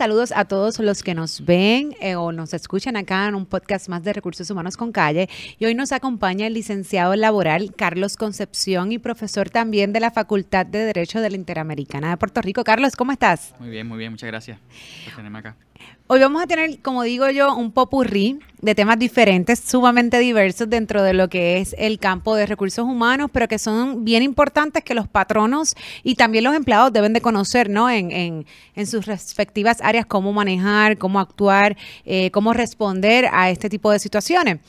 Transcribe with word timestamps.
Saludos 0.00 0.30
a 0.30 0.44
todos 0.44 0.78
los 0.78 1.02
que 1.02 1.12
nos 1.12 1.44
ven 1.44 1.96
eh, 2.00 2.14
o 2.14 2.30
nos 2.30 2.54
escuchan 2.54 2.96
acá 2.96 3.26
en 3.26 3.34
un 3.34 3.46
podcast 3.46 3.88
más 3.88 4.04
de 4.04 4.12
Recursos 4.12 4.48
Humanos 4.48 4.76
con 4.76 4.92
Calle. 4.92 5.28
Y 5.58 5.64
hoy 5.64 5.74
nos 5.74 5.90
acompaña 5.90 6.46
el 6.46 6.54
licenciado 6.54 7.16
laboral 7.16 7.74
Carlos 7.74 8.16
Concepción 8.16 8.92
y 8.92 8.98
profesor 8.98 9.50
también 9.50 9.92
de 9.92 9.98
la 9.98 10.12
Facultad 10.12 10.66
de 10.66 10.84
Derecho 10.84 11.20
de 11.20 11.30
la 11.30 11.36
Interamericana 11.36 12.10
de 12.10 12.16
Puerto 12.16 12.40
Rico. 12.40 12.62
Carlos, 12.62 12.94
¿cómo 12.94 13.10
estás? 13.10 13.56
Muy 13.58 13.70
bien, 13.70 13.88
muy 13.88 13.98
bien, 13.98 14.12
muchas 14.12 14.28
gracias 14.28 14.60
por 15.04 15.16
tenerme 15.16 15.40
acá. 15.40 15.56
Hoy 16.10 16.20
vamos 16.20 16.42
a 16.42 16.46
tener, 16.46 16.80
como 16.80 17.02
digo 17.02 17.28
yo, 17.28 17.54
un 17.54 17.70
popurrí 17.70 18.38
de 18.62 18.74
temas 18.74 18.98
diferentes, 18.98 19.58
sumamente 19.58 20.18
diversos 20.18 20.70
dentro 20.70 21.02
de 21.02 21.12
lo 21.12 21.28
que 21.28 21.58
es 21.58 21.76
el 21.76 21.98
campo 21.98 22.34
de 22.34 22.46
recursos 22.46 22.86
humanos, 22.86 23.28
pero 23.30 23.46
que 23.46 23.58
son 23.58 24.06
bien 24.06 24.22
importantes 24.22 24.82
que 24.82 24.94
los 24.94 25.06
patronos 25.06 25.74
y 26.02 26.14
también 26.14 26.44
los 26.44 26.54
empleados 26.54 26.94
deben 26.94 27.12
de 27.12 27.20
conocer, 27.20 27.68
¿no? 27.68 27.90
En, 27.90 28.10
en, 28.10 28.46
en 28.74 28.86
sus 28.86 29.04
respectivas 29.04 29.82
áreas, 29.82 30.06
cómo 30.06 30.32
manejar, 30.32 30.96
cómo 30.96 31.20
actuar, 31.20 31.76
eh, 32.06 32.30
cómo 32.30 32.54
responder 32.54 33.28
a 33.30 33.50
este 33.50 33.68
tipo 33.68 33.90
de 33.90 33.98
situaciones. 33.98 34.60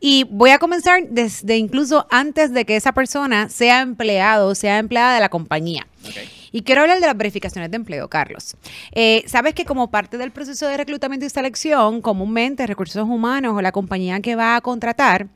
Y 0.00 0.24
voy 0.24 0.50
a 0.50 0.58
comenzar 0.58 1.08
desde 1.08 1.56
incluso 1.58 2.08
antes 2.10 2.52
de 2.52 2.64
que 2.64 2.74
esa 2.74 2.90
persona 2.90 3.48
sea 3.50 3.82
empleado, 3.82 4.52
sea 4.56 4.78
empleada 4.78 5.14
de 5.14 5.20
la 5.20 5.28
compañía. 5.28 5.86
Okay. 6.08 6.37
Y 6.52 6.62
quiero 6.62 6.82
hablar 6.82 7.00
de 7.00 7.06
las 7.06 7.16
verificaciones 7.16 7.70
de 7.70 7.76
empleo, 7.76 8.08
Carlos. 8.08 8.56
Eh, 8.92 9.24
Sabes 9.26 9.54
que 9.54 9.64
como 9.64 9.90
parte 9.90 10.18
del 10.18 10.30
proceso 10.30 10.66
de 10.66 10.76
reclutamiento 10.76 11.26
y 11.26 11.30
selección, 11.30 12.00
comúnmente 12.00 12.66
recursos 12.66 13.02
humanos 13.02 13.54
o 13.56 13.62
la 13.62 13.72
compañía 13.72 14.20
que 14.20 14.36
va 14.36 14.56
a 14.56 14.60
contratar 14.60 15.28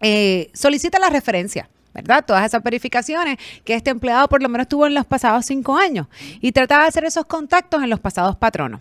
eh, 0.00 0.50
solicita 0.52 0.98
la 0.98 1.10
referencia. 1.10 1.68
¿verdad? 1.94 2.24
Todas 2.26 2.44
esas 2.44 2.62
verificaciones 2.62 3.38
que 3.64 3.74
este 3.74 3.90
empleado 3.90 4.28
por 4.28 4.42
lo 4.42 4.48
menos 4.48 4.68
tuvo 4.68 4.86
en 4.86 4.94
los 4.94 5.06
pasados 5.06 5.46
cinco 5.46 5.76
años 5.76 6.08
y 6.40 6.50
trataba 6.50 6.82
de 6.82 6.88
hacer 6.88 7.04
esos 7.04 7.24
contactos 7.24 7.82
en 7.82 7.88
los 7.88 8.00
pasados 8.00 8.36
patronos. 8.36 8.80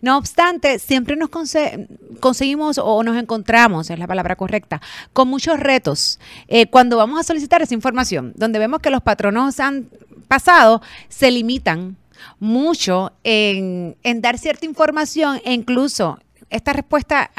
No 0.00 0.16
obstante, 0.16 0.78
siempre 0.78 1.16
nos 1.16 1.28
conseguimos 1.28 2.78
o 2.78 3.02
nos 3.02 3.16
encontramos, 3.16 3.90
es 3.90 3.98
la 3.98 4.06
palabra 4.06 4.36
correcta, 4.36 4.80
con 5.12 5.28
muchos 5.28 5.60
retos 5.60 6.18
eh, 6.48 6.66
cuando 6.66 6.96
vamos 6.96 7.20
a 7.20 7.24
solicitar 7.24 7.60
esa 7.60 7.74
información, 7.74 8.32
donde 8.36 8.58
vemos 8.58 8.80
que 8.80 8.90
los 8.90 9.02
patronos 9.02 9.60
han 9.60 9.88
pasado 10.26 10.82
se 11.08 11.30
limitan 11.30 11.96
mucho 12.38 13.12
en, 13.24 13.96
dar 14.20 14.38
cierta 14.38 14.66
información 14.66 15.40
e 15.44 15.52
incluso 15.52 16.18
esta 16.50 16.72
respuesta 16.72 17.30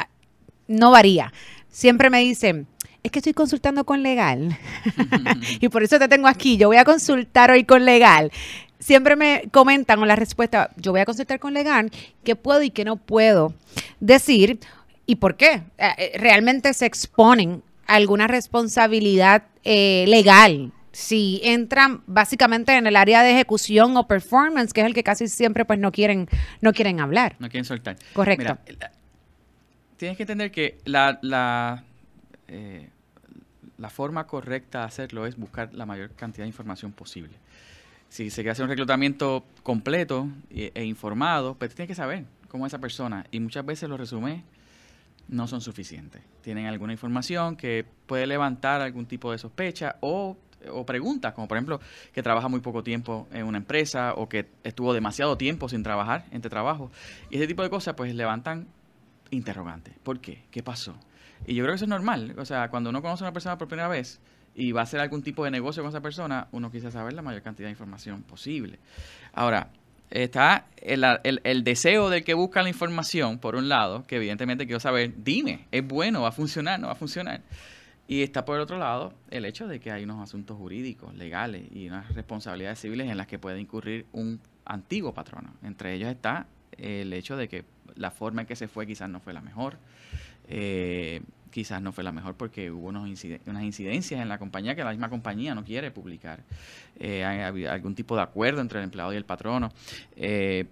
no 0.67 0.91
varía. 0.91 1.31
Siempre 1.69 2.09
me 2.09 2.19
dicen, 2.19 2.67
es 3.03 3.11
que 3.11 3.19
estoy 3.19 3.33
consultando 3.33 3.85
con 3.85 4.03
legal 4.03 4.57
y 5.59 5.69
por 5.69 5.83
eso 5.83 5.99
te 5.99 6.07
tengo 6.07 6.27
aquí. 6.27 6.57
Yo 6.57 6.67
voy 6.67 6.77
a 6.77 6.85
consultar 6.85 7.52
hoy 7.52 7.63
con 7.63 7.85
legal. 7.85 8.31
Siempre 8.79 9.16
me 9.16 9.44
comentan 9.51 9.99
con 9.99 10.07
la 10.07 10.16
respuesta, 10.16 10.69
yo 10.77 10.91
voy 10.91 11.01
a 11.01 11.05
consultar 11.05 11.39
con 11.39 11.53
legal, 11.53 11.91
qué 12.23 12.35
puedo 12.35 12.61
y 12.61 12.69
qué 12.69 12.85
no 12.85 12.95
puedo 12.95 13.53
decir 13.99 14.59
y 15.05 15.16
por 15.16 15.35
qué. 15.35 15.63
Realmente 16.16 16.73
se 16.73 16.85
exponen 16.85 17.63
a 17.88 17.95
alguna 17.95 18.27
responsabilidad 18.27 19.44
eh, 19.63 20.05
legal 20.07 20.72
si 20.98 21.40
entran 21.44 22.02
básicamente 22.08 22.76
en 22.76 22.88
el 22.88 22.95
área 22.95 23.22
de 23.22 23.31
ejecución 23.31 23.95
o 23.98 24.08
performance, 24.08 24.73
que 24.73 24.81
es 24.81 24.88
el 24.88 24.95
que 24.95 25.03
casi 25.03 25.28
siempre 25.28 25.64
pues 25.64 25.78
no 25.78 25.92
quieren, 25.92 26.28
no 26.59 26.73
quieren 26.73 27.00
hablar. 27.00 27.36
No 27.38 27.50
quieren 27.50 27.66
soltar. 27.66 27.98
Correcto. 28.14 28.58
Mira, 28.67 28.92
tienes 29.95 30.18
que 30.18 30.23
entender 30.23 30.50
que 30.50 30.80
la, 30.86 31.20
la, 31.22 31.84
eh, 32.48 32.90
la 33.78 33.92
forma 33.92 34.25
correcta 34.25 34.80
de 34.80 34.86
hacerlo 34.86 35.28
es 35.28 35.38
buscar 35.38 35.72
la 35.75 35.86
mayor 35.86 36.16
cantidad 36.16 36.45
de 36.45 36.48
información 36.48 36.94
posible. 36.94 37.36
Si 38.09 38.31
se 38.31 38.38
quiere 38.38 38.53
hacer 38.53 38.64
un 38.64 38.70
reclutamiento 38.70 39.45
completo 39.62 40.28
e, 40.50 40.72
e 40.73 40.84
informado, 40.84 41.53
pues 41.53 41.75
tienes 41.75 41.90
que 41.90 41.95
saber 41.95 42.25
cómo 42.48 42.66
es 42.66 42.72
esa 42.72 42.81
persona. 42.81 43.23
Y 43.30 43.40
muchas 43.40 43.64
veces 43.64 43.88
los 43.88 44.00
resúmenes 44.00 44.42
no 45.28 45.48
son 45.48 45.62
suficientes. 45.62 46.23
Tienen 46.42 46.66
alguna 46.66 46.94
información 46.94 47.56
que 47.56 47.86
puede 48.08 48.25
levantar 48.25 48.81
algún 48.81 49.06
tipo 49.06 49.31
de 49.31 49.38
sospecha 49.38 49.98
o 50.00 50.36
o 50.72 50.85
preguntas, 50.85 51.34
como 51.34 51.47
por 51.47 51.57
ejemplo 51.57 51.79
que 52.13 52.23
trabaja 52.23 52.47
muy 52.47 52.59
poco 52.59 52.84
tiempo 52.84 53.28
en 53.31 53.45
una 53.45 53.57
empresa 53.57 54.13
o 54.16 54.28
que 54.28 54.47
estuvo 54.63 54.94
demasiado 54.94 55.38
tiempo 55.38 55.69
sin 55.69 55.84
trabajar 55.84 56.25
entre 56.31 56.50
trabajos. 56.50 56.91
Y 57.29 57.38
ese 57.38 57.47
tipo 57.47 57.63
de 57.63 57.69
cosas 57.69 57.95
pues 57.95 58.13
levantan 58.16 58.68
interrogantes. 59.31 59.94
¿Por 60.03 60.19
qué? 60.19 60.44
¿Qué 60.51 60.63
pasó? 60.63 60.95
Y 61.45 61.56
yo 61.56 61.63
creo 61.63 61.73
que 61.73 61.75
eso 61.75 61.85
es 61.85 61.90
normal. 61.90 62.34
O 62.38 62.45
sea, 62.45 62.69
cuando 62.69 62.90
uno 62.90 63.01
conoce 63.01 63.23
a 63.23 63.28
una 63.28 63.34
persona 63.34 63.57
por 63.57 63.68
primera 63.68 63.88
vez 63.88 64.19
y 64.56 64.72
va 64.72 64.81
a 64.81 64.84
hacer 64.84 65.00
algún 65.00 65.22
tipo 65.22 65.44
de 65.44 65.51
negocio 65.51 65.84
con 65.84 65.90
esa 65.90 66.01
persona, 66.01 66.47
uno 66.51 66.72
quisiera 66.72 66.91
saber 66.91 67.13
la 67.13 67.22
mayor 67.22 67.41
cantidad 67.41 67.68
de 67.68 67.72
información 67.72 68.24
posible. 68.24 68.79
Ahora, 69.34 69.69
está 70.09 70.66
el, 70.78 71.03
el, 71.24 71.41
el, 71.44 71.63
deseo 71.63 72.09
del 72.09 72.24
que 72.24 72.34
busca 72.34 72.63
la 72.63 72.69
información, 72.69 73.39
por 73.39 73.56
un 73.56 73.69
lado, 73.69 74.06
que 74.07 74.16
evidentemente 74.16 74.66
quiero 74.66 74.79
saber, 74.79 75.13
dime, 75.24 75.68
¿es 75.72 75.85
bueno? 75.85 76.22
¿Va 76.22 76.29
a 76.29 76.31
funcionar? 76.31 76.79
¿No 76.79 76.88
va 76.88 76.94
a 76.94 76.97
funcionar? 76.97 77.41
Y 78.07 78.23
está 78.23 78.45
por 78.45 78.59
otro 78.59 78.78
lado 78.78 79.13
el 79.29 79.45
hecho 79.45 79.68
de 79.68 79.79
que 79.79 79.91
hay 79.91 80.03
unos 80.03 80.22
asuntos 80.22 80.57
jurídicos, 80.57 81.13
legales 81.16 81.63
y 81.72 81.88
unas 81.88 82.13
responsabilidades 82.13 82.79
civiles 82.79 83.09
en 83.09 83.18
las 83.18 83.28
que 83.28 83.38
puede 83.38 83.59
incurrir 83.59 84.06
un 84.13 84.40
antiguo 84.66 85.13
patrono. 85.13 85.53
Entre 85.62 85.94
ellos 85.94 86.09
está 86.09 86.47
el 86.78 87.12
hecho 87.12 87.35
de 87.35 87.47
que 87.50 87.66
la 87.95 88.12
forma 88.12 88.41
en 88.41 88.47
que 88.47 88.56
se 88.56 88.68
fue 88.68 88.88
quizás 88.88 89.09
no 89.09 89.19
fue 89.19 89.34
la 89.34 89.41
mejor. 89.41 89.78
Eh, 90.47 91.22
quizás 91.51 91.81
no 91.81 91.91
fue 91.91 92.03
la 92.03 92.12
mejor 92.12 92.35
porque 92.35 92.72
hubo 92.72 92.88
unos 92.88 93.03
unas 93.45 93.63
incidencias 93.63 94.22
en 94.22 94.29
la 94.29 94.38
compañía 94.38 94.75
que 94.75 94.84
la 94.84 94.91
misma 94.91 95.09
compañía 95.09 95.56
no 95.56 95.63
quiere 95.63 95.91
publicar. 95.91 96.44
Eh, 97.00 97.25
hay, 97.25 97.66
algún 97.66 97.95
tipo 97.95 98.16
de 98.16 98.22
acuerdo 98.22 98.62
entre 98.62 98.79
el 98.79 98.85
empleado 98.85 99.12
y 99.12 99.18
el 99.18 99.25
patrono. 99.25 99.72
Eh, 100.16 100.66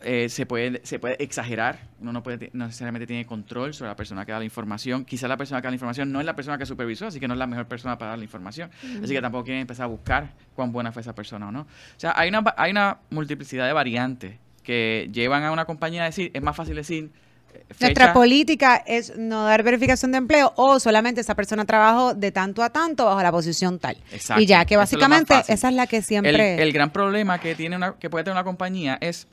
eh, 0.00 0.28
se, 0.28 0.46
puede, 0.46 0.80
se 0.84 0.98
puede 0.98 1.22
exagerar, 1.22 1.88
uno 2.00 2.12
no, 2.12 2.22
puede, 2.22 2.50
no 2.52 2.66
necesariamente 2.66 3.06
tiene 3.06 3.26
control 3.26 3.74
sobre 3.74 3.90
la 3.90 3.96
persona 3.96 4.24
que 4.24 4.32
da 4.32 4.38
la 4.38 4.44
información, 4.44 5.04
quizá 5.04 5.26
la 5.26 5.36
persona 5.36 5.60
que 5.60 5.66
da 5.66 5.70
la 5.70 5.76
información 5.76 6.12
no 6.12 6.20
es 6.20 6.26
la 6.26 6.36
persona 6.36 6.56
que 6.58 6.66
supervisó, 6.66 7.06
así 7.06 7.18
que 7.18 7.26
no 7.26 7.34
es 7.34 7.38
la 7.38 7.46
mejor 7.46 7.66
persona 7.66 7.98
para 7.98 8.10
dar 8.10 8.18
la 8.18 8.24
información, 8.24 8.70
así 9.02 9.12
que 9.12 9.20
tampoco 9.20 9.44
quieren 9.44 9.62
empezar 9.62 9.84
a 9.84 9.88
buscar 9.88 10.34
cuán 10.54 10.72
buena 10.72 10.92
fue 10.92 11.02
esa 11.02 11.14
persona 11.14 11.48
o 11.48 11.52
no. 11.52 11.62
O 11.62 11.66
sea, 11.96 12.12
hay 12.16 12.28
una, 12.28 12.44
hay 12.56 12.70
una 12.70 12.98
multiplicidad 13.10 13.66
de 13.66 13.72
variantes 13.72 14.38
que 14.62 15.08
llevan 15.12 15.44
a 15.44 15.50
una 15.50 15.64
compañía 15.64 16.02
a 16.02 16.06
decir, 16.06 16.30
es 16.32 16.42
más 16.42 16.54
fácil 16.54 16.76
decir, 16.76 17.10
eh, 17.54 17.64
Fecha. 17.68 17.86
Nuestra 17.86 18.12
política 18.12 18.82
es 18.86 19.16
no 19.16 19.44
dar 19.44 19.62
verificación 19.62 20.12
de 20.12 20.18
empleo 20.18 20.52
o 20.56 20.78
solamente 20.78 21.22
esa 21.22 21.34
persona 21.34 21.64
trabajó 21.64 22.14
de 22.14 22.30
tanto 22.30 22.62
a 22.62 22.70
tanto 22.70 23.06
bajo 23.06 23.22
la 23.22 23.32
posición 23.32 23.78
tal. 23.78 23.96
Exacto. 24.12 24.42
Y 24.42 24.46
ya 24.46 24.64
que 24.66 24.76
básicamente 24.76 25.34
es 25.38 25.48
esa 25.48 25.70
es 25.70 25.74
la 25.74 25.86
que 25.86 26.02
siempre... 26.02 26.54
El, 26.54 26.60
el, 26.60 26.72
gran 26.72 26.90
problema 26.90 27.40
que, 27.40 27.54
tiene 27.54 27.76
una, 27.76 27.94
que 27.94 28.10
puede 28.10 28.24
tener 28.24 28.36
una 28.36 28.44
compañía 28.44 28.98
es 29.00 29.26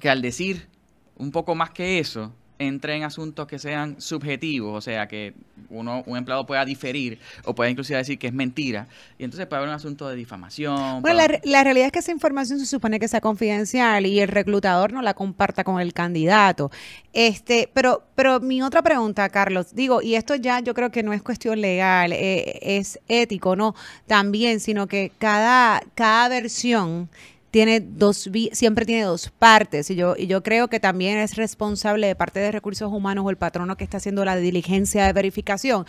que 0.00 0.10
al 0.10 0.22
decir 0.22 0.68
un 1.16 1.30
poco 1.30 1.54
más 1.54 1.70
que 1.70 1.98
eso, 1.98 2.32
entre 2.58 2.96
en 2.96 3.04
asuntos 3.04 3.46
que 3.46 3.58
sean 3.58 4.00
subjetivos, 4.00 4.76
o 4.76 4.80
sea, 4.80 5.06
que 5.08 5.34
uno, 5.68 6.02
un 6.06 6.16
empleado 6.16 6.46
pueda 6.46 6.64
diferir 6.64 7.18
o 7.44 7.54
pueda 7.54 7.70
inclusive 7.70 7.98
decir 7.98 8.18
que 8.18 8.28
es 8.28 8.32
mentira, 8.32 8.88
y 9.18 9.24
entonces 9.24 9.46
puede 9.46 9.58
haber 9.58 9.68
un 9.70 9.74
asunto 9.74 10.08
de 10.08 10.16
difamación. 10.16 11.02
Bueno, 11.02 11.18
la, 11.18 11.40
la, 11.44 11.64
realidad 11.64 11.86
es 11.86 11.92
que 11.92 11.98
esa 11.98 12.12
información 12.12 12.58
se 12.58 12.66
supone 12.66 12.98
que 12.98 13.08
sea 13.08 13.20
confidencial 13.20 14.06
y 14.06 14.20
el 14.20 14.28
reclutador 14.28 14.92
no 14.92 15.02
la 15.02 15.14
comparta 15.14 15.64
con 15.64 15.80
el 15.80 15.92
candidato. 15.92 16.70
Este, 17.12 17.70
pero, 17.72 18.04
pero 18.14 18.40
mi 18.40 18.62
otra 18.62 18.82
pregunta, 18.82 19.28
Carlos, 19.28 19.74
digo, 19.74 20.00
y 20.02 20.14
esto 20.14 20.34
ya 20.34 20.60
yo 20.60 20.74
creo 20.74 20.90
que 20.90 21.02
no 21.02 21.12
es 21.12 21.22
cuestión 21.22 21.60
legal, 21.60 22.12
eh, 22.12 22.58
es 22.62 23.00
ético, 23.08 23.56
¿no? 23.56 23.74
También, 24.06 24.60
sino 24.60 24.86
que 24.86 25.12
cada, 25.18 25.82
cada 25.94 26.28
versión 26.28 27.08
tiene 27.50 27.80
dos 27.80 28.28
siempre 28.52 28.84
tiene 28.84 29.04
dos 29.04 29.30
partes 29.38 29.90
y 29.90 29.94
yo 29.94 30.14
y 30.16 30.26
yo 30.26 30.42
creo 30.42 30.68
que 30.68 30.80
también 30.80 31.18
es 31.18 31.36
responsable 31.36 32.06
de 32.06 32.14
parte 32.14 32.40
de 32.40 32.52
recursos 32.52 32.92
humanos 32.92 33.24
o 33.24 33.30
el 33.30 33.36
patrono 33.36 33.76
que 33.76 33.84
está 33.84 33.96
haciendo 33.98 34.24
la 34.24 34.36
diligencia 34.36 35.06
de 35.06 35.12
verificación 35.12 35.86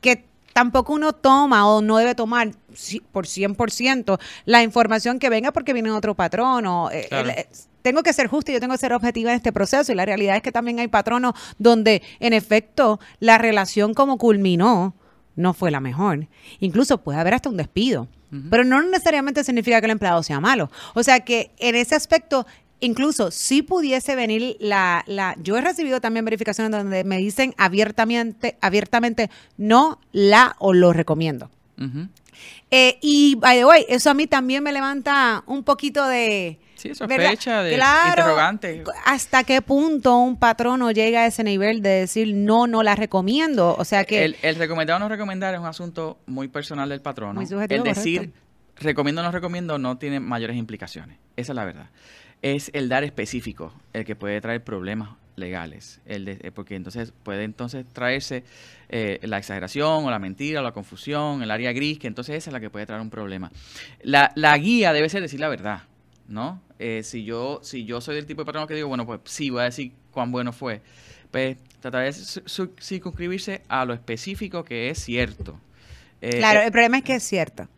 que 0.00 0.24
tampoco 0.52 0.94
uno 0.94 1.12
toma 1.12 1.68
o 1.68 1.82
no 1.82 1.98
debe 1.98 2.14
tomar 2.14 2.50
por 3.12 3.26
100% 3.26 4.18
la 4.46 4.62
información 4.62 5.18
que 5.18 5.28
venga 5.28 5.52
porque 5.52 5.74
viene 5.74 5.90
otro 5.90 6.14
patrono. 6.14 6.90
Eh, 6.90 7.06
claro. 7.10 7.28
El, 7.28 7.44
tengo 7.82 8.02
que 8.02 8.12
ser 8.12 8.26
justo 8.26 8.50
y 8.50 8.54
yo 8.54 8.60
tengo 8.60 8.72
que 8.72 8.78
ser 8.78 8.94
objetiva 8.94 9.30
en 9.30 9.36
este 9.36 9.52
proceso. 9.52 9.92
Y 9.92 9.94
la 9.94 10.04
realidad 10.06 10.34
es 10.34 10.42
que 10.42 10.50
también 10.50 10.80
hay 10.80 10.88
patronos 10.88 11.34
donde, 11.58 12.02
en 12.18 12.32
efecto, 12.32 12.98
la 13.20 13.38
relación 13.38 13.94
como 13.94 14.18
culminó 14.18 14.96
no 15.36 15.54
fue 15.54 15.70
la 15.70 15.78
mejor. 15.78 16.26
Incluso 16.58 17.02
puede 17.02 17.20
haber 17.20 17.34
hasta 17.34 17.48
un 17.48 17.56
despido. 17.58 18.08
Pero 18.50 18.64
no 18.64 18.82
necesariamente 18.82 19.44
significa 19.44 19.80
que 19.80 19.86
el 19.86 19.92
empleado 19.92 20.22
sea 20.22 20.40
malo. 20.40 20.70
O 20.94 21.02
sea 21.02 21.20
que 21.20 21.52
en 21.58 21.74
ese 21.74 21.94
aspecto, 21.94 22.46
incluso 22.80 23.30
si 23.30 23.62
pudiese 23.62 24.16
venir 24.16 24.56
la, 24.60 25.04
la 25.06 25.36
yo 25.42 25.56
he 25.56 25.60
recibido 25.60 26.00
también 26.00 26.24
verificaciones 26.24 26.70
donde 26.72 27.04
me 27.04 27.18
dicen 27.18 27.54
abiertamente, 27.56 28.56
abiertamente 28.60 29.30
no 29.56 30.00
la 30.12 30.56
o 30.58 30.72
lo 30.72 30.92
recomiendo. 30.92 31.50
eh, 32.70 32.98
y 33.00 33.36
by 33.36 33.58
the 33.58 33.64
way, 33.64 33.86
eso 33.88 34.10
a 34.10 34.14
mí 34.14 34.26
también 34.26 34.62
me 34.62 34.72
levanta 34.72 35.44
un 35.46 35.62
poquito 35.62 36.06
de 36.06 36.58
Sí, 36.76 36.94
sospecha, 36.94 37.62
de 37.62 37.74
claro, 37.74 38.10
interrogante. 38.10 38.84
¿Hasta 39.04 39.44
qué 39.44 39.62
punto 39.62 40.18
un 40.18 40.38
patrono 40.38 40.90
llega 40.90 41.22
a 41.22 41.26
ese 41.26 41.42
nivel 41.42 41.82
de 41.82 41.88
decir 41.88 42.34
no, 42.34 42.66
no 42.66 42.82
la 42.82 42.94
recomiendo? 42.94 43.74
O 43.78 43.84
sea 43.84 44.04
que... 44.04 44.24
El, 44.24 44.36
el 44.42 44.56
recomendar 44.56 44.96
o 44.96 44.98
no 44.98 45.08
recomendar 45.08 45.54
es 45.54 45.60
un 45.60 45.66
asunto 45.66 46.18
muy 46.26 46.48
personal 46.48 46.88
del 46.88 47.00
patrono. 47.00 47.34
Muy 47.34 47.46
subjetivo, 47.46 47.84
el 47.84 47.94
decir 47.94 48.18
correcto. 48.18 48.40
recomiendo 48.76 49.22
o 49.22 49.24
no 49.24 49.30
recomiendo 49.30 49.78
no 49.78 49.98
tiene 49.98 50.20
mayores 50.20 50.56
implicaciones. 50.56 51.18
Esa 51.36 51.52
es 51.52 51.56
la 51.56 51.64
verdad. 51.64 51.90
es 52.42 52.70
el 52.74 52.88
dar 52.88 53.04
específico, 53.04 53.72
el 53.92 54.04
que 54.04 54.14
puede 54.16 54.40
traer 54.40 54.62
problemas 54.62 55.10
legales, 55.36 56.00
el 56.06 56.24
de, 56.24 56.52
porque 56.52 56.76
entonces 56.76 57.12
puede 57.22 57.44
entonces 57.44 57.84
traerse 57.92 58.42
eh, 58.88 59.18
la 59.22 59.38
exageración 59.38 60.04
o 60.04 60.10
la 60.10 60.18
mentira 60.18 60.60
o 60.60 60.62
la 60.62 60.72
confusión, 60.72 61.42
el 61.42 61.50
área 61.50 61.72
gris, 61.72 61.98
que 61.98 62.06
entonces 62.06 62.36
esa 62.36 62.50
es 62.50 62.54
la 62.54 62.60
que 62.60 62.70
puede 62.70 62.86
traer 62.86 63.02
un 63.02 63.10
problema. 63.10 63.50
La, 64.02 64.32
la 64.34 64.56
guía 64.56 64.92
debe 64.92 65.08
ser 65.08 65.20
decir 65.22 65.40
la 65.40 65.48
verdad, 65.48 65.82
¿no? 66.28 66.62
Eh, 66.78 67.02
si 67.02 67.24
yo 67.24 67.60
si 67.62 67.84
yo 67.84 68.00
soy 68.00 68.16
del 68.16 68.26
tipo 68.26 68.42
de 68.42 68.46
patrón 68.46 68.66
que 68.66 68.74
digo, 68.74 68.88
bueno, 68.88 69.06
pues 69.06 69.20
sí, 69.24 69.50
voy 69.50 69.62
a 69.62 69.64
decir 69.64 69.92
cuán 70.10 70.30
bueno 70.30 70.52
fue, 70.52 70.82
pues 71.30 71.56
tratar 71.80 72.04
de 72.04 72.12
circunscribirse 72.12 73.62
a 73.68 73.84
lo 73.84 73.94
específico 73.94 74.64
que 74.64 74.90
es 74.90 74.98
cierto. 74.98 75.58
Eh, 76.20 76.38
claro, 76.38 76.60
el 76.60 76.72
problema 76.72 76.98
es 76.98 77.04
que 77.04 77.14
es 77.14 77.22
cierto. 77.22 77.68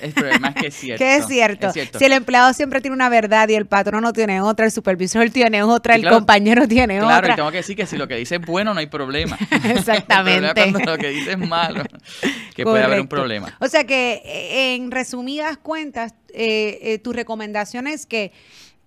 El 0.00 0.12
problema 0.12 0.48
es 0.48 0.54
que 0.54 0.66
es 0.68 0.74
cierto. 0.74 0.98
que 1.04 1.16
es 1.16 1.26
cierto. 1.26 1.72
Si 1.72 2.04
el 2.04 2.12
empleado 2.12 2.52
siempre 2.52 2.80
tiene 2.80 2.94
una 2.94 3.08
verdad 3.08 3.48
y 3.48 3.54
el 3.54 3.66
patrón 3.66 4.02
no 4.02 4.12
tiene 4.12 4.40
otra, 4.40 4.66
el 4.66 4.72
supervisor 4.72 5.28
tiene 5.30 5.62
otra, 5.62 5.94
el 5.94 6.08
compañero 6.08 6.66
tiene 6.68 7.00
otra. 7.00 7.20
Claro, 7.20 7.32
y 7.32 7.36
tengo 7.36 7.50
que 7.50 7.56
decir 7.58 7.76
que 7.76 7.86
si 7.86 7.96
lo 7.96 8.08
que 8.08 8.16
dice 8.16 8.36
es 8.36 8.40
bueno, 8.40 8.74
no 8.74 8.80
hay 8.80 8.86
problema. 8.86 9.38
Exactamente. 9.64 10.70
cuando 10.70 10.92
lo 10.92 10.98
que 10.98 11.08
dice 11.08 11.32
es 11.32 11.38
malo, 11.38 11.84
que 12.54 12.64
puede 12.64 12.82
haber 12.82 13.00
un 13.00 13.08
problema. 13.08 13.56
O 13.60 13.68
sea 13.68 13.84
que, 13.84 14.22
eh, 14.24 14.74
en 14.74 14.90
resumidas 14.90 15.56
cuentas, 15.58 16.14
eh, 16.34 16.78
eh, 16.82 16.98
tu 16.98 17.12
recomendación 17.12 17.86
es 17.86 18.06
que 18.06 18.32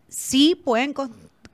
sí 0.09 0.56
pueden 0.56 0.94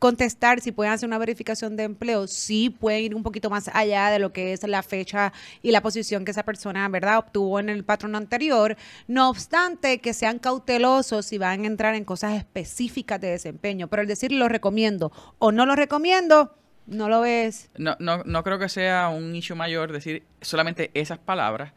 contestar, 0.02 0.62
si 0.62 0.72
pueden 0.72 0.92
hacer 0.92 1.08
una 1.08 1.20
verificación 1.20 1.76
de 1.76 1.84
empleo, 1.84 2.26
sí 2.26 2.72
pueden 2.72 3.04
ir 3.04 3.14
un 3.14 3.22
poquito 3.22 3.52
más 3.52 3.70
allá 3.72 4.10
de 4.10 4.18
lo 4.18 4.34
que 4.34 4.52
es 4.52 4.68
la 4.68 4.82
fecha 4.82 5.32
y 5.62 5.70
la 5.70 5.82
posición 5.82 6.26
que 6.26 6.32
esa 6.32 6.42
persona, 6.42 6.90
¿verdad?, 6.90 7.20
obtuvo 7.20 7.60
en 7.60 7.70
el 7.70 7.84
patrón 7.84 8.16
anterior. 8.16 8.76
No 9.08 9.30
obstante, 9.30 10.00
que 10.00 10.16
sean 10.16 10.40
cautelosos 10.40 11.28
si 11.28 11.38
van 11.38 11.66
a 11.66 11.68
entrar 11.68 11.94
en 11.94 12.04
cosas 12.04 12.34
específicas 12.34 13.22
de 13.22 13.30
desempeño. 13.30 13.90
Pero 13.90 14.02
el 14.02 14.08
decir 14.08 14.32
lo 14.32 14.50
recomiendo 14.50 15.12
o 15.38 15.52
no 15.52 15.68
lo 15.68 15.76
recomiendo, 15.76 16.56
no 16.88 17.08
lo 17.08 17.22
ves. 17.22 17.70
No, 17.78 17.96
no, 18.00 18.24
no 18.24 18.42
creo 18.42 18.58
que 18.58 18.70
sea 18.70 19.10
un 19.10 19.36
issue 19.36 19.56
mayor 19.56 19.92
decir 19.92 20.24
solamente 20.42 20.90
esas 20.96 21.20
palabras. 21.20 21.74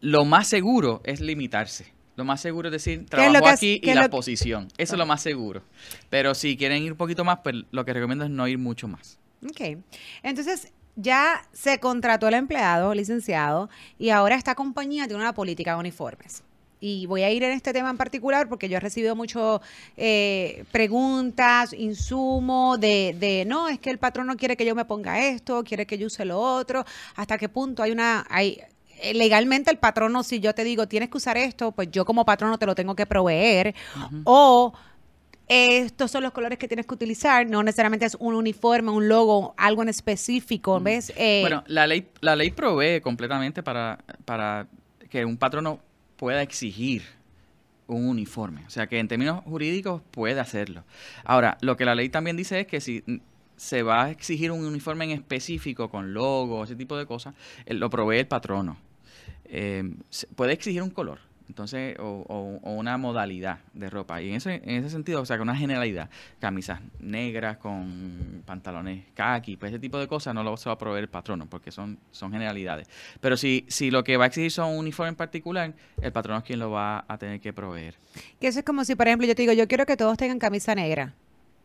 Lo 0.00 0.26
más 0.26 0.46
seguro 0.46 1.00
es 1.04 1.20
limitarse. 1.22 1.94
Lo 2.20 2.26
más 2.26 2.42
seguro 2.42 2.68
es 2.68 2.72
decir, 2.72 3.06
trabajo 3.06 3.46
aquí 3.46 3.80
y 3.82 3.94
la 3.94 4.10
posición. 4.10 4.68
Eso 4.76 4.92
es 4.92 4.98
lo 4.98 5.06
más 5.06 5.22
seguro. 5.22 5.62
Pero 6.10 6.34
si 6.34 6.54
quieren 6.54 6.82
ir 6.82 6.92
un 6.92 6.98
poquito 6.98 7.24
más, 7.24 7.38
pues 7.42 7.54
lo 7.70 7.82
que 7.86 7.94
recomiendo 7.94 8.26
es 8.26 8.30
no 8.30 8.46
ir 8.46 8.58
mucho 8.58 8.86
más. 8.88 9.18
Ok. 9.42 9.78
Entonces, 10.22 10.70
ya 10.96 11.48
se 11.54 11.80
contrató 11.80 12.28
el 12.28 12.34
empleado, 12.34 12.92
licenciado, 12.92 13.70
y 13.98 14.10
ahora 14.10 14.34
esta 14.34 14.54
compañía 14.54 15.06
tiene 15.06 15.22
una 15.22 15.32
política 15.32 15.72
de 15.72 15.80
uniformes. 15.80 16.42
Y 16.78 17.06
voy 17.06 17.22
a 17.22 17.30
ir 17.30 17.42
en 17.42 17.52
este 17.52 17.72
tema 17.72 17.88
en 17.88 17.96
particular 17.96 18.50
porque 18.50 18.68
yo 18.68 18.76
he 18.76 18.80
recibido 18.80 19.16
muchas 19.16 19.60
eh, 19.96 20.64
preguntas, 20.72 21.72
insumo 21.72 22.76
de, 22.76 23.16
de, 23.18 23.46
no, 23.46 23.70
es 23.70 23.78
que 23.78 23.88
el 23.88 23.98
patrón 23.98 24.26
no 24.26 24.36
quiere 24.36 24.58
que 24.58 24.66
yo 24.66 24.74
me 24.74 24.84
ponga 24.84 25.26
esto, 25.26 25.64
quiere 25.64 25.86
que 25.86 25.96
yo 25.96 26.08
use 26.08 26.26
lo 26.26 26.38
otro, 26.38 26.84
hasta 27.16 27.38
qué 27.38 27.48
punto 27.48 27.82
hay 27.82 27.92
una, 27.92 28.26
hay, 28.28 28.60
legalmente 29.14 29.70
el 29.70 29.78
patrono, 29.78 30.22
si 30.22 30.40
yo 30.40 30.54
te 30.54 30.64
digo, 30.64 30.88
tienes 30.88 31.08
que 31.08 31.16
usar 31.16 31.36
esto, 31.36 31.72
pues 31.72 31.90
yo 31.90 32.04
como 32.04 32.24
patrono 32.24 32.58
te 32.58 32.66
lo 32.66 32.74
tengo 32.74 32.94
que 32.94 33.06
proveer. 33.06 33.74
O 34.24 34.72
estos 35.48 36.12
son 36.12 36.22
los 36.22 36.30
colores 36.30 36.58
que 36.58 36.68
tienes 36.68 36.86
que 36.86 36.94
utilizar, 36.94 37.44
no 37.44 37.64
necesariamente 37.64 38.06
es 38.06 38.16
un 38.20 38.34
uniforme, 38.34 38.92
un 38.92 39.08
logo, 39.08 39.52
algo 39.56 39.82
en 39.82 39.88
específico, 39.88 40.78
¿ves? 40.78 41.12
Eh, 41.16 41.40
bueno, 41.40 41.64
la 41.66 41.88
ley, 41.88 42.06
la 42.20 42.36
ley 42.36 42.52
provee 42.52 43.00
completamente 43.00 43.60
para, 43.62 43.98
para 44.24 44.68
que 45.08 45.24
un 45.24 45.36
patrono 45.36 45.80
pueda 46.16 46.40
exigir 46.42 47.02
un 47.88 48.08
uniforme. 48.08 48.64
O 48.64 48.70
sea, 48.70 48.86
que 48.86 49.00
en 49.00 49.08
términos 49.08 49.42
jurídicos 49.44 50.02
puede 50.12 50.38
hacerlo. 50.38 50.84
Ahora, 51.24 51.58
lo 51.62 51.76
que 51.76 51.84
la 51.84 51.96
ley 51.96 52.08
también 52.10 52.36
dice 52.36 52.60
es 52.60 52.66
que 52.68 52.80
si 52.80 53.02
se 53.56 53.82
va 53.82 54.04
a 54.04 54.10
exigir 54.10 54.52
un 54.52 54.64
uniforme 54.64 55.04
en 55.06 55.10
específico 55.10 55.90
con 55.90 56.14
logo, 56.14 56.62
ese 56.62 56.76
tipo 56.76 56.96
de 56.96 57.06
cosas, 57.06 57.34
lo 57.66 57.90
provee 57.90 58.18
el 58.18 58.28
patrono. 58.28 58.76
Eh, 59.52 59.82
puede 60.36 60.52
exigir 60.52 60.82
un 60.82 60.90
color, 60.90 61.18
entonces, 61.48 61.96
o, 61.98 62.60
una 62.62 62.96
modalidad 62.96 63.58
de 63.74 63.90
ropa. 63.90 64.22
Y 64.22 64.30
en 64.30 64.36
ese, 64.36 64.62
en 64.64 64.76
ese 64.76 64.90
sentido, 64.90 65.20
o 65.20 65.26
sea, 65.26 65.36
con 65.36 65.48
una 65.48 65.58
generalidad, 65.58 66.08
camisas 66.38 66.80
negras 67.00 67.56
con 67.56 68.44
pantalones 68.46 69.04
khaki, 69.14 69.56
pues 69.56 69.72
ese 69.72 69.80
tipo 69.80 69.98
de 69.98 70.06
cosas 70.06 70.32
no 70.32 70.44
lo 70.44 70.56
se 70.56 70.68
va 70.68 70.74
a 70.74 70.78
proveer 70.78 71.04
el 71.04 71.10
patrono, 71.10 71.46
porque 71.46 71.72
son, 71.72 71.98
son 72.12 72.30
generalidades. 72.30 72.88
Pero 73.20 73.36
si, 73.36 73.64
si 73.68 73.90
lo 73.90 74.04
que 74.04 74.16
va 74.16 74.24
a 74.24 74.26
exigir 74.28 74.52
son 74.52 74.70
un 74.70 74.78
uniforme 74.78 75.08
en 75.08 75.16
particular, 75.16 75.74
el 76.00 76.12
patrono 76.12 76.38
es 76.38 76.44
quien 76.44 76.60
lo 76.60 76.70
va 76.70 77.04
a 77.08 77.18
tener 77.18 77.40
que 77.40 77.52
proveer. 77.52 77.96
Que 78.40 78.46
eso 78.46 78.60
es 78.60 78.64
como 78.64 78.84
si, 78.84 78.94
por 78.94 79.08
ejemplo, 79.08 79.26
yo 79.26 79.34
te 79.34 79.42
digo, 79.42 79.52
yo 79.52 79.66
quiero 79.66 79.86
que 79.86 79.96
todos 79.96 80.16
tengan 80.16 80.38
camisa 80.38 80.76
negra 80.76 81.14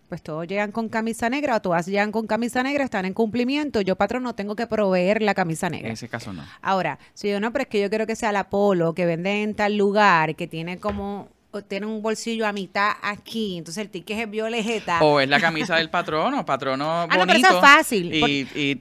pues 0.08 0.22
todos 0.22 0.48
llegan 0.48 0.72
con 0.72 0.90
camisa 0.90 1.30
negra 1.30 1.56
o 1.56 1.62
todas 1.62 1.86
llegan 1.88 2.12
con 2.12 2.28
camisa 2.28 2.64
negra, 2.64 2.84
están 2.84 3.06
en 3.06 3.14
cumplimiento, 3.14 3.82
yo 3.82 3.96
patrón 3.96 4.24
no 4.24 4.36
tengo 4.36 4.56
que 4.56 4.68
proveer 4.68 5.22
la 5.22 5.34
camisa 5.34 5.70
negra. 5.70 5.88
En 5.88 5.94
ese 5.94 6.08
caso 6.08 6.34
no. 6.34 6.44
Ahora, 6.62 7.00
si 7.14 7.30
yo 7.30 7.40
no, 7.40 7.52
pero 7.52 7.64
es 7.64 7.70
que 7.70 7.82
yo 7.82 7.90
quiero 7.90 8.08
que 8.08 8.16
sea 8.16 8.32
la 8.32 8.50
polo, 8.50 8.94
que 8.94 9.06
vende 9.06 9.44
en 9.44 9.56
tal 9.56 9.78
lugar, 9.78 10.36
que 10.36 10.48
tiene 10.48 10.78
como 10.78 11.30
tiene 11.62 11.86
un 11.86 12.02
bolsillo 12.02 12.46
a 12.48 12.54
mitad 12.54 12.92
aquí, 13.02 13.58
entonces 13.58 13.84
el 13.84 13.90
ticket 13.90 14.20
es 14.20 14.30
violeta. 14.30 15.00
O 15.02 15.20
es 15.20 15.30
la 15.30 15.40
camisa 15.40 15.76
del 15.78 15.90
patrono, 15.90 16.46
patrono 16.46 16.86
ah, 17.02 17.06
bonito. 17.06 17.20
No, 17.20 17.28
pero 17.28 17.40
eso 17.40 17.56
es 17.56 17.62
fácil. 17.62 18.14
Y, 18.14 18.80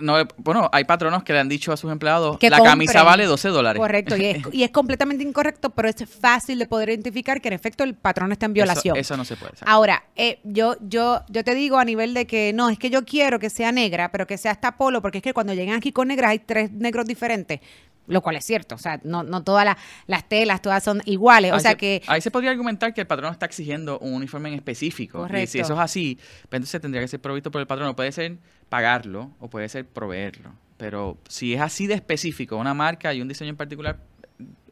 no, 0.00 0.16
bueno, 0.36 0.68
hay 0.72 0.84
patronos 0.84 1.22
que 1.22 1.32
le 1.32 1.40
han 1.40 1.48
dicho 1.48 1.72
a 1.72 1.76
sus 1.76 1.90
empleados, 1.90 2.38
que 2.38 2.50
la 2.50 2.62
camisa 2.62 3.02
vale 3.02 3.26
12 3.26 3.48
dólares. 3.48 3.80
Correcto, 3.80 4.16
y 4.16 4.62
es, 4.62 4.70
completamente 4.70 5.24
incorrecto, 5.24 5.70
pero 5.70 5.88
es 5.88 5.96
fácil 6.08 6.58
de 6.58 6.66
poder 6.66 6.90
identificar 6.90 7.40
que 7.40 7.48
en 7.48 7.54
efecto 7.54 7.84
el 7.84 7.94
patrón 7.94 8.32
está 8.32 8.46
en 8.46 8.52
violación. 8.52 8.96
Eso, 8.96 9.16
no 9.16 9.24
se 9.24 9.36
puede. 9.36 9.52
Ahora, 9.64 10.04
eh, 10.16 10.40
yo, 10.44 10.76
yo, 10.80 11.22
yo 11.28 11.44
te 11.44 11.54
digo 11.54 11.78
a 11.78 11.84
nivel 11.84 12.14
de 12.14 12.26
que 12.26 12.52
no, 12.52 12.68
es 12.68 12.78
que 12.78 12.90
yo 12.90 13.04
quiero 13.04 13.38
que 13.38 13.50
sea 13.50 13.72
negra, 13.72 14.10
pero 14.10 14.26
que 14.26 14.38
sea 14.38 14.52
hasta 14.52 14.76
polo, 14.76 15.02
porque 15.02 15.18
es 15.18 15.24
que 15.24 15.32
cuando 15.32 15.54
llegan 15.54 15.76
aquí 15.76 15.92
con 15.92 16.08
negras 16.08 16.30
hay 16.30 16.38
tres 16.40 16.70
negros 16.72 17.06
diferentes 17.06 17.60
lo 18.06 18.22
cual 18.22 18.36
es 18.36 18.44
cierto, 18.44 18.74
o 18.74 18.78
sea, 18.78 19.00
no, 19.04 19.22
no 19.22 19.42
todas 19.42 19.76
las 20.06 20.28
telas, 20.28 20.62
todas 20.62 20.82
son 20.82 21.02
iguales, 21.04 21.52
o 21.52 21.60
sea 21.60 21.76
que... 21.76 22.02
Ahí 22.06 22.20
se 22.20 22.30
podría 22.30 22.50
argumentar 22.50 22.94
que 22.94 23.00
el 23.00 23.06
patrón 23.06 23.32
está 23.32 23.46
exigiendo 23.46 23.98
un 23.98 24.14
uniforme 24.14 24.48
en 24.48 24.54
específico, 24.54 25.18
Correcto. 25.18 25.44
y 25.44 25.46
si 25.46 25.58
eso 25.58 25.74
es 25.74 25.80
así, 25.80 26.18
pues 26.48 26.58
entonces 26.58 26.80
tendría 26.80 27.02
que 27.02 27.08
ser 27.08 27.20
provisto 27.20 27.50
por 27.50 27.60
el 27.60 27.66
patrón, 27.66 27.94
puede 27.94 28.12
ser 28.12 28.38
pagarlo 28.68 29.30
o 29.40 29.48
puede 29.48 29.68
ser 29.68 29.86
proveerlo, 29.86 30.52
pero 30.76 31.18
si 31.28 31.54
es 31.54 31.60
así 31.60 31.86
de 31.86 31.94
específico, 31.94 32.56
una 32.56 32.74
marca 32.74 33.12
y 33.14 33.20
un 33.20 33.28
diseño 33.28 33.50
en 33.50 33.56
particular, 33.56 33.98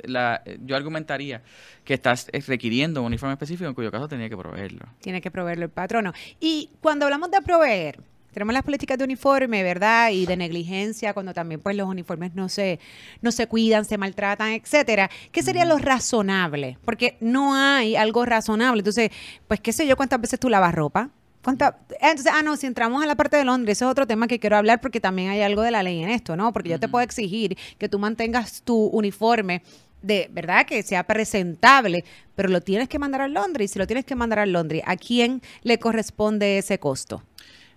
la, 0.03 0.43
yo 0.65 0.77
argumentaría 0.77 1.43
que 1.85 1.95
estás 1.95 2.29
requiriendo 2.47 3.01
un 3.01 3.07
uniforme 3.07 3.33
específico, 3.33 3.69
en 3.69 3.75
cuyo 3.75 3.91
caso 3.91 4.09
tendría 4.09 4.29
que 4.29 4.37
proveerlo. 4.37 4.87
Tiene 5.01 5.21
que 5.21 5.31
proveerlo 5.31 5.65
el 5.65 5.71
patrono. 5.71 6.13
Y 6.41 6.71
cuando 6.81 7.07
hablamos 7.07 7.31
de 7.31 7.41
proveer, 7.43 8.01
tenemos 8.35 8.53
las 8.53 8.65
políticas 8.65 8.99
de 8.99 9.05
uniforme, 9.05 9.63
¿verdad? 9.63 10.11
Y 10.11 10.27
de 10.27 10.37
negligencia, 10.37 11.15
cuando 11.15 11.33
también 11.33 11.61
pues 11.61 11.77
los 11.77 11.89
uniformes 11.89 12.35
no 12.35 12.49
se, 12.49 12.81
no 13.23 13.33
se 13.33 13.47
cuidan, 13.47 13.85
se 13.85 13.97
maltratan, 13.97 14.53
etcétera. 14.53 15.11
¿Qué 15.33 15.43
sería 15.43 15.65
lo 15.65 15.79
razonable? 15.79 16.77
Porque 16.85 17.17
no 17.21 17.55
hay 17.55 17.97
algo 17.97 18.27
razonable. 18.27 18.81
Entonces, 18.81 19.11
pues 19.49 19.61
qué 19.61 19.73
sé 19.73 19.87
yo, 19.87 19.97
cuántas 19.97 20.21
veces 20.21 20.39
tú 20.39 20.51
lavas 20.51 20.75
ropa. 20.75 21.11
¿Cuánta? 21.43 21.79
Entonces, 22.01 22.33
ah, 22.35 22.43
no, 22.43 22.57
si 22.57 22.67
entramos 22.67 23.03
a 23.03 23.07
la 23.07 23.15
parte 23.17 23.37
de 23.37 23.45
Londres, 23.45 23.79
ese 23.79 23.85
es 23.85 23.91
otro 23.91 24.07
tema 24.07 24.27
que 24.27 24.39
quiero 24.39 24.57
hablar 24.57 24.81
porque 24.81 24.99
también 24.99 25.31
hay 25.31 25.43
algo 25.43 25.63
de 25.63 25.71
la 25.71 25.83
ley 25.83 26.03
en 26.03 26.09
esto, 26.09 26.37
¿no? 26.37 26.53
Porque 26.53 26.71
yo 26.71 26.81
te 26.81 26.89
puedo 26.89 27.05
exigir 27.05 27.57
que 27.79 27.89
tú 27.89 27.99
mantengas 27.99 28.63
tu 28.63 28.87
uniforme 28.87 29.63
de 30.05 30.29
verdad 30.31 30.67
que 30.67 30.83
sea 30.83 31.05
presentable, 31.05 32.05
pero 32.35 32.51
lo 32.51 32.61
tienes 32.61 32.91
que 32.91 32.99
mandar 32.99 33.23
a 33.23 33.29
Londres. 33.29 33.71
Y 33.71 33.73
si 33.73 33.79
lo 33.79 33.87
tienes 33.87 34.05
que 34.05 34.15
mandar 34.15 34.39
a 34.39 34.47
Londres, 34.47 34.83
¿a 34.85 34.97
quién 34.97 35.41
le 35.63 35.79
corresponde 35.79 36.59
ese 36.59 36.79
costo? 36.79 37.23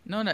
No, 0.07 0.23
no 0.23 0.31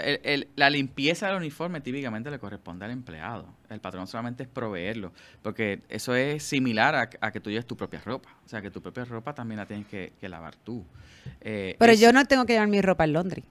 la 0.56 0.70
limpieza 0.70 1.28
del 1.28 1.38
uniforme 1.38 1.82
típicamente 1.82 2.30
le 2.30 2.40
corresponde 2.40 2.86
al 2.86 2.92
empleado. 2.92 3.48
El 3.70 3.80
patrón 3.80 4.08
solamente 4.08 4.44
es 4.44 4.50
proveerlo, 4.50 5.12
porque 5.42 5.82
eso 5.90 6.16
es 6.16 6.44
similar 6.44 6.96
a, 7.20 7.32
que 7.32 7.40
tú 7.40 7.50
lleves 7.50 7.66
tu 7.66 7.76
propia 7.76 8.00
ropa. 8.06 8.30
O 8.46 8.48
sea, 8.48 8.62
que 8.62 8.70
tu 8.70 8.82
propia 8.82 9.04
ropa 9.06 9.34
también 9.34 9.58
la 9.58 9.66
tienes 9.66 9.88
que, 9.88 10.14
lavar 10.22 10.56
tú. 10.56 10.86
Eh, 11.42 11.76
Pero 11.80 11.94
yo 11.94 12.14
no 12.14 12.24
tengo 12.26 12.46
que 12.46 12.54
llevar 12.54 12.68
mi 12.68 12.82
ropa 12.82 13.04
en 13.04 13.14
Londres. 13.14 13.46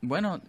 Bueno, 0.00 0.40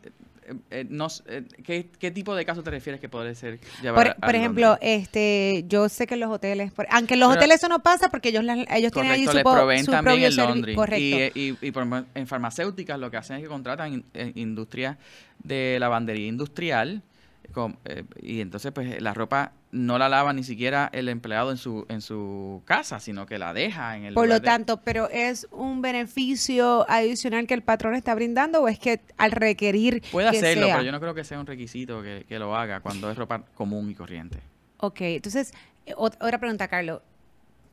eh, 0.48 0.56
eh, 0.72 0.86
no, 0.90 1.08
eh, 1.28 1.44
¿qué, 1.64 2.12
tipo 2.12 2.36
de 2.36 2.46
caso 2.46 2.64
te 2.64 2.72
refieres 2.72 3.00
que 3.02 3.10
puede 3.10 3.36
ser 3.36 3.60
llevar 3.82 4.18
Por, 4.20 4.36
ejemplo, 4.36 4.78
este, 4.82 5.66
yo 5.68 5.90
sé 5.90 6.08
que 6.08 6.14
en 6.16 6.22
los 6.22 6.32
hoteles, 6.32 6.72
aunque 6.90 7.16
en 7.16 7.20
los 7.20 7.36
hoteles 7.36 7.58
eso 7.58 7.70
no 7.70 7.82
pasa 7.82 8.10
porque 8.10 8.30
ellos, 8.30 8.44
ellos 8.70 8.92
tienen 8.92 9.12
ahí 9.12 9.26
su, 9.26 9.34
les 9.34 9.86
también 9.86 10.24
en 10.24 10.36
Londres. 10.36 10.78
Y, 11.00 11.58
y, 11.62 11.72
por, 11.72 12.06
en 12.14 12.28
farmacéuticas 12.28 13.00
lo 13.00 13.10
que 13.12 13.18
hacen 13.18 13.38
es 13.38 13.44
que 13.44 13.50
contratan 13.50 14.04
industrias 14.36 14.98
de 15.44 15.78
lavandería 15.80 16.28
industrial 16.28 17.04
eh, 17.86 18.04
y 18.22 18.42
entonces, 18.42 18.72
pues 18.72 19.02
la 19.02 19.14
ropa 19.14 19.54
no 19.74 19.98
la 19.98 20.08
lava 20.08 20.32
ni 20.34 20.44
siquiera 20.44 20.90
el 20.94 21.10
empleado 21.10 21.50
en 21.52 21.58
su, 21.58 21.86
en 21.90 22.02
su 22.02 22.62
casa, 22.64 23.00
sino 23.00 23.26
que 23.26 23.40
la 23.40 23.54
deja 23.54 23.98
en 23.98 24.06
el 24.06 24.14
Por 24.14 24.28
lo 24.28 24.42
tanto, 24.42 24.78
¿pero 24.78 25.10
es 25.10 25.48
un 25.52 25.82
beneficio 25.82 26.90
adicional 26.90 27.48
que 27.48 27.56
el 27.56 27.64
patrón 27.64 27.96
está 27.96 28.14
brindando 28.14 28.62
o 28.62 28.68
es 28.68 28.78
que 28.78 29.02
al 29.18 29.32
requerir 29.32 30.04
Puede 30.12 30.30
hacerlo, 30.30 30.68
pero 30.68 30.84
yo 30.84 30.92
no 30.92 31.00
creo 31.00 31.16
que 31.16 31.24
sea 31.24 31.40
un 31.40 31.48
requisito 31.48 32.04
que, 32.04 32.26
que 32.30 32.38
lo 32.38 32.56
haga 32.56 32.82
cuando 32.82 33.10
es 33.10 33.18
ropa 33.18 33.44
común 33.56 33.90
y 33.90 33.96
corriente. 33.96 34.38
Ok, 34.78 35.02
entonces, 35.02 35.54
otra 35.98 36.38
pregunta, 36.38 36.68
Carlos. 36.68 37.02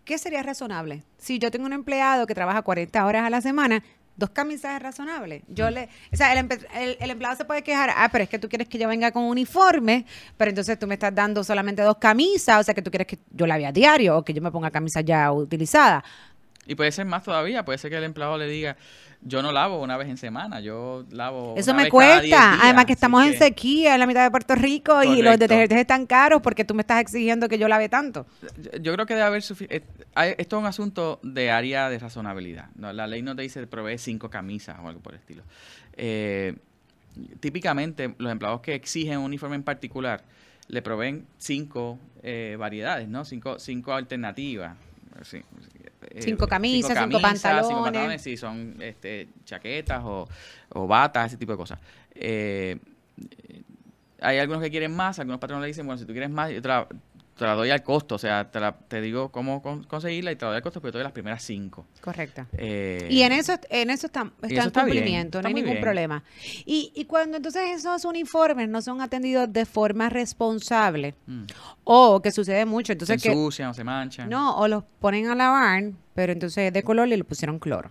¿Qué 0.04 0.16
sería 0.16 0.42
razonable? 0.42 1.02
Si 1.18 1.38
yo 1.38 1.50
tengo 1.50 1.66
un 1.66 1.72
empleado 1.72 2.26
que 2.26 2.34
trabaja 2.34 2.62
40 2.62 3.04
horas 3.04 3.24
a 3.24 3.30
la 3.30 3.40
semana, 3.42 3.84
dos 4.20 4.30
camisas 4.30 4.76
es 4.76 4.82
razonable. 4.82 5.42
Yo 5.48 5.68
le, 5.70 5.88
o 6.12 6.16
sea, 6.16 6.32
el, 6.32 6.46
el- 6.78 6.96
el 7.00 7.10
empleado 7.10 7.36
se 7.36 7.44
puede 7.44 7.62
quejar, 7.62 7.90
ah, 7.96 8.08
pero 8.12 8.22
es 8.22 8.30
que 8.30 8.38
tú 8.38 8.48
quieres 8.48 8.68
que 8.68 8.78
yo 8.78 8.86
venga 8.86 9.10
con 9.10 9.24
uniforme, 9.24 10.06
pero 10.36 10.50
entonces 10.50 10.78
tú 10.78 10.86
me 10.86 10.94
estás 10.94 11.12
dando 11.12 11.42
solamente 11.42 11.82
dos 11.82 11.96
camisas, 11.98 12.60
o 12.60 12.62
sea, 12.62 12.74
que 12.74 12.82
tú 12.82 12.90
quieres 12.92 13.08
que 13.08 13.18
yo 13.32 13.46
la 13.48 13.56
vea 13.56 13.70
a 13.70 13.72
diario 13.72 14.18
o 14.18 14.22
que 14.24 14.32
yo 14.32 14.40
me 14.40 14.52
ponga 14.52 14.70
camisas 14.70 15.04
ya 15.04 15.32
utilizadas. 15.32 16.04
Y 16.66 16.74
puede 16.74 16.92
ser 16.92 17.06
más 17.06 17.24
todavía, 17.24 17.64
puede 17.64 17.78
ser 17.78 17.90
que 17.90 17.96
el 17.96 18.04
empleado 18.04 18.36
le 18.38 18.46
diga, 18.46 18.76
yo 19.22 19.42
no 19.42 19.50
lavo 19.50 19.80
una 19.82 19.96
vez 19.96 20.08
en 20.08 20.16
semana, 20.16 20.60
yo 20.60 21.04
lavo 21.10 21.54
Eso 21.56 21.72
una 21.72 21.78
me 21.78 21.84
vez 21.84 21.92
cada 21.92 22.20
10 22.20 22.30
cuesta. 22.34 22.50
días". 22.52 22.60
Además 22.64 22.84
que 22.86 22.92
estamos 22.92 23.24
en 23.24 23.32
que 23.32 23.38
sequía 23.38 23.94
en 23.94 24.00
la 24.00 24.06
mitad 24.06 24.22
de 24.22 24.30
Puerto 24.30 24.54
Rico 24.54 25.02
y 25.02 25.20
los 25.22 25.38
detergentes 25.38 25.78
están 25.78 26.06
caros 26.06 26.42
porque 26.42 26.64
tú 26.64 26.74
me 26.74 26.82
estás 26.82 27.00
exigiendo 27.00 27.48
que 27.48 27.58
yo 27.58 27.66
lave 27.66 27.88
tanto. 27.88 28.26
Yo- 28.62 28.78
Yo 28.80 28.92
creo 28.94 29.06
que 29.06 29.14
debe 29.14 29.26
haber 29.26 29.42
sufi- 29.42 29.66
eh, 29.68 29.82
Esto 30.38 30.56
es 30.56 30.60
un 30.60 30.66
asunto 30.66 31.18
de 31.22 31.50
área 31.50 31.88
de 31.90 31.98
razonabilidad. 31.98 32.68
¿no? 32.76 32.92
La 32.92 33.06
ley 33.06 33.22
no 33.22 33.34
te 33.34 33.42
dice 33.42 33.66
provee 33.66 33.98
cinco 33.98 34.30
camisas 34.30 34.78
o 34.80 34.86
algo 34.88 35.00
por 35.00 35.14
el 35.14 35.18
estilo. 35.20 35.42
Eh, 35.96 36.54
típicamente, 37.40 38.14
los 38.18 38.30
empleados 38.30 38.60
que 38.60 38.74
exigen 38.74 39.18
un 39.18 39.24
uniforme 39.24 39.56
en 39.56 39.62
particular 39.62 40.22
le 40.68 40.82
proveen 40.82 41.26
cinco 41.38 41.98
eh, 42.22 42.56
variedades, 42.58 43.08
¿no? 43.08 43.24
Cinco, 43.24 43.58
cinco 43.58 43.92
alternativas. 43.94 44.76
Sí, 45.22 45.42
eh, 46.10 46.22
Cinco 46.22 46.46
camisas, 46.46 46.98
cinco 46.98 47.20
pantalones. 47.20 47.68
Cinco 47.68 47.84
pantalones, 47.84 48.22
si 48.22 48.36
son 48.36 48.76
este, 48.80 49.28
chaquetas 49.44 50.02
o, 50.04 50.28
o 50.70 50.86
batas, 50.86 51.28
ese 51.28 51.36
tipo 51.36 51.52
de 51.52 51.58
cosas. 51.58 51.78
Eh, 52.14 52.78
hay 54.20 54.38
algunos 54.38 54.62
que 54.62 54.70
quieren 54.70 54.94
más, 54.94 55.18
algunos 55.18 55.40
patrones 55.40 55.62
le 55.62 55.68
dicen, 55.68 55.86
bueno, 55.86 55.98
si 55.98 56.04
tú 56.04 56.12
quieres 56.12 56.30
más, 56.30 56.50
yo 56.50 56.60
te 56.60 56.68
la, 56.68 56.86
te 57.40 57.46
la 57.46 57.54
doy 57.54 57.70
al 57.70 57.82
costo, 57.82 58.16
o 58.16 58.18
sea, 58.18 58.50
te, 58.50 58.60
la- 58.60 58.76
te 58.76 59.00
digo 59.00 59.30
cómo 59.32 59.62
con- 59.62 59.82
conseguirla 59.84 60.30
y 60.30 60.36
te 60.36 60.44
la 60.44 60.50
doy 60.50 60.56
al 60.58 60.62
costo, 60.62 60.80
pero 60.82 60.92
te 60.92 60.98
doy 60.98 61.04
las 61.04 61.12
primeras 61.12 61.42
cinco. 61.42 61.86
Correcto. 62.02 62.44
Eh, 62.52 63.08
Y 63.10 63.22
en 63.22 63.32
eso, 63.32 63.54
en 63.70 63.88
eso 63.88 64.08
está, 64.08 64.30
está 64.42 64.46
eso 64.46 64.48
en 64.48 64.72
bien, 64.72 64.72
cumplimiento, 64.72 65.38
está 65.38 65.42
no 65.42 65.48
hay 65.48 65.54
ningún 65.54 65.70
bien. 65.72 65.82
problema. 65.82 66.22
Y, 66.66 66.92
y 66.94 67.06
cuando 67.06 67.38
entonces 67.38 67.62
esos 67.74 68.04
uniformes 68.04 68.68
no 68.68 68.82
son 68.82 69.00
atendidos 69.00 69.50
de 69.50 69.64
forma 69.64 70.10
responsable, 70.10 71.14
mm, 71.26 71.44
o 71.84 72.20
que 72.20 72.30
sucede 72.30 72.66
mucho, 72.66 72.88
se 72.88 72.92
entonces 72.92 73.22
que 73.22 73.30
ensucian 73.30 73.70
o 73.70 73.74
se 73.74 73.84
manchan. 73.84 74.28
no, 74.28 74.56
o 74.58 74.68
los 74.68 74.84
ponen 75.00 75.28
a 75.28 75.34
lavar, 75.34 75.84
pero 76.14 76.32
entonces 76.34 76.64
es 76.68 76.72
de 76.74 76.82
color 76.82 77.08
y 77.08 77.16
le 77.16 77.24
pusieron 77.24 77.58
cloro. 77.58 77.90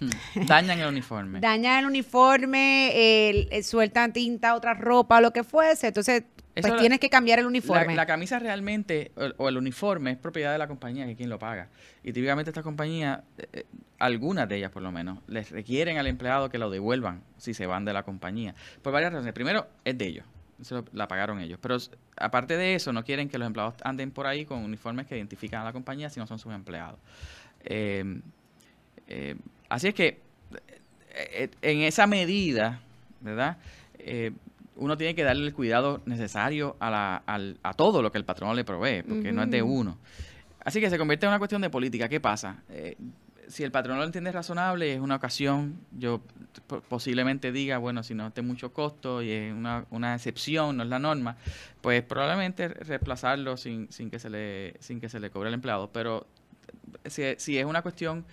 Mm, 0.00 0.46
Dañan 0.46 0.78
el 0.78 0.88
uniforme. 0.88 1.40
Dañan 1.42 1.78
el 1.80 1.86
uniforme, 1.86 3.28
el- 3.30 3.48
el- 3.50 3.64
sueltan 3.64 4.12
tinta, 4.12 4.54
otra 4.54 4.74
ropa, 4.74 5.20
lo 5.20 5.32
que 5.32 5.44
fuese, 5.44 5.88
entonces 5.88 6.22
Pues 6.62 6.74
la- 6.74 6.80
tienes 6.80 7.00
que 7.00 7.08
cambiar 7.10 7.38
el 7.38 7.46
uniforme. 7.46 7.94
la 7.94 8.06
camisa 8.06 8.38
realmente, 8.38 9.12
o, 9.16 9.44
o 9.44 9.48
el 9.48 9.56
uniforme, 9.56 10.12
es 10.12 10.16
propiedad 10.18 10.52
de 10.52 10.58
la 10.58 10.68
compañía, 10.68 11.04
que 11.06 11.12
es 11.12 11.16
quien 11.16 11.30
lo 11.30 11.38
paga. 11.38 11.68
Y 12.02 12.12
típicamente 12.12 12.50
estas 12.50 12.64
compañías, 12.64 13.20
eh, 13.38 13.46
eh, 13.52 13.64
algunas 13.98 14.48
de 14.48 14.56
ellas 14.56 14.70
por 14.70 14.82
lo 14.82 14.90
menos, 14.92 15.18
les 15.26 15.50
requieren 15.50 15.98
al 15.98 16.06
empleado 16.06 16.48
que 16.50 16.58
lo 16.58 16.70
devuelvan 16.70 17.22
si 17.38 17.54
se 17.54 17.66
van 17.66 17.84
de 17.84 17.92
la 17.92 18.02
compañía. 18.02 18.54
Por 18.82 18.92
varias 18.92 19.12
razones. 19.12 19.32
Primero, 19.34 19.66
es 19.84 19.96
de 19.98 20.06
ellos. 20.06 20.24
Lo- 20.70 20.84
la 20.92 21.08
pagaron 21.08 21.40
ellos. 21.40 21.58
Pero 21.62 21.76
aparte 22.16 22.56
de 22.56 22.74
eso, 22.74 22.92
no 22.92 23.02
quieren 23.04 23.28
que 23.28 23.38
los 23.38 23.46
empleados 23.46 23.74
anden 23.82 24.10
por 24.10 24.26
ahí 24.26 24.44
con 24.44 24.58
uniformes 24.64 25.06
que 25.06 25.16
identifican 25.16 25.62
a 25.62 25.64
la 25.64 25.72
compañía 25.72 26.10
si 26.10 26.20
no 26.20 26.26
son 26.26 26.38
sus 26.38 26.52
empleados. 26.52 26.98
Eh, 27.64 28.20
eh, 29.08 29.36
así 29.68 29.88
es 29.88 29.94
que, 29.94 30.20
en 31.62 31.80
esa 31.82 32.06
medida, 32.06 32.80
¿verdad? 33.20 33.56
Eh, 33.98 34.32
uno 34.80 34.96
tiene 34.96 35.14
que 35.14 35.22
darle 35.22 35.46
el 35.46 35.54
cuidado 35.54 36.00
necesario 36.06 36.76
a, 36.80 36.90
la, 36.90 37.16
al- 37.26 37.58
a 37.62 37.74
todo 37.74 38.02
lo 38.02 38.10
que 38.10 38.18
el 38.18 38.24
patrón 38.24 38.56
le 38.56 38.64
provee, 38.64 39.02
porque 39.02 39.30
no 39.32 39.42
es 39.42 39.50
de 39.50 39.62
uno. 39.62 39.96
Así 40.64 40.80
que 40.80 40.90
se 40.90 40.98
convierte 40.98 41.26
en 41.26 41.30
una 41.30 41.38
cuestión 41.38 41.62
de 41.62 41.70
política. 41.70 42.08
¿Qué 42.08 42.18
pasa? 42.20 42.62
Eh, 42.68 42.96
si 43.48 43.64
el 43.64 43.72
patrón 43.72 43.98
lo 43.98 44.04
entiende 44.04 44.30
razonable, 44.30 44.94
es 44.94 45.00
una 45.00 45.16
ocasión, 45.16 45.80
yo 45.98 46.20
po- 46.66 46.80
posiblemente 46.82 47.50
diga, 47.50 47.78
bueno, 47.78 48.02
si 48.02 48.14
no 48.14 48.28
es 48.28 48.34
de 48.34 48.42
mucho 48.42 48.72
costo 48.72 49.22
y 49.22 49.30
es 49.32 49.52
una, 49.52 49.84
una 49.90 50.14
excepción, 50.14 50.76
no 50.76 50.82
es 50.84 50.88
la 50.88 50.98
norma, 50.98 51.36
pues 51.80 52.02
probablemente 52.02 52.68
reemplazarlo 52.68 53.56
sin, 53.56 53.90
sin, 53.90 54.08
que, 54.10 54.18
se 54.18 54.30
le, 54.30 54.74
sin 54.80 55.00
que 55.00 55.08
se 55.08 55.18
le 55.18 55.30
cobre 55.30 55.48
al 55.48 55.54
empleado. 55.54 55.90
Pero 55.92 56.26
si, 57.04 57.22
si 57.38 57.58
es 57.58 57.64
una 57.64 57.82
cuestión 57.82 58.24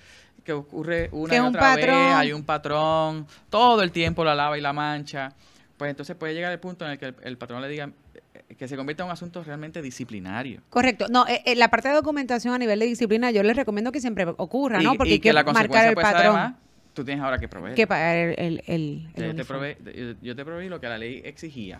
que 0.44 0.54
ocurre 0.54 1.10
una 1.12 1.30
Que 1.32 1.36
y 1.38 1.40
un 1.40 1.48
otra 1.48 1.76
vez, 1.76 1.86
hay 2.14 2.32
un 2.34 2.44
patrón, 2.44 3.26
todo 3.50 3.82
el 3.82 3.92
tiempo 3.92 4.24
la 4.24 4.36
lava 4.36 4.58
y 4.58 4.62
la 4.62 4.72
mancha, 4.72 5.34
pues 5.78 5.90
entonces 5.92 6.16
puede 6.16 6.34
llegar 6.34 6.52
el 6.52 6.60
punto 6.60 6.86
en 6.86 6.92
el 6.92 6.98
que 7.00 7.06
el, 7.06 7.16
el 7.24 7.38
patrón 7.38 7.62
le 7.62 7.70
diga 7.70 7.92
eh, 8.34 8.56
que 8.56 8.68
se 8.68 8.76
convierta 8.76 9.04
en 9.04 9.08
un 9.08 9.14
asunto 9.14 9.44
realmente 9.44 9.82
disciplinario. 9.82 10.62
Correcto. 10.70 11.06
No, 11.10 11.28
eh, 11.28 11.42
eh, 11.46 11.56
la 11.56 11.70
parte 11.70 11.88
de 11.90 11.94
documentación 11.96 12.54
a 12.54 12.58
nivel 12.58 12.80
de 12.80 12.86
disciplina 12.88 13.30
yo 13.32 13.44
les 13.44 13.56
recomiendo 13.56 13.92
que 13.92 14.02
siempre 14.02 14.26
ocurra, 14.38 14.82
y, 14.82 14.84
¿no? 14.84 14.96
Porque 14.96 15.10
y 15.12 15.14
hay 15.14 15.20
que, 15.20 15.34
la 15.34 15.44
marcar 15.44 15.54
consecuencia 15.68 15.90
el 15.90 15.94
puede 15.96 16.08
ser, 16.08 16.16
patrón. 16.16 16.36
además, 16.36 16.58
tú 16.94 17.06
tienes 17.06 17.24
ahora 17.24 17.38
que 17.38 17.48
proveer. 17.48 17.76
que 17.76 17.86
pagar 17.88 18.16
el, 18.18 18.36
el, 18.40 18.64
el- 18.66 19.14
yo, 19.16 19.36
te 19.36 19.46
prove- 19.46 19.78
yo- 19.96 20.16
yo 20.22 20.36
te 20.36 20.44
proveí 20.44 20.68
lo 20.70 20.80
que 20.82 20.88
la 20.88 20.98
ley 20.98 21.22
exigía. 21.24 21.80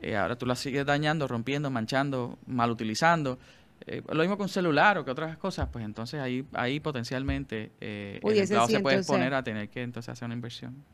Eh, 0.00 0.16
ahora 0.16 0.36
tú 0.36 0.46
la 0.46 0.54
sigues 0.54 0.86
dañando, 0.86 1.26
rompiendo, 1.28 1.70
manchando, 1.70 2.38
mal 2.46 2.70
utilizando. 2.70 3.38
Eh, 3.86 4.02
lo 4.08 4.20
mismo 4.20 4.36
con 4.36 4.44
un 4.44 4.48
celular 4.50 4.98
o 4.98 5.04
que 5.04 5.10
otras 5.10 5.36
cosas, 5.38 5.68
pues 5.72 5.84
entonces 5.84 6.20
ahí, 6.20 6.44
ahí 6.52 6.80
potencialmente 6.80 7.72
eh, 7.80 8.20
el 8.22 8.38
empleado 8.38 8.66
sí, 8.66 8.74
se 8.74 8.80
puede 8.80 8.96
entonces- 8.96 9.10
exponer 9.14 9.34
a 9.34 9.42
tener 9.42 9.68
que 9.70 9.82
entonces 9.82 10.10
hacer 10.10 10.26
una 10.26 10.34
inversión. 10.34 10.84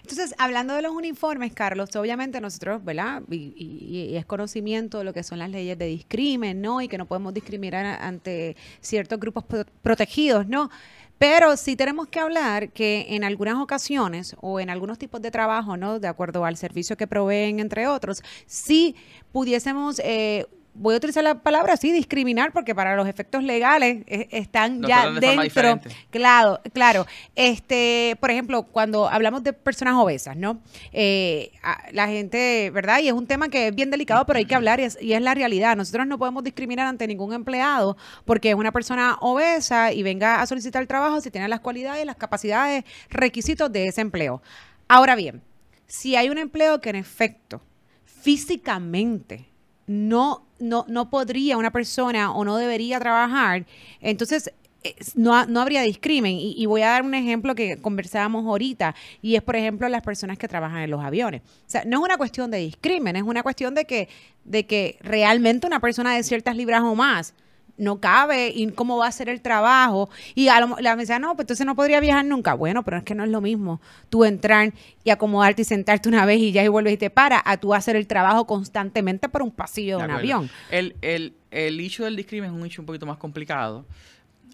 Entonces, 0.00 0.34
hablando 0.38 0.74
de 0.74 0.80
los 0.82 0.92
uniformes, 0.92 1.52
Carlos, 1.52 1.94
obviamente 1.96 2.40
nosotros, 2.40 2.82
¿verdad? 2.84 3.22
Y, 3.30 3.52
y- 3.56 4.10
y 4.12 4.16
es 4.16 4.24
conocimiento 4.24 4.98
de 4.98 5.04
lo 5.04 5.12
que 5.12 5.22
son 5.22 5.38
las 5.38 5.50
leyes 5.50 5.76
de 5.76 5.86
discrimen, 5.86 6.62
¿no? 6.62 6.80
Y 6.80 6.88
que 6.88 6.96
no 6.96 7.04
podemos 7.06 7.34
discriminar 7.34 7.84
ante 8.00 8.56
ciertos 8.80 9.20
grupos 9.20 9.44
pro- 9.44 9.66
protegidos, 9.82 10.46
¿no? 10.46 10.70
Pero 11.18 11.58
sí 11.58 11.76
tenemos 11.76 12.06
que 12.08 12.18
hablar 12.20 12.70
que 12.70 13.04
en 13.10 13.24
algunas 13.24 13.56
ocasiones 13.56 14.34
o 14.40 14.58
en 14.60 14.70
algunos 14.70 14.96
tipos 14.98 15.20
de 15.20 15.30
trabajo, 15.30 15.76
¿no? 15.76 16.00
De 16.00 16.08
acuerdo 16.08 16.46
al 16.46 16.56
servicio 16.56 16.96
que 16.96 17.06
proveen, 17.06 17.60
entre 17.60 17.86
otros, 17.86 18.22
sí 18.46 18.94
pudiésemos... 19.32 19.98
eh, 20.02 20.46
Voy 20.80 20.94
a 20.94 20.96
utilizar 20.96 21.22
la 21.22 21.34
palabra 21.34 21.74
así, 21.74 21.92
discriminar, 21.92 22.52
porque 22.54 22.74
para 22.74 22.96
los 22.96 23.06
efectos 23.06 23.44
legales 23.44 24.02
eh, 24.06 24.28
están 24.30 24.80
ya 24.80 25.10
dentro. 25.10 25.78
Claro, 26.08 26.58
claro. 26.72 27.06
Este, 27.34 28.16
por 28.18 28.30
ejemplo, 28.30 28.62
cuando 28.62 29.06
hablamos 29.06 29.44
de 29.44 29.52
personas 29.52 29.96
obesas, 29.96 30.38
¿no? 30.38 30.62
Eh, 30.90 31.52
la 31.92 32.06
gente, 32.06 32.70
¿verdad? 32.72 33.00
Y 33.00 33.08
es 33.08 33.12
un 33.12 33.26
tema 33.26 33.50
que 33.50 33.68
es 33.68 33.74
bien 33.74 33.90
delicado, 33.90 34.24
pero 34.24 34.38
hay 34.38 34.46
que 34.46 34.54
hablar 34.54 34.80
y 34.80 34.84
es, 34.84 34.96
y 35.02 35.12
es 35.12 35.20
la 35.20 35.34
realidad. 35.34 35.76
Nosotros 35.76 36.06
no 36.06 36.16
podemos 36.16 36.42
discriminar 36.42 36.86
ante 36.86 37.06
ningún 37.06 37.34
empleado 37.34 37.98
porque 38.24 38.48
es 38.48 38.54
una 38.54 38.72
persona 38.72 39.18
obesa 39.20 39.92
y 39.92 40.02
venga 40.02 40.40
a 40.40 40.46
solicitar 40.46 40.86
trabajo 40.86 41.20
si 41.20 41.30
tiene 41.30 41.46
las 41.46 41.60
cualidades, 41.60 42.06
las 42.06 42.16
capacidades, 42.16 42.84
requisitos 43.10 43.70
de 43.70 43.88
ese 43.88 44.00
empleo. 44.00 44.40
Ahora 44.88 45.14
bien, 45.14 45.42
si 45.86 46.16
hay 46.16 46.30
un 46.30 46.38
empleo 46.38 46.80
que 46.80 46.88
en 46.88 46.96
efecto 46.96 47.60
físicamente 48.06 49.49
no, 49.90 50.46
no, 50.60 50.84
no 50.88 51.10
podría 51.10 51.56
una 51.56 51.72
persona 51.72 52.30
o 52.32 52.44
no 52.44 52.56
debería 52.56 53.00
trabajar, 53.00 53.66
entonces 54.00 54.52
es- 54.84 55.16
no, 55.16 55.44
no 55.46 55.60
habría 55.60 55.82
discrimen. 55.82 56.32
Y, 56.36 56.54
y 56.56 56.66
voy 56.66 56.82
a 56.82 56.90
dar 56.90 57.02
un 57.02 57.14
ejemplo 57.14 57.56
que 57.56 57.76
conversábamos 57.78 58.46
ahorita, 58.46 58.94
y 59.20 59.34
es, 59.34 59.42
por 59.42 59.56
ejemplo, 59.56 59.88
las 59.88 60.02
personas 60.02 60.38
que 60.38 60.46
trabajan 60.46 60.82
en 60.82 60.90
los 60.90 61.02
aviones. 61.04 61.42
O 61.42 61.70
sea, 61.70 61.82
no 61.84 61.98
es 61.98 62.04
una 62.04 62.16
cuestión 62.16 62.52
de 62.52 62.58
discrimen, 62.58 63.16
es 63.16 63.24
una 63.24 63.42
cuestión 63.42 63.74
de 63.74 63.84
que, 63.84 64.08
de 64.44 64.64
que 64.64 64.96
realmente 65.00 65.66
una 65.66 65.80
persona 65.80 66.14
de 66.14 66.22
ciertas 66.22 66.56
libras 66.56 66.82
o 66.82 66.94
más 66.94 67.34
no 67.80 68.00
cabe 68.00 68.52
y 68.54 68.70
cómo 68.72 68.98
va 68.98 69.06
a 69.06 69.12
ser 69.12 69.28
el 69.28 69.40
trabajo. 69.40 70.10
Y 70.34 70.48
a 70.48 70.60
lo, 70.60 70.76
la 70.78 70.94
me 70.96 71.02
decía, 71.02 71.18
no, 71.18 71.34
pues 71.34 71.44
entonces 71.44 71.66
no 71.66 71.74
podría 71.74 72.00
viajar 72.00 72.24
nunca. 72.24 72.54
Bueno, 72.54 72.84
pero 72.84 72.98
es 72.98 73.04
que 73.04 73.14
no 73.14 73.24
es 73.24 73.30
lo 73.30 73.40
mismo 73.40 73.80
tú 74.08 74.24
entrar 74.24 74.72
y 75.02 75.10
acomodarte 75.10 75.62
y 75.62 75.64
sentarte 75.64 76.08
una 76.08 76.24
vez 76.26 76.38
y 76.38 76.52
ya 76.52 76.62
y 76.62 76.68
vuelves 76.68 76.94
y 76.94 76.96
te 76.96 77.10
para, 77.10 77.42
a 77.44 77.56
tú 77.56 77.74
hacer 77.74 77.96
el 77.96 78.06
trabajo 78.06 78.46
constantemente 78.46 79.28
por 79.28 79.42
un 79.42 79.50
pasillo 79.50 79.98
de, 79.98 80.04
De 80.04 80.08
un 80.08 80.14
avión. 80.16 80.50
El, 80.70 80.96
el, 81.00 81.34
el 81.50 81.80
issue 81.80 82.04
del 82.04 82.16
discrimen 82.16 82.50
es 82.50 82.56
un 82.56 82.66
issue 82.66 82.82
un 82.82 82.86
poquito 82.86 83.06
más 83.06 83.16
complicado, 83.16 83.84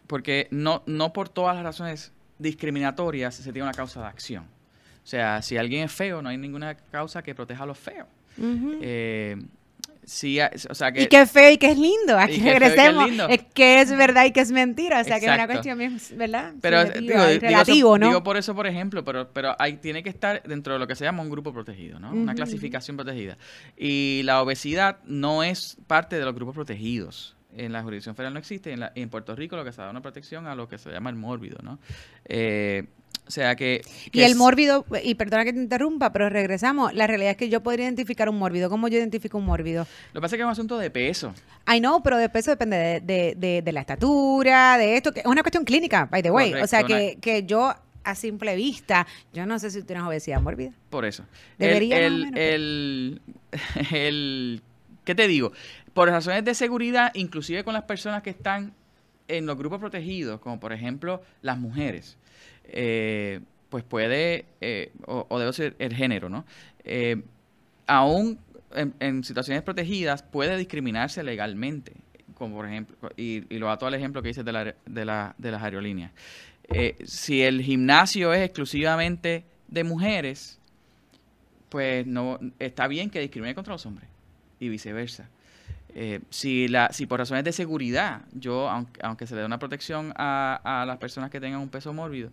porque 0.07 0.49
no, 0.51 0.83
no 0.87 1.13
por 1.13 1.29
todas 1.29 1.55
las 1.57 1.65
razones 1.65 2.13
discriminatorias 2.39 3.35
se 3.35 3.53
tiene 3.53 3.63
una 3.63 3.75
causa 3.75 4.01
de 4.01 4.07
acción. 4.07 4.45
O 4.45 5.09
sea, 5.09 5.41
si 5.43 5.57
alguien 5.57 5.85
es 5.85 5.93
feo, 5.93 6.21
no 6.21 6.29
hay 6.29 6.37
ninguna 6.37 6.75
causa 6.75 7.23
que 7.23 7.35
proteja 7.35 7.63
a 7.63 7.67
los 7.67 7.79
feos. 7.79 8.09
Eh, 8.39 9.37
sí, 10.07 10.41
a- 10.41 10.51
o 10.71 10.75
sea 10.75 10.93
que... 10.93 11.03
y 11.03 11.07
que 11.09 11.21
es 11.21 11.31
feo 11.31 11.51
y 11.51 11.59
que 11.59 11.71
es 11.73 11.77
lindo. 11.79 12.19
Aquí 12.19 12.37
Y 12.37 12.41
que 12.41 12.49
es 12.51 12.55
es 12.55 12.61
regresemos. 12.61 13.11
que 13.53 13.81
es 13.83 13.97
verdad 13.97 14.25
y 14.25 14.31
que 14.33 14.41
es 14.41 14.51
mentira. 14.53 15.01
O 15.01 15.05
sea, 15.05 15.21
que 15.21 15.27
es 15.27 15.33
una 15.33 15.47
cuestión 15.47 15.77
bien, 15.79 15.99
¿verdad? 16.15 16.55
Pero 16.63 16.85
digo, 16.85 17.25
relativo, 17.41 17.99
¿no? 17.99 18.07
digo 18.07 18.23
por 18.23 18.37
eso, 18.39 18.55
por 18.55 18.67
ejemplo, 18.67 19.05
pero, 19.05 19.31
pero 19.33 19.55
hay, 19.59 19.75
tiene 19.75 20.03
que 20.03 20.09
estar 20.09 20.43
dentro 20.45 20.73
de 20.73 20.79
lo 20.79 20.87
que 20.87 20.95
se 20.95 21.05
llama 21.05 21.23
un 21.23 21.29
grupo 21.31 21.53
protegido, 21.53 21.99
¿no? 21.99 22.11
Una 22.13 22.35
clasificación 22.35 22.97
protegida. 22.97 23.37
Y 23.77 24.23
la 24.25 24.41
obesidad 24.41 24.99
no 25.05 25.43
es 25.43 25.77
parte 25.87 26.19
de 26.19 26.25
los 26.25 26.35
grupos 26.35 26.55
protegidos. 26.55 27.37
En 27.57 27.73
la 27.73 27.83
jurisdicción 27.83 28.15
federal 28.15 28.35
no 28.35 28.39
existe. 28.39 28.73
En, 28.73 28.81
la- 28.81 28.93
en 28.95 29.09
Puerto 29.09 29.35
Rico 29.35 29.57
lo 29.57 29.65
que 29.65 29.73
se 29.73 29.81
da 29.83 29.91
una 29.91 30.03
protección 30.03 30.47
a 30.47 30.55
lo 30.55 30.69
que 30.69 30.79
se 30.79 30.91
llama 30.91 31.11
el 31.11 31.17
mórbido, 31.17 31.59
¿no? 31.63 31.79
Eh, 32.27 32.85
o 33.27 33.31
sea 33.31 33.57
que... 33.57 33.83
Y 34.13 34.21
el 34.23 34.37
mórbido, 34.37 34.85
y 35.03 35.17
perdona 35.17 35.45
que 35.45 35.53
te 35.53 35.59
interrumpa, 35.59 36.13
pero 36.13 36.29
regresamos. 36.29 36.95
La 36.95 37.09
realidad 37.09 37.33
es 37.33 37.37
que 37.37 37.49
yo 37.49 37.61
podría 37.61 37.87
identificar 37.87 38.29
un 38.29 38.39
mórbido. 38.39 38.71
¿Cómo 38.71 38.87
yo 38.87 38.99
identifico 38.99 39.37
un 39.39 39.45
mórbido? 39.47 39.85
Lo 40.13 40.21
que 40.21 40.23
pasa 40.23 40.37
es 40.37 40.39
que 40.39 40.43
es 40.43 40.47
un 40.47 40.53
asunto 40.53 40.79
de 40.79 40.91
peso. 40.91 41.35
Ay, 41.65 41.81
no, 41.81 42.03
pero 42.05 42.19
de 42.19 42.29
peso 42.29 42.53
depende 42.53 42.77
de, 42.77 43.01
de- 43.01 43.35
de- 43.37 43.63
de 43.63 43.73
la 43.73 43.81
estatura, 43.81 44.79
de 44.79 44.97
esto, 44.97 45.11
que 45.13 45.21
es 45.21 45.27
una 45.27 45.43
cuestión 45.43 45.65
clínica, 45.65 46.05
by 46.09 46.23
the 46.23 46.31
way. 46.31 46.53
o 46.63 46.67
sea, 46.69 46.81
que, 46.85 47.19
que 47.21 47.43
yo 47.45 47.75
a 48.05 48.15
simple 48.15 48.55
vista, 48.55 49.05
yo 49.33 49.45
no 49.47 49.59
sé 49.59 49.73
si 49.73 49.83
tienes 49.83 50.05
obesidad 50.05 50.41
mórbida. 50.41 50.71
Por 50.91 51.05
eso. 51.05 51.25
Debería 51.59 51.99
el, 52.07 52.39
el- 52.39 53.21
¿Qué 55.07 55.15
te 55.15 55.29
digo? 55.29 55.53
Por 55.95 56.09
razones 56.11 56.45
de 56.45 56.53
seguridad, 56.55 57.13
inclusive 57.15 57.63
con 57.63 57.73
las 57.75 57.85
personas 57.85 58.23
que 58.23 58.31
están 58.31 58.75
en 59.29 59.47
los 59.47 59.57
grupos 59.57 59.79
protegidos, 59.79 60.41
como 60.41 60.59
por 60.59 60.73
ejemplo 60.73 61.23
las 61.43 61.57
mujeres, 61.59 62.19
eh, 62.65 63.41
pues 63.71 63.85
puede, 63.85 64.47
eh, 64.61 64.91
o, 65.07 65.25
o 65.29 65.39
debe 65.39 65.53
ser 65.53 65.77
el 65.79 65.95
género, 65.95 66.29
¿no? 66.29 66.45
Eh, 66.85 67.23
aún 67.87 68.39
en, 68.99 69.23
situaciones 69.23 69.63
protegidas 69.63 70.25
puede 70.25 70.57
discriminarse 70.57 71.23
legalmente, 71.23 71.93
como 72.35 72.57
por 72.57 72.67
ejemplo, 72.67 72.97
y, 73.17 73.45
y 73.49 73.59
lo 73.59 73.69
dato 73.69 73.87
al 73.87 73.95
ejemplo 73.95 74.23
que 74.23 74.29
dices 74.29 74.45
de, 74.45 74.75
de, 74.87 75.05
la- 75.05 75.35
de 75.39 75.51
las 75.53 75.63
aerolíneas. 75.63 76.11
Si 77.05 77.43
el 77.43 77.63
gimnasio 77.63 78.35
es 78.35 78.43
exclusivamente 78.43 79.45
de 79.69 79.85
mujeres, 79.85 80.59
pues 81.69 82.05
no 82.09 82.41
está 82.59 82.89
bien 82.89 83.09
que 83.09 83.21
discrimine 83.21 83.55
contra 83.55 83.73
los 83.73 83.87
hombres 83.87 84.09
y 84.61 84.69
viceversa. 84.69 85.29
Eh, 85.95 86.21
si, 86.31 86.69
la, 86.69 86.91
si 86.93 87.07
por 87.07 87.19
razones 87.19 87.45
de 87.45 87.53
seguridad, 87.53 88.23
yo, 88.33 88.69
aunque, 88.69 89.01
aunque 89.03 89.27
se 89.27 89.35
le 89.35 89.41
dé 89.41 89.47
una 89.47 89.59
protección 89.59 90.13
a, 90.17 90.61
a 90.63 90.85
las 90.85 90.99
personas 90.99 91.31
que 91.31 91.41
tengan 91.41 91.61
un 91.61 91.71
peso 91.71 91.93
mórbido, 91.93 92.31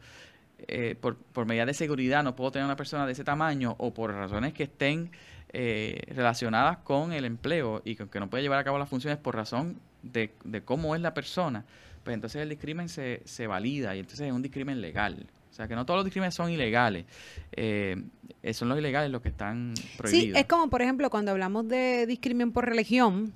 eh, 0.68 0.96
por, 1.00 1.18
por 1.18 1.46
medidas 1.46 1.68
de 1.68 1.74
seguridad 1.74 2.24
no 2.24 2.36
puedo 2.36 2.52
tener 2.52 2.66
una 2.66 2.76
persona 2.76 3.06
de 3.06 3.12
ese 3.12 3.24
tamaño 3.24 3.76
o 3.80 3.94
por 3.94 4.14
razones 4.14 4.54
que 4.54 4.64
estén 4.64 5.12
eh, 5.52 6.02
relacionadas 6.08 6.78
con 6.80 7.12
el 7.12 7.26
empleo 7.26 7.82
y 7.84 7.96
con 7.96 8.08
que 8.08 8.20
no 8.20 8.30
puede 8.30 8.44
llevar 8.44 8.60
a 8.60 8.64
cabo 8.64 8.78
las 8.78 8.90
funciones 8.90 9.20
por 9.20 9.36
razón 9.36 9.80
de, 10.02 10.34
de 10.44 10.62
cómo 10.64 10.96
es 10.96 11.02
la 11.02 11.14
persona, 11.14 11.66
pues 12.04 12.14
entonces 12.14 12.42
el 12.42 12.50
discrimen 12.50 12.90
se, 12.90 13.22
se 13.26 13.48
valida 13.48 13.96
y 13.96 14.00
entonces 14.00 14.28
es 14.28 14.34
un 14.34 14.42
discrimen 14.42 14.82
legal. 14.82 15.26
O 15.50 15.56
sea, 15.56 15.68
que 15.68 15.76
no 15.76 15.86
todos 15.86 16.00
los 16.00 16.06
discrímenes 16.06 16.34
son 16.34 16.50
ilegales. 16.52 17.06
Eh, 17.52 17.96
eh, 18.42 18.54
son 18.54 18.70
los 18.70 18.78
ilegales 18.78 19.12
los 19.12 19.22
que 19.22 19.30
están 19.30 19.74
prohibidos. 19.98 20.34
Sí, 20.36 20.40
es 20.40 20.46
como, 20.48 20.70
por 20.70 20.82
ejemplo, 20.82 21.10
cuando 21.12 21.32
hablamos 21.32 21.68
de 21.68 22.06
discrimen 22.08 22.52
por 22.52 22.66
religión 22.66 23.34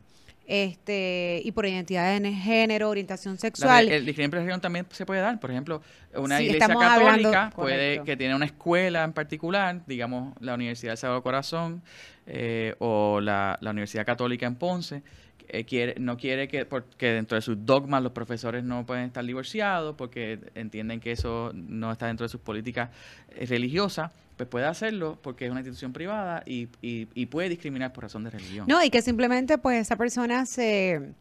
este 0.47 1.41
y 1.43 1.51
por 1.51 1.65
identidad 1.65 2.19
de 2.19 2.31
género, 2.33 2.89
orientación 2.89 3.37
sexual. 3.37 3.87
re- 3.87 3.97
el 3.97 4.05
discrimen 4.05 4.31
por 4.31 4.39
religión 4.39 4.61
también 4.61 4.85
se 4.91 5.05
puede 5.05 5.21
dar. 5.21 5.39
Por 5.39 5.51
ejemplo, 5.51 5.81
una 6.15 6.37
Sí, 6.37 6.45
iglesia 6.45 6.65
hablando- 6.65 7.31
católica 7.31 7.51
puede 7.55 8.03
que 8.03 8.15
tiene 8.17 8.33
una 8.35 8.45
escuela 8.45 9.03
en 9.03 9.13
particular, 9.13 9.81
digamos 9.85 10.33
la 10.39 10.53
Universidad 10.55 10.91
del 10.93 10.97
Sagrado 10.97 11.21
Corazón 11.21 11.81
eh, 12.25 12.75
o 12.79 13.19
la, 13.21 13.57
la 13.61 13.71
Universidad 13.71 14.05
Católica 14.05 14.45
en 14.47 14.55
Ponce, 14.55 15.03
eh, 15.49 15.65
quiere, 15.65 15.95
no 15.99 16.17
quiere 16.17 16.47
que, 16.47 16.65
porque 16.65 17.13
dentro 17.13 17.35
de 17.35 17.41
sus 17.41 17.65
dogmas 17.65 18.03
los 18.03 18.11
profesores 18.11 18.63
no 18.63 18.85
pueden 18.85 19.05
estar 19.05 19.25
divorciados 19.25 19.95
porque 19.95 20.39
entienden 20.55 20.99
que 20.99 21.11
eso 21.11 21.51
no 21.53 21.91
está 21.91 22.07
dentro 22.07 22.25
de 22.25 22.29
sus 22.29 22.41
políticas 22.41 22.89
eh, 23.31 23.45
religiosas, 23.45 24.11
pues 24.35 24.47
puede 24.49 24.65
hacerlo 24.65 25.17
porque 25.21 25.45
es 25.45 25.51
una 25.51 25.61
institución 25.61 25.93
privada 25.93 26.43
y, 26.45 26.67
y, 26.81 27.07
y 27.13 27.25
puede 27.27 27.49
discriminar 27.49 27.93
por 27.93 28.03
razón 28.03 28.23
de 28.23 28.29
religión. 28.29 28.65
No, 28.67 28.83
y 28.83 28.89
que 28.89 29.01
simplemente 29.01 29.57
pues 29.57 29.81
esa 29.81 29.95
persona 29.95 30.45
se, 30.45 31.13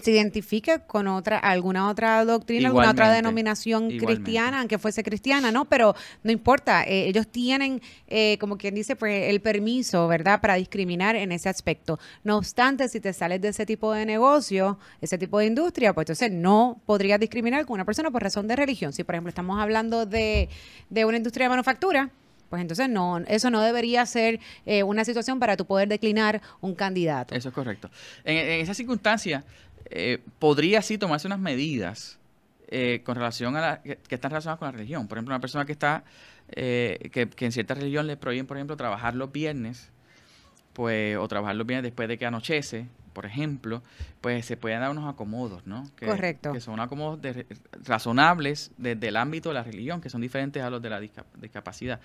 se 0.00 0.12
identifique 0.12 0.80
con 0.86 1.08
otra, 1.08 1.38
alguna 1.38 1.88
otra 1.88 2.24
doctrina, 2.24 2.68
alguna 2.68 2.90
otra 2.90 3.12
denominación 3.12 3.90
igualmente. 3.90 4.06
cristiana, 4.06 4.60
aunque 4.60 4.78
fuese 4.78 5.02
cristiana, 5.02 5.50
¿no? 5.50 5.64
Pero 5.64 5.94
no 6.22 6.30
importa, 6.30 6.84
eh, 6.84 7.08
ellos 7.08 7.26
tienen, 7.28 7.80
eh, 8.06 8.38
como 8.38 8.56
quien 8.56 8.74
dice, 8.74 8.96
pues 8.96 9.28
el 9.30 9.40
permiso, 9.40 10.06
¿verdad?, 10.08 10.40
para 10.40 10.54
discriminar 10.54 11.16
en 11.16 11.32
ese 11.32 11.48
aspecto. 11.48 11.98
No 12.24 12.36
obstante, 12.36 12.88
si 12.88 13.00
te 13.00 13.12
sales 13.12 13.40
de 13.40 13.48
ese 13.48 13.66
tipo 13.66 13.92
de 13.92 14.06
negocio, 14.06 14.78
ese 15.00 15.18
tipo 15.18 15.38
de 15.38 15.46
industria, 15.46 15.92
pues 15.92 16.04
entonces 16.04 16.30
no 16.32 16.80
podrías 16.86 17.18
discriminar 17.18 17.66
con 17.66 17.74
una 17.74 17.84
persona 17.84 18.10
por 18.10 18.22
razón 18.22 18.46
de 18.46 18.56
religión. 18.56 18.92
Si, 18.92 19.04
por 19.04 19.14
ejemplo, 19.14 19.30
estamos 19.30 19.60
hablando 19.60 20.06
de, 20.06 20.48
de 20.90 21.04
una 21.04 21.16
industria 21.16 21.46
de 21.46 21.50
manufactura, 21.50 22.10
pues 22.48 22.62
entonces 22.62 22.88
no, 22.88 23.18
eso 23.18 23.50
no 23.50 23.60
debería 23.60 24.06
ser 24.06 24.40
eh, 24.64 24.82
una 24.82 25.04
situación 25.04 25.38
para 25.38 25.56
tu 25.56 25.66
poder 25.66 25.88
declinar 25.88 26.40
un 26.60 26.74
candidato. 26.74 27.34
Eso 27.34 27.50
es 27.50 27.54
correcto. 27.54 27.90
En, 28.24 28.36
en 28.36 28.60
esa 28.60 28.72
circunstancia, 28.72 29.44
eh, 29.90 30.18
podría 30.38 30.82
sí 30.82 30.98
tomarse 30.98 31.26
unas 31.26 31.38
medidas 31.38 32.18
eh, 32.68 33.02
con 33.04 33.16
relación 33.16 33.56
a 33.56 33.60
la, 33.60 33.82
que, 33.82 33.96
que 33.96 34.14
están 34.14 34.30
relacionadas 34.30 34.58
con 34.58 34.66
la 34.66 34.72
religión. 34.72 35.08
Por 35.08 35.18
ejemplo, 35.18 35.34
una 35.34 35.40
persona 35.40 35.64
que 35.64 35.72
está, 35.72 36.04
eh, 36.50 37.08
que, 37.12 37.28
que 37.28 37.46
en 37.46 37.52
cierta 37.52 37.74
religión 37.74 38.06
le 38.06 38.16
prohíben, 38.16 38.46
por 38.46 38.56
ejemplo, 38.56 38.76
trabajar 38.76 39.14
los 39.14 39.32
viernes, 39.32 39.90
pues, 40.78 41.16
o 41.16 41.26
trabajar 41.26 41.56
los 41.56 41.66
viernes 41.66 41.82
después 41.90 42.08
de 42.08 42.16
que 42.18 42.24
anochece, 42.24 42.86
por 43.12 43.26
ejemplo, 43.26 43.82
pues 44.20 44.46
se 44.46 44.56
pueden 44.56 44.78
dar 44.78 44.90
unos 44.92 45.12
acomodos, 45.12 45.66
¿no? 45.66 45.90
Que, 45.96 46.06
Correcto. 46.06 46.52
Que 46.52 46.60
son 46.60 46.78
acomodos 46.78 47.20
de- 47.20 47.46
razonables 47.84 48.70
desde 48.78 49.08
el 49.08 49.16
ámbito 49.16 49.48
de 49.48 49.54
la 49.56 49.64
religión, 49.64 50.00
que 50.00 50.08
son 50.08 50.20
diferentes 50.20 50.62
a 50.62 50.70
los 50.70 50.80
de 50.80 50.88
la 50.90 51.00
disca- 51.00 51.24
discapacidad. 51.40 51.98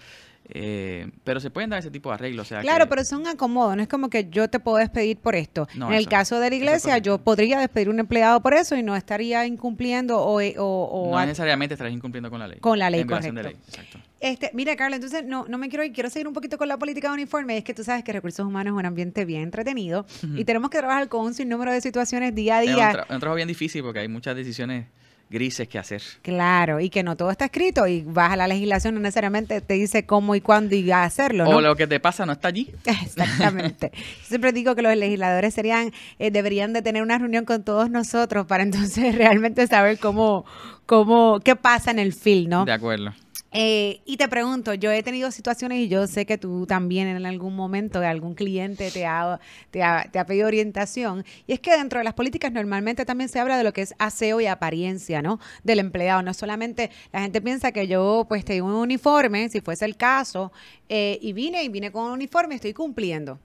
Eh, 0.50 1.10
pero 1.24 1.40
se 1.40 1.52
pueden 1.52 1.70
dar 1.70 1.80
ese 1.80 1.92
tipo 1.92 2.10
de 2.10 2.16
arreglos. 2.16 2.48
O 2.48 2.50
sea 2.50 2.62
Claro, 2.62 2.86
que- 2.86 2.90
pero 2.90 3.04
son 3.06 3.28
acomodos, 3.28 3.76
no 3.76 3.84
es 3.84 3.88
como 3.88 4.10
que 4.10 4.28
yo 4.30 4.50
te 4.50 4.60
puedo 4.60 4.78
despedir 4.78 5.18
por 5.18 5.36
esto. 5.36 5.68
No, 5.76 5.88
en 5.90 5.94
el 5.94 6.08
caso 6.08 6.40
de 6.40 6.50
la 6.50 6.56
iglesia, 6.56 6.98
yo 6.98 7.14
correcto. 7.14 7.24
podría 7.26 7.60
despedir 7.60 7.90
un 7.90 8.00
empleado 8.00 8.42
por 8.42 8.56
eso 8.56 8.76
y 8.76 8.82
no 8.82 8.96
estaría 8.96 9.46
incumpliendo 9.46 10.20
o, 10.20 10.42
o- 10.42 10.86
o 10.86 11.12
no 11.12 11.26
necesariamente 11.26 11.76
estarás 11.76 11.94
incumpliendo 11.94 12.32
con 12.32 12.40
la 12.40 12.48
ley. 12.48 12.60
Con 12.60 12.80
la 12.80 12.90
ley, 12.90 13.02
En 13.02 13.08
violación 13.08 13.36
de 13.36 13.42
correcto. 13.44 13.62
ley, 13.68 13.70
exacto. 13.86 14.10
Este, 14.26 14.50
mira, 14.54 14.76
Carla, 14.78 14.96
entonces 14.96 15.26
no, 15.26 15.46
no 15.50 15.58
me 15.58 15.68
quiero 15.68 15.84
ir, 15.84 15.92
quiero 15.92 16.10
seguir 16.10 16.28
un 16.30 16.34
poquito 16.34 16.58
con 16.58 16.70
la 16.70 16.78
política 16.78 17.10
de 17.10 17.16
uniforme. 17.16 17.58
Es 17.58 17.64
que 17.66 17.74
tú 17.74 17.84
sabes 17.84 18.04
que 18.06 18.14
recursos 18.14 18.46
humanos 18.46 18.74
es 18.74 18.80
un 18.80 18.86
ambiente 18.86 19.26
bien 19.26 19.42
entretenido 19.42 20.06
y 20.36 20.46
tenemos 20.46 20.70
que 20.70 20.78
trabajar 20.78 21.10
con 21.10 21.26
un 21.26 21.34
sinnúmero 21.34 21.72
de 21.74 21.82
situaciones 21.82 22.34
día 22.34 22.58
a 22.58 22.64
Es 22.64 22.70
un, 22.70 22.76
día. 22.76 22.92
tra- 22.94 23.06
un 23.10 23.20
trabajo 23.20 23.36
bien 23.36 23.48
difícil 23.50 23.84
porque 23.84 24.00
hay 24.00 24.08
muchas 24.08 24.36
decisiones 24.36 24.86
grises 25.30 25.68
que 25.68 25.80
hacer. 25.80 26.02
Claro, 26.22 26.80
y 26.80 26.90
que 26.90 27.02
no 27.04 27.18
todo 27.18 27.32
está 27.32 27.46
escrito 27.46 27.88
y 27.88 28.02
vas 28.04 28.32
a 28.32 28.36
la 28.38 28.48
legislación, 28.48 28.94
no 28.94 29.02
necesariamente 29.02 29.60
te 29.62 29.74
dice 29.74 30.06
cómo 30.06 30.36
y 30.36 30.42
cuándo 30.42 30.76
y 30.76 30.90
a 30.92 31.04
hacerlo, 31.04 31.46
¿no? 31.46 31.58
O 31.58 31.62
lo 31.62 31.76
que 31.76 31.88
te 31.88 32.00
pasa 32.00 32.26
no 32.26 32.34
está 32.34 32.50
allí. 32.50 32.72
Exactamente. 32.86 33.92
Yo 33.94 34.28
siempre 34.28 34.52
digo 34.54 34.76
que 34.76 34.84
los 34.84 34.96
legisladores 34.96 35.54
serían, 35.54 35.92
eh, 36.20 36.30
deberían 36.32 36.72
de 36.74 36.82
tener 36.82 37.02
una 37.02 37.18
reunión 37.18 37.46
con 37.46 37.64
todos 37.64 37.90
nosotros 37.90 38.46
para 38.46 38.64
entonces 38.64 39.16
realmente 39.18 39.66
saber 39.68 39.98
cómo, 40.00 40.46
cómo, 40.86 41.40
qué 41.44 41.56
pasa 41.56 41.92
en 41.92 42.00
el 42.00 42.14
film, 42.14 42.50
¿no? 42.50 42.66
De 42.66 42.72
acuerdo. 42.72 43.12
Eh, 43.54 44.02
y 44.06 44.18
te 44.18 44.28
pregunto, 44.28 44.74
yo 44.74 44.92
he 44.92 45.04
tenido 45.04 45.30
situaciones 45.30 45.80
y 45.80 45.88
yo 45.88 46.08
sé 46.08 46.26
que 46.26 46.40
tú 46.40 46.66
también 46.66 47.08
en 47.08 47.24
algún 47.26 47.56
momento 47.56 48.00
algún 48.00 48.34
cliente 48.34 48.90
te 48.92 49.06
ha, 49.06 49.40
te 49.70 49.84
ha, 49.84 50.10
te 50.12 50.18
ha 50.18 50.26
pedido 50.26 50.48
orientación. 50.48 51.24
Y 51.46 51.54
es 51.54 51.60
que 51.60 51.72
dentro 51.78 52.00
de 52.00 52.04
las 52.04 52.16
políticas 52.16 52.52
normalmente 52.52 53.06
también 53.06 53.30
se 53.30 53.40
habla 53.40 53.58
de 53.58 53.64
lo 53.64 53.72
que 53.72 53.84
es 53.84 53.94
aseo 54.00 54.42
y 54.42 54.48
apariencia, 54.48 55.22
¿no? 55.22 55.40
Del 55.64 55.80
empleado. 55.80 56.24
No 56.24 56.34
solamente 56.34 56.90
la 57.12 57.22
gente 57.22 57.42
piensa 57.42 57.72
que 57.72 57.88
yo 57.88 58.26
pues 58.28 58.44
tengo 58.44 58.68
un 58.68 58.74
uniforme, 58.74 59.48
si 59.50 59.62
fuese 59.62 59.86
el 59.86 59.98
caso, 59.98 60.52
eh, 60.90 61.20
y 61.22 61.34
vine 61.34 61.64
y 61.64 61.70
vine 61.70 61.92
con 61.92 62.06
un 62.06 62.12
uniforme 62.12 62.56
y 62.56 62.58
estoy 62.58 62.74
cumpliendo. 62.74 63.40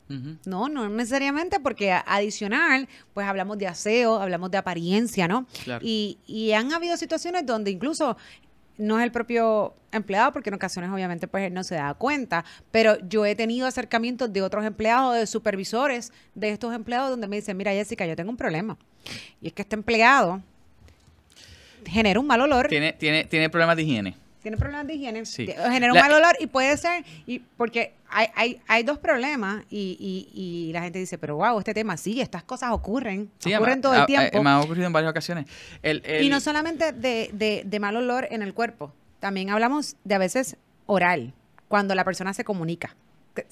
No, 0.44 0.68
no 0.68 0.88
necesariamente 0.88 1.60
porque 1.60 1.92
adicional, 1.92 2.88
pues 3.12 3.26
hablamos 3.26 3.58
de 3.58 3.66
aseo, 3.66 4.20
hablamos 4.20 4.50
de 4.50 4.58
apariencia, 4.58 5.28
¿no? 5.28 5.46
Claro. 5.64 5.84
Y, 5.86 6.18
y 6.26 6.52
han 6.52 6.72
habido 6.72 6.96
situaciones 6.96 7.44
donde 7.44 7.70
incluso 7.70 8.16
no 8.78 8.98
es 8.98 9.04
el 9.04 9.12
propio 9.12 9.74
empleado, 9.92 10.32
porque 10.32 10.50
en 10.50 10.54
ocasiones 10.54 10.90
obviamente 10.90 11.28
pues 11.28 11.44
él 11.46 11.54
no 11.54 11.64
se 11.64 11.74
da 11.74 11.92
cuenta, 11.94 12.44
pero 12.70 12.98
yo 13.08 13.26
he 13.26 13.34
tenido 13.34 13.66
acercamientos 13.66 14.32
de 14.32 14.42
otros 14.42 14.64
empleados, 14.64 15.16
de 15.16 15.26
supervisores 15.26 16.12
de 16.34 16.50
estos 16.50 16.74
empleados 16.74 17.10
donde 17.10 17.28
me 17.28 17.36
dicen, 17.36 17.56
mira 17.56 17.72
Jessica, 17.72 18.06
yo 18.06 18.16
tengo 18.16 18.30
un 18.30 18.36
problema. 18.36 18.78
Y 19.40 19.48
es 19.48 19.52
que 19.52 19.62
este 19.62 19.74
empleado 19.74 20.42
genera 21.86 22.20
un 22.20 22.26
mal 22.26 22.40
olor. 22.40 22.68
Tiene, 22.68 22.92
tiene, 22.92 23.24
tiene 23.24 23.50
problemas 23.50 23.76
de 23.76 23.82
higiene. 23.82 24.27
Tiene 24.48 24.56
problemas 24.56 24.86
de 24.86 24.94
higiene, 24.94 25.26
Sí. 25.26 25.46
genera 25.46 25.92
un 25.92 25.98
La- 25.98 26.04
mal 26.04 26.12
olor 26.14 26.34
y 26.40 26.46
puede 26.46 26.74
ser, 26.78 27.04
y 27.26 27.40
porque 27.40 27.92
hay, 28.08 28.28
hay, 28.34 28.60
hay 28.66 28.82
dos 28.82 28.96
problemas 28.98 29.62
y, 29.68 29.98
y, 30.00 30.40
y 30.68 30.72
la 30.72 30.80
gente 30.80 30.98
dice, 30.98 31.18
pero 31.18 31.36
wow, 31.36 31.58
este 31.58 31.74
tema 31.74 31.98
sí, 31.98 32.22
estas 32.22 32.44
cosas 32.44 32.70
ocurren, 32.70 33.30
Sí, 33.40 33.54
ocurren 33.54 33.82
todo 33.82 33.92
el 33.94 34.00
a- 34.00 34.06
tiempo. 34.06 34.42
me 34.42 34.48
ha 34.48 34.60
ocurrido 34.60 34.86
en 34.86 34.92
varias 34.94 35.10
ocasiones. 35.10 35.44
El- 35.82 36.00
el- 36.06 36.24
y 36.24 36.30
no 36.30 36.40
solamente 36.40 36.92
de, 36.92 37.28
de, 37.34 37.62
de 37.66 37.78
mal 37.78 37.94
olor 37.96 38.26
en 38.30 38.40
el 38.40 38.54
cuerpo, 38.54 38.94
también 39.20 39.50
hablamos 39.50 39.96
de 40.04 40.14
a 40.14 40.18
veces 40.18 40.56
oral, 40.86 41.34
cuando 41.68 41.94
la 41.94 42.04
persona 42.04 42.32
se 42.32 42.42
comunica. 42.42 42.96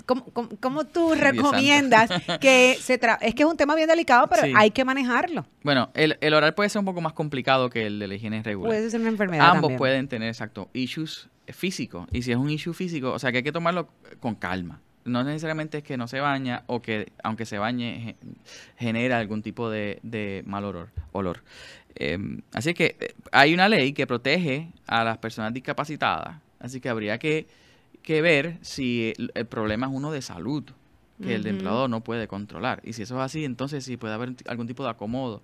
¿Cómo, 0.07 0.25
cómo, 0.33 0.49
cómo 0.61 0.85
tú 0.85 1.15
recomiendas 1.15 2.11
que 2.41 2.77
se 2.81 2.99
tra 2.99 3.15
Es 3.21 3.35
que 3.35 3.43
es 3.45 3.49
un 3.49 3.57
tema 3.57 3.75
bien 3.75 3.89
delicado, 3.89 4.27
pero 4.29 4.43
Sí. 4.43 4.53
hay 4.57 4.71
que 4.71 4.85
manejarlo. 4.85 5.47
Bueno, 5.63 5.91
el, 5.95 6.17
el 6.21 6.35
oral 6.35 6.55
puede 6.55 6.69
ser 6.69 6.81
un 6.81 6.87
poco 6.87 7.01
más 7.01 7.13
complicado 7.13 7.71
que 7.71 7.87
el 7.87 7.99
de 7.99 8.09
la 8.09 8.15
higiene 8.15 8.43
regular. 8.43 8.71
Puede 8.71 8.91
ser 8.91 9.01
una 9.01 9.11
enfermedad 9.11 9.47
Ambos 9.47 9.63
también. 9.63 9.79
pueden 9.79 10.09
tener, 10.09 10.29
exacto, 10.29 10.69
issues 10.73 11.29
físicos. 11.49 12.07
Y 12.13 12.23
si 12.23 12.33
es 12.33 12.37
un 12.37 12.51
issue 12.51 12.73
físico, 12.75 13.13
o 13.13 13.19
sea 13.19 13.31
que 13.33 13.39
hay 13.39 13.45
que 13.45 13.53
tomarlo 13.53 13.89
con 14.21 14.35
calma. 14.35 14.81
No 15.05 15.23
necesariamente 15.23 15.79
es 15.79 15.85
que 15.85 15.97
no 15.97 16.09
se 16.09 16.19
baña 16.19 16.65
o 16.67 16.83
que, 16.83 17.13
aunque 17.23 17.47
se 17.47 17.59
bañe, 17.59 18.01
ge- 18.01 18.17
genera 18.77 19.19
algún 19.19 19.41
tipo 19.43 19.71
de, 19.71 20.01
de 20.03 20.43
mal 20.47 20.65
olor. 20.65 20.89
olor. 21.13 21.45
Eh, 21.95 22.19
así 22.53 22.75
que 22.75 22.97
eh, 22.99 23.15
hay 23.31 23.55
una 23.55 23.69
ley 23.69 23.93
que 23.93 24.07
protege 24.07 24.69
a 24.87 25.05
las 25.05 25.19
personas 25.19 25.55
discapacitadas. 25.55 26.39
Así 26.59 26.81
que 26.81 26.89
habría 26.89 27.19
que, 27.19 27.47
que 28.07 28.23
ver 28.23 28.57
si 28.63 29.13
el, 29.35 29.47
problema 29.47 29.89
es 29.89 29.93
uno 29.93 30.13
de 30.13 30.23
salud. 30.23 30.65
que 31.21 31.35
el 31.35 31.47
empleador 31.47 31.91
no 31.91 32.05
puede 32.05 32.29
controlar. 32.29 32.81
Y 32.85 32.93
si 32.93 33.03
eso 33.03 33.17
es 33.17 33.23
así, 33.23 33.45
entonces 33.45 33.85
sí 33.85 33.97
puede 33.97 34.15
haber 34.15 34.35
algún 34.47 34.67
tipo 34.67 34.85
de 34.85 34.91
acomodo. 34.91 35.43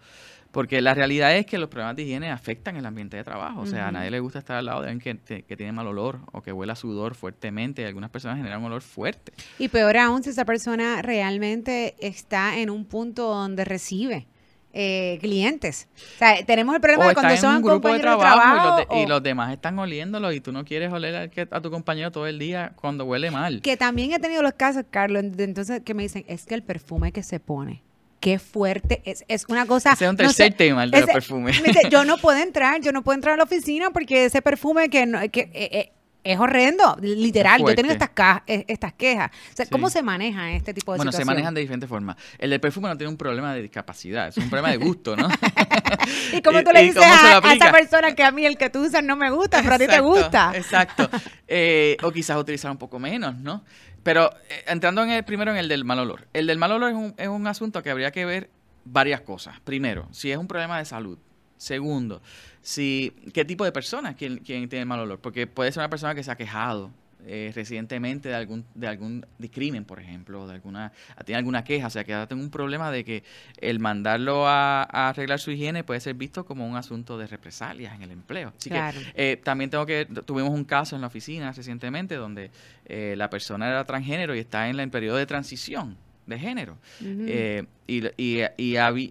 Porque 0.52 0.80
la 0.80 0.94
realidad 0.94 1.34
es 1.34 1.46
que 1.46 1.58
los 1.58 1.68
problemas 1.68 1.96
de 1.96 2.02
higiene 2.02 2.30
afectan 2.30 2.76
el 2.76 2.86
ambiente 2.86 3.16
de 3.16 3.24
trabajo. 3.24 3.62
O 3.62 3.66
sea, 3.66 3.88
a 3.88 3.92
nadie 3.92 4.10
le 4.10 4.20
gusta 4.20 4.38
estar 4.38 4.58
al 4.58 4.66
lado 4.66 4.82
de 4.82 4.90
alguien 4.90 5.18
que, 5.24 5.42
que, 5.42 5.56
tiene 5.56 5.72
mal 5.72 5.86
olor 5.86 6.20
o 6.30 6.42
que 6.42 6.52
huela 6.52 6.76
sudor 6.76 7.14
fuertemente. 7.14 7.84
Algunas 7.84 8.10
personas 8.10 8.36
generan 8.36 8.60
un 8.60 8.66
olor 8.66 8.82
fuerte. 8.82 9.32
Y 9.58 9.68
peor 9.68 9.96
aún 9.96 10.22
si 10.22 10.30
esa 10.30 10.44
persona 10.44 11.02
realmente 11.02 11.96
está 11.98 12.58
en 12.58 12.70
un 12.70 12.84
punto 12.84 13.28
donde 13.28 13.64
recibe 13.64 14.26
eh, 14.72 15.18
clientes. 15.20 15.88
O 15.94 16.18
sea, 16.18 16.44
tenemos 16.44 16.74
el 16.74 16.80
problema 16.80 17.08
de 17.08 17.14
cuando 17.14 17.36
son 17.36 17.56
un 17.56 17.62
grupo 17.62 17.92
de 17.92 18.00
trabajo, 18.00 18.86
y, 18.94 19.06
los 19.06 19.22
demás 19.22 19.52
están 19.52 19.78
oliéndolo 19.78 20.32
y 20.32 20.40
tú 20.40 20.52
no 20.52 20.64
quieres 20.64 20.92
oler 20.92 21.30
a, 21.50 21.60
tu 21.60 21.70
compañero 21.70 22.10
todo 22.10 22.26
el 22.26 22.38
día 22.38 22.72
cuando 22.76 23.04
huele 23.04 23.30
mal. 23.30 23.60
Que 23.60 23.76
también 23.76 24.12
he 24.12 24.18
tenido 24.18 24.42
los 24.42 24.54
casos, 24.54 24.84
Carlos, 24.90 25.24
entonces 25.38 25.82
que 25.84 25.94
me 25.94 26.04
dicen, 26.04 26.24
es 26.26 26.46
que 26.46 26.54
el 26.54 26.62
perfume 26.62 27.12
que 27.12 27.22
se 27.22 27.40
pone 27.40 27.82
qué 28.22 28.38
fuerte 28.38 29.02
es, 29.04 29.24
es 29.26 29.46
una 29.48 29.66
cosa. 29.66 29.92
Ese 29.92 30.04
es 30.04 30.10
un 30.10 30.16
tercer 30.16 30.54
tema, 30.54 30.84
el 30.84 30.92
de 30.92 31.00
los 31.00 31.10
perfumes. 31.10 31.60
yo 31.90 32.04
no 32.06 32.16
puedo 32.18 32.38
entrar, 32.38 32.80
yo 32.80 32.92
no 32.92 33.02
puedo 33.02 33.16
entrar 33.16 33.34
a 33.34 33.36
la 33.36 33.42
oficina 33.42 33.90
porque 33.90 34.26
ese 34.26 34.40
perfume 34.40 34.88
que, 34.88 35.04
no, 35.06 35.18
que 35.30 35.50
eh, 35.52 35.68
eh, 35.72 35.92
es 36.24 36.38
horrendo, 36.38 36.96
literal. 37.00 37.60
Yo 37.60 37.70
he 37.70 37.74
tenido 37.74 37.92
estas, 37.92 38.42
eh, 38.46 38.64
estas 38.68 38.92
quejas. 38.92 39.30
¿Cómo 39.70 39.90
se 39.90 40.02
maneja 40.02 40.52
este 40.52 40.74
tipo 40.74 40.92
de 40.92 40.98
bueno, 40.98 41.12
se 41.12 41.24
manejan 41.24 41.54
de 41.54 41.60
diferentes 41.60 41.88
formas. 41.88 42.16
El 42.38 42.50
del 42.50 42.60
perfume 42.60 42.88
no 42.88 42.96
tiene 42.96 43.10
un 43.10 43.16
problema 43.16 43.54
de 43.54 43.62
discapacidad, 43.62 44.28
es 44.28 44.36
un 44.36 44.48
problema 44.48 44.70
de 44.70 44.76
gusto, 44.76 45.16
¿no? 45.16 45.28
¿Y 46.32 46.42
cómo 46.42 46.62
tú 46.64 46.70
le 46.72 46.82
dices 46.82 47.02
a, 47.02 47.38
esa 47.52 47.72
persona 47.72 48.14
que 48.14 48.22
a 48.22 48.30
mí 48.30 48.46
el 48.46 48.56
que 48.56 48.70
tú 48.70 48.84
usas 48.84 49.02
no 49.02 49.16
me 49.16 49.30
gusta, 49.30 49.62
pero 49.62 49.74
a 49.74 49.78
ti 49.78 49.86
te 49.86 50.00
gusta? 50.00 50.52
Exacto. 50.54 51.08
Eh, 51.54 51.98
o 52.02 52.10
quizás 52.10 52.38
utilizar 52.38 52.70
un 52.70 52.78
poco 52.78 52.98
menos, 52.98 53.36
¿no? 53.36 53.62
Pero 54.02 54.30
eh, 54.48 54.64
entrando 54.68 55.02
en 55.02 55.10
el, 55.10 55.22
primero 55.22 55.50
en 55.50 55.58
el 55.58 55.68
del 55.68 55.84
mal 55.84 55.98
olor. 55.98 56.26
El 56.32 56.46
del 56.46 56.56
mal 56.56 56.72
olor 56.72 56.90
es 56.90 56.96
un, 56.96 57.14
es 57.18 57.28
un 57.28 57.46
asunto 57.46 57.82
que 57.82 57.90
habría 57.90 58.10
que 58.10 58.24
ver 58.24 58.48
varias 58.84 59.20
cosas. 59.20 59.60
Primero, 59.60 60.08
si 60.12 60.32
es 60.32 60.38
un 60.38 60.48
problema 60.48 60.78
de 60.78 60.86
salud. 60.86 61.18
Segundo, 61.62 62.20
si 62.60 63.14
qué 63.32 63.44
tipo 63.44 63.64
de 63.64 63.70
persona 63.70 64.16
quien, 64.16 64.38
quien 64.38 64.68
tiene 64.68 64.84
mal 64.84 64.98
olor, 64.98 65.20
porque 65.20 65.46
puede 65.46 65.70
ser 65.70 65.80
una 65.80 65.88
persona 65.88 66.12
que 66.12 66.24
se 66.24 66.32
ha 66.32 66.36
quejado 66.36 66.90
eh, 67.24 67.52
recientemente 67.54 68.30
de 68.30 68.34
algún 68.34 68.64
de 68.74 68.88
algún 68.88 69.24
discrimen, 69.38 69.84
por 69.84 70.00
ejemplo, 70.00 70.48
de 70.48 70.54
alguna 70.54 70.90
tiene 71.24 71.38
alguna 71.38 71.62
queja, 71.62 71.86
o 71.86 71.90
sea 71.90 72.02
que 72.02 72.14
ahora 72.14 72.26
tengo 72.26 72.42
un 72.42 72.50
problema 72.50 72.90
de 72.90 73.04
que 73.04 73.22
el 73.58 73.78
mandarlo 73.78 74.48
a, 74.48 74.82
arreglar 74.82 75.38
su 75.38 75.52
higiene 75.52 75.84
puede 75.84 76.00
ser 76.00 76.14
visto 76.14 76.44
como 76.44 76.66
un 76.66 76.74
asunto 76.74 77.16
de 77.16 77.28
represalias 77.28 77.94
en 77.94 78.02
el 78.02 78.10
empleo. 78.10 78.52
Así 78.58 78.68
que 78.68 78.80
eh, 79.14 79.40
también 79.40 79.70
tengo 79.70 79.86
que 79.86 80.04
tuvimos 80.26 80.50
un 80.50 80.64
caso 80.64 80.96
en 80.96 81.00
la 81.00 81.06
oficina 81.06 81.52
recientemente 81.52 82.16
donde 82.16 82.50
eh, 82.86 83.14
la 83.16 83.30
persona 83.30 83.68
era 83.68 83.84
transgénero 83.84 84.34
y 84.34 84.40
está 84.40 84.68
en 84.68 84.80
el 84.80 84.90
periodo 84.90 85.16
de 85.16 85.26
transición 85.26 85.96
de 86.32 86.38
género. 86.38 86.76
Eh, 87.02 87.64
y, 87.86 88.06
y, 88.16 88.42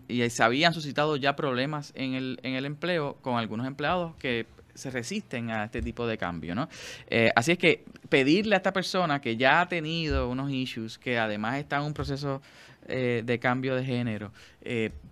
y, 0.08 0.30
se 0.30 0.44
habían 0.44 0.74
suscitado 0.74 1.16
ya 1.16 1.36
problemas 1.36 1.94
en 1.96 2.14
el, 2.14 2.40
en 2.44 2.56
el 2.56 2.66
empleo 2.66 3.18
con 3.22 3.38
algunos 3.38 3.68
empleados 3.68 4.16
que 4.16 4.46
se 4.74 4.90
resisten 4.90 5.52
a 5.52 5.66
este 5.66 5.82
tipo 5.82 6.08
de 6.08 6.18
cambio, 6.18 6.56
¿no? 6.56 6.70
Eh, 7.08 7.30
así 7.36 7.52
es 7.52 7.58
que 7.58 7.84
pedirle 8.10 8.56
a 8.56 8.58
esta 8.58 8.74
persona 8.74 9.22
que 9.22 9.38
ya 9.38 9.62
ha 9.62 9.70
tenido 9.70 10.30
unos 10.30 10.52
issues, 10.52 10.98
que 10.98 11.20
además 11.20 11.58
está 11.58 11.78
en 11.78 11.84
un 11.84 11.94
proceso 11.94 12.42
eh, 12.88 13.22
de 13.26 13.40
cambio 13.40 13.76
de 13.76 13.84
género, 13.84 14.32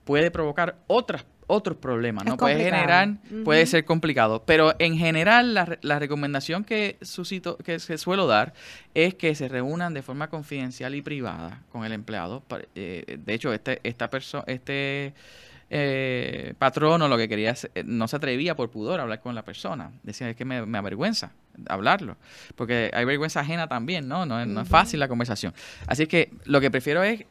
puede 0.05 0.31
provocar 0.31 0.77
otras 0.87 1.25
otros 1.49 1.77
problemas, 1.77 2.25
¿no? 2.25 2.37
Puede 2.37 2.63
generar, 2.63 3.17
puede 3.43 3.65
ser 3.65 3.83
complicado, 3.83 4.43
pero 4.45 4.75
en 4.77 4.97
general 4.97 5.55
la, 5.55 5.79
la 5.81 5.97
recomendación 5.97 6.63
que, 6.63 6.97
suscito, 7.01 7.57
que, 7.57 7.79
se 7.79 7.97
suelo 7.97 8.27
dar 8.27 8.53
es 8.93 9.15
que 9.15 9.33
se 9.33 9.47
reúnan 9.47 9.95
de 9.95 10.03
forma 10.03 10.29
confidencial 10.29 10.93
y 10.93 11.01
privada 11.01 11.63
con 11.71 11.85
el 11.85 11.91
empleado. 11.91 12.43
Eh, 12.75 13.17
de 13.19 13.33
hecho, 13.33 13.51
este, 13.51 13.79
esta 13.83 14.11
persona, 14.11 14.43
este 14.45 15.15
eh, 15.71 16.53
patrono 16.59 17.07
lo 17.07 17.17
que 17.17 17.27
quería 17.27 17.55
eh, 17.75 17.83
no 17.83 18.07
se 18.07 18.15
atrevía 18.15 18.55
por 18.55 18.69
pudor 18.69 18.99
a 18.99 19.03
hablar 19.03 19.19
con 19.19 19.33
la 19.33 19.43
persona. 19.43 19.91
Decía, 20.03 20.29
es 20.29 20.35
que 20.35 20.45
me, 20.45 20.77
avergüenza 20.77 21.31
hablarlo, 21.67 22.15
porque 22.55 22.91
hay 22.93 23.05
vergüenza 23.05 23.39
ajena 23.39 23.67
también, 23.67 24.07
¿no? 24.07 24.25
No, 24.25 24.45
no 24.45 24.61
es 24.61 24.69
fácil 24.69 24.99
la 24.99 25.07
conversación. 25.07 25.53
Así 25.87 26.05
que 26.05 26.31
lo 26.45 26.61
que 26.61 26.69
prefiero 26.69 27.03
es 27.03 27.25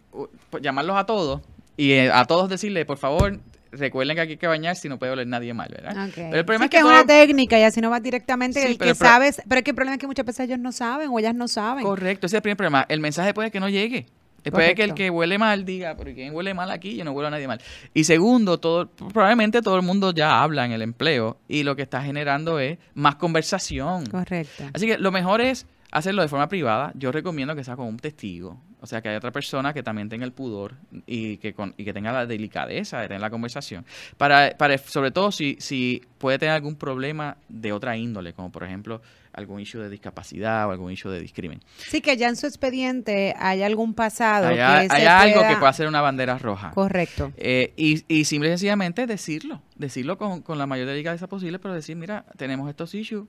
pues, 0.50 0.62
llamarlos 0.62 0.96
a 0.96 1.06
todos 1.06 1.40
y 1.76 1.96
a 1.96 2.24
todos 2.24 2.48
decirle, 2.48 2.84
por 2.84 2.98
favor, 2.98 3.38
recuerden 3.72 4.16
que 4.16 4.22
aquí 4.22 4.32
hay 4.32 4.38
que 4.38 4.46
bañar 4.46 4.76
si 4.76 4.88
no 4.88 4.98
puede 4.98 5.12
oler 5.12 5.26
nadie 5.26 5.54
mal, 5.54 5.68
¿verdad? 5.70 6.08
Pero 6.14 6.36
el 6.36 6.44
problema 6.44 6.66
es 6.66 6.70
que, 6.70 6.78
es 6.78 6.84
una 6.84 7.04
técnica 7.04 7.58
y 7.58 7.62
así 7.62 7.80
no 7.80 7.90
va 7.90 8.00
directamente 8.00 8.64
el 8.66 8.78
que 8.78 8.94
sabes, 8.94 9.42
pero 9.48 9.58
es 9.58 9.64
que 9.64 9.70
el 9.70 9.76
problema 9.76 9.94
es 9.94 10.00
que 10.00 10.06
muchas 10.06 10.24
veces 10.24 10.46
ellos 10.46 10.58
no 10.58 10.72
saben 10.72 11.10
o 11.10 11.18
ellas 11.18 11.34
no 11.34 11.48
saben. 11.48 11.84
Correcto, 11.84 12.26
ese 12.26 12.36
es 12.36 12.38
el 12.38 12.42
primer 12.42 12.56
problema. 12.56 12.86
El 12.88 13.00
mensaje 13.00 13.34
puede 13.34 13.50
que 13.50 13.60
no 13.60 13.68
llegue. 13.68 14.06
Puede 14.50 14.74
que 14.74 14.84
el 14.84 14.94
que 14.94 15.10
huele 15.10 15.38
mal 15.38 15.64
diga, 15.64 15.96
pero 15.96 16.14
¿quién 16.14 16.34
huele 16.34 16.54
mal 16.54 16.70
aquí? 16.70 16.96
Yo 16.96 17.04
no 17.04 17.12
huelo 17.12 17.28
a 17.28 17.30
nadie 17.30 17.46
mal. 17.46 17.60
Y 17.92 18.04
segundo, 18.04 18.58
todo, 18.58 18.88
probablemente 18.88 19.62
todo 19.62 19.76
el 19.76 19.82
mundo 19.82 20.12
ya 20.12 20.42
habla 20.42 20.64
en 20.64 20.72
el 20.72 20.82
empleo 20.82 21.38
y 21.48 21.64
lo 21.64 21.76
que 21.76 21.82
está 21.82 22.02
generando 22.02 22.58
es 22.58 22.78
más 22.94 23.16
conversación. 23.16 24.06
Correcto. 24.06 24.64
Así 24.72 24.86
que 24.86 24.98
lo 24.98 25.12
mejor 25.12 25.40
es 25.40 25.66
hacerlo 25.90 26.22
de 26.22 26.28
forma 26.28 26.48
privada. 26.48 26.92
Yo 26.94 27.12
recomiendo 27.12 27.54
que 27.54 27.64
sea 27.64 27.76
con 27.76 27.86
un 27.86 27.98
testigo, 27.98 28.60
o 28.80 28.86
sea, 28.86 29.00
que 29.02 29.08
haya 29.08 29.18
otra 29.18 29.32
persona 29.32 29.72
que 29.72 29.82
también 29.82 30.08
tenga 30.08 30.24
el 30.24 30.32
pudor 30.32 30.74
y 31.06 31.38
que, 31.38 31.54
y 31.76 31.84
que 31.84 31.92
tenga 31.92 32.12
la 32.12 32.26
delicadeza 32.26 33.00
de 33.00 33.08
tener 33.08 33.20
la 33.20 33.30
conversación. 33.30 33.84
Para, 34.16 34.56
para 34.56 34.78
sobre 34.78 35.10
todo 35.10 35.32
si, 35.32 35.56
si 35.60 36.02
puede 36.18 36.38
tener 36.38 36.54
algún 36.54 36.76
problema 36.76 37.36
de 37.48 37.72
otra 37.72 37.96
índole, 37.96 38.32
como 38.32 38.52
por 38.52 38.64
ejemplo 38.64 39.00
algún 39.32 39.60
issue 39.60 39.80
de 39.80 39.88
discapacidad 39.88 40.68
o 40.68 40.70
algún 40.72 40.92
issue 40.92 41.10
de 41.10 41.20
discrimen. 41.20 41.60
Sí, 41.76 42.00
que 42.00 42.16
ya 42.16 42.28
en 42.28 42.36
su 42.36 42.46
expediente 42.46 43.34
hay 43.38 43.62
algún 43.62 43.94
pasado. 43.94 44.48
Hay, 44.48 44.58
algo 44.58 45.40
que 45.46 45.56
pueda 45.56 45.72
ser 45.72 45.88
una 45.88 46.00
bandera 46.00 46.38
roja. 46.38 46.70
Correcto. 46.72 47.32
Eh, 47.36 47.72
y, 47.76 48.04
y 48.08 48.24
simple 48.24 48.48
y 48.48 48.52
sencillamente 48.52 49.06
decirlo, 49.06 49.62
decirlo 49.76 50.18
con, 50.18 50.42
con 50.42 50.58
la 50.58 50.66
mayor 50.66 50.86
delicadeza 50.86 51.26
posible, 51.28 51.58
pero 51.58 51.74
decir, 51.74 51.96
mira, 51.96 52.24
tenemos 52.36 52.68
estos 52.68 52.94
issues, 52.94 53.26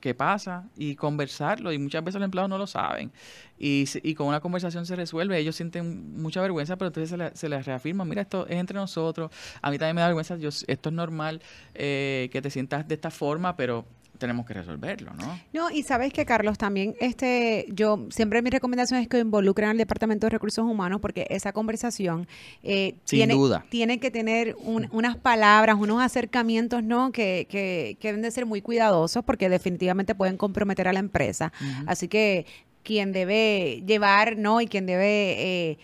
qué 0.00 0.14
pasa 0.14 0.68
y 0.76 0.94
conversarlo. 0.96 1.72
Y 1.72 1.78
muchas 1.78 2.04
veces 2.04 2.20
los 2.20 2.26
empleados 2.26 2.48
no 2.48 2.58
lo 2.58 2.66
saben. 2.66 3.12
Y, 3.58 3.84
y 4.02 4.14
con 4.14 4.26
una 4.28 4.40
conversación 4.40 4.86
se 4.86 4.96
resuelve. 4.96 5.38
Ellos 5.38 5.56
sienten 5.56 6.20
mucha 6.20 6.40
vergüenza, 6.40 6.76
pero 6.76 6.88
entonces 6.88 7.32
se, 7.34 7.48
les 7.48 7.66
reafirma, 7.66 8.04
mira, 8.04 8.22
esto 8.22 8.46
es 8.46 8.56
entre 8.56 8.76
nosotros. 8.76 9.30
A 9.62 9.70
mí 9.70 9.78
también 9.78 9.96
me 9.96 10.00
da 10.00 10.08
vergüenza, 10.08 10.36
yo, 10.36 10.48
esto 10.48 10.88
es 10.88 10.94
normal 10.94 11.42
eh, 11.74 12.28
que 12.32 12.40
te 12.42 12.50
sientas 12.50 12.86
de 12.86 12.94
esta 12.94 13.10
forma, 13.10 13.56
pero 13.56 13.84
tenemos 14.18 14.46
que 14.46 14.54
resolverlo, 14.54 15.14
¿no? 15.14 15.40
No, 15.52 15.70
y 15.70 15.82
sabes 15.82 16.12
que 16.12 16.26
Carlos, 16.26 16.58
también 16.58 16.94
este, 17.00 17.66
yo 17.70 18.06
siempre 18.10 18.42
mi 18.42 18.50
recomendación 18.50 19.00
es 19.00 19.08
que 19.08 19.18
involucren 19.18 19.70
al 19.70 19.78
Departamento 19.78 20.26
de 20.26 20.30
Recursos 20.30 20.64
Humanos 20.64 21.00
porque 21.00 21.26
esa 21.30 21.52
conversación 21.52 22.26
eh, 22.62 22.94
tiene, 23.04 23.36
tiene 23.70 24.00
que 24.00 24.10
tener 24.10 24.56
unas 24.64 25.16
palabras, 25.16 25.76
unos 25.78 26.02
acercamientos, 26.02 26.82
¿no? 26.82 27.12
Que, 27.12 27.46
que, 27.48 27.96
que, 28.00 28.08
deben 28.08 28.22
de 28.22 28.30
ser 28.30 28.46
muy 28.46 28.60
cuidadosos 28.60 29.24
porque 29.24 29.48
definitivamente 29.48 30.14
pueden 30.14 30.36
comprometer 30.36 30.88
a 30.88 30.92
la 30.92 31.00
empresa. 31.00 31.52
Así 31.86 32.08
que 32.08 32.46
quien 32.82 33.12
debe 33.12 33.82
llevar, 33.86 34.36
¿no? 34.36 34.60
Y 34.60 34.66
quien 34.66 34.86
debe... 34.86 35.36
Eh, 35.38 35.78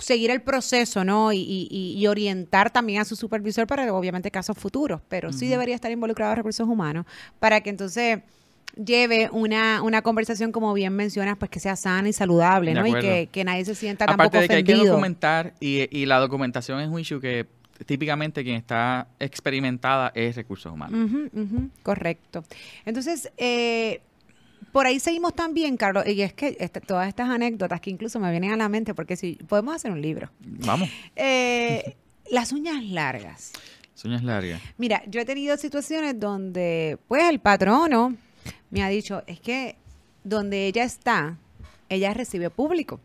seguir 0.00 0.30
el 0.30 0.42
proceso, 0.42 1.04
¿no? 1.04 1.32
Y, 1.32 1.68
y, 1.70 2.06
orientar 2.06 2.70
también 2.70 3.00
a 3.00 3.04
su 3.04 3.16
supervisor 3.16 3.66
para, 3.66 3.92
obviamente, 3.94 4.30
casos 4.30 4.56
futuros, 4.58 5.00
pero 5.08 5.32
sí 5.32 5.46
debería 5.46 5.74
estar 5.74 5.90
involucrado 5.90 6.34
recursos 6.34 6.66
humanos 6.68 7.06
para 7.38 7.60
que 7.60 7.70
entonces 7.70 8.20
lleve 8.76 9.28
una, 9.32 9.82
una 9.82 10.02
conversación, 10.02 10.52
como 10.52 10.72
bien 10.72 10.94
mencionas, 10.94 11.36
pues 11.38 11.50
que 11.50 11.60
sea 11.60 11.76
sana 11.76 12.08
y 12.08 12.12
saludable, 12.12 12.74
¿no? 12.74 12.86
Y 12.86 12.94
que, 12.94 13.28
que, 13.30 13.44
nadie 13.44 13.64
se 13.64 13.74
sienta 13.74 14.04
Aparte 14.04 14.22
tampoco 14.22 14.40
de 14.40 14.48
que 14.48 14.54
hay 14.54 14.64
que 14.64 14.74
documentar 14.74 15.54
y, 15.60 15.88
y 15.96 16.06
la 16.06 16.18
documentación 16.18 16.80
es 16.80 16.88
un 16.88 16.98
issue 16.98 17.20
que 17.20 17.46
típicamente 17.86 18.44
quien 18.44 18.56
está 18.56 19.08
experimentada 19.18 20.12
es 20.14 20.36
recursos 20.36 20.72
humanos. 20.72 21.30
correcto. 21.82 22.44
Entonces, 22.84 23.32
eh, 23.36 24.00
por 24.72 24.86
ahí 24.86 25.00
seguimos 25.00 25.34
también, 25.34 25.76
Carlos, 25.76 26.06
y 26.06 26.22
es 26.22 26.32
que 26.32 26.56
este, 26.60 26.80
todas 26.80 27.08
estas 27.08 27.28
anécdotas 27.28 27.80
que 27.80 27.90
incluso 27.90 28.20
me 28.20 28.30
vienen 28.30 28.52
a 28.52 28.56
la 28.56 28.68
mente, 28.68 28.94
porque 28.94 29.16
si 29.16 29.34
podemos 29.34 29.74
hacer 29.74 29.90
un 29.90 30.00
libro. 30.00 30.30
Vamos. 30.40 30.88
Eh, 31.16 31.96
las 32.30 32.52
uñas 32.52 32.84
largas. 32.84 33.52
Las 33.94 34.04
uñas 34.04 34.22
largas. 34.22 34.60
Mira, 34.78 35.02
yo 35.06 35.20
he 35.20 35.24
tenido 35.24 35.56
situaciones 35.56 36.18
donde, 36.18 36.98
pues, 37.08 37.24
el 37.24 37.40
patrono 37.40 38.16
me 38.70 38.82
ha 38.82 38.88
dicho, 38.88 39.22
es 39.26 39.40
que 39.40 39.76
donde 40.22 40.66
ella 40.66 40.84
está, 40.84 41.36
ella 41.88 42.14
recibe 42.14 42.50
público. 42.50 43.00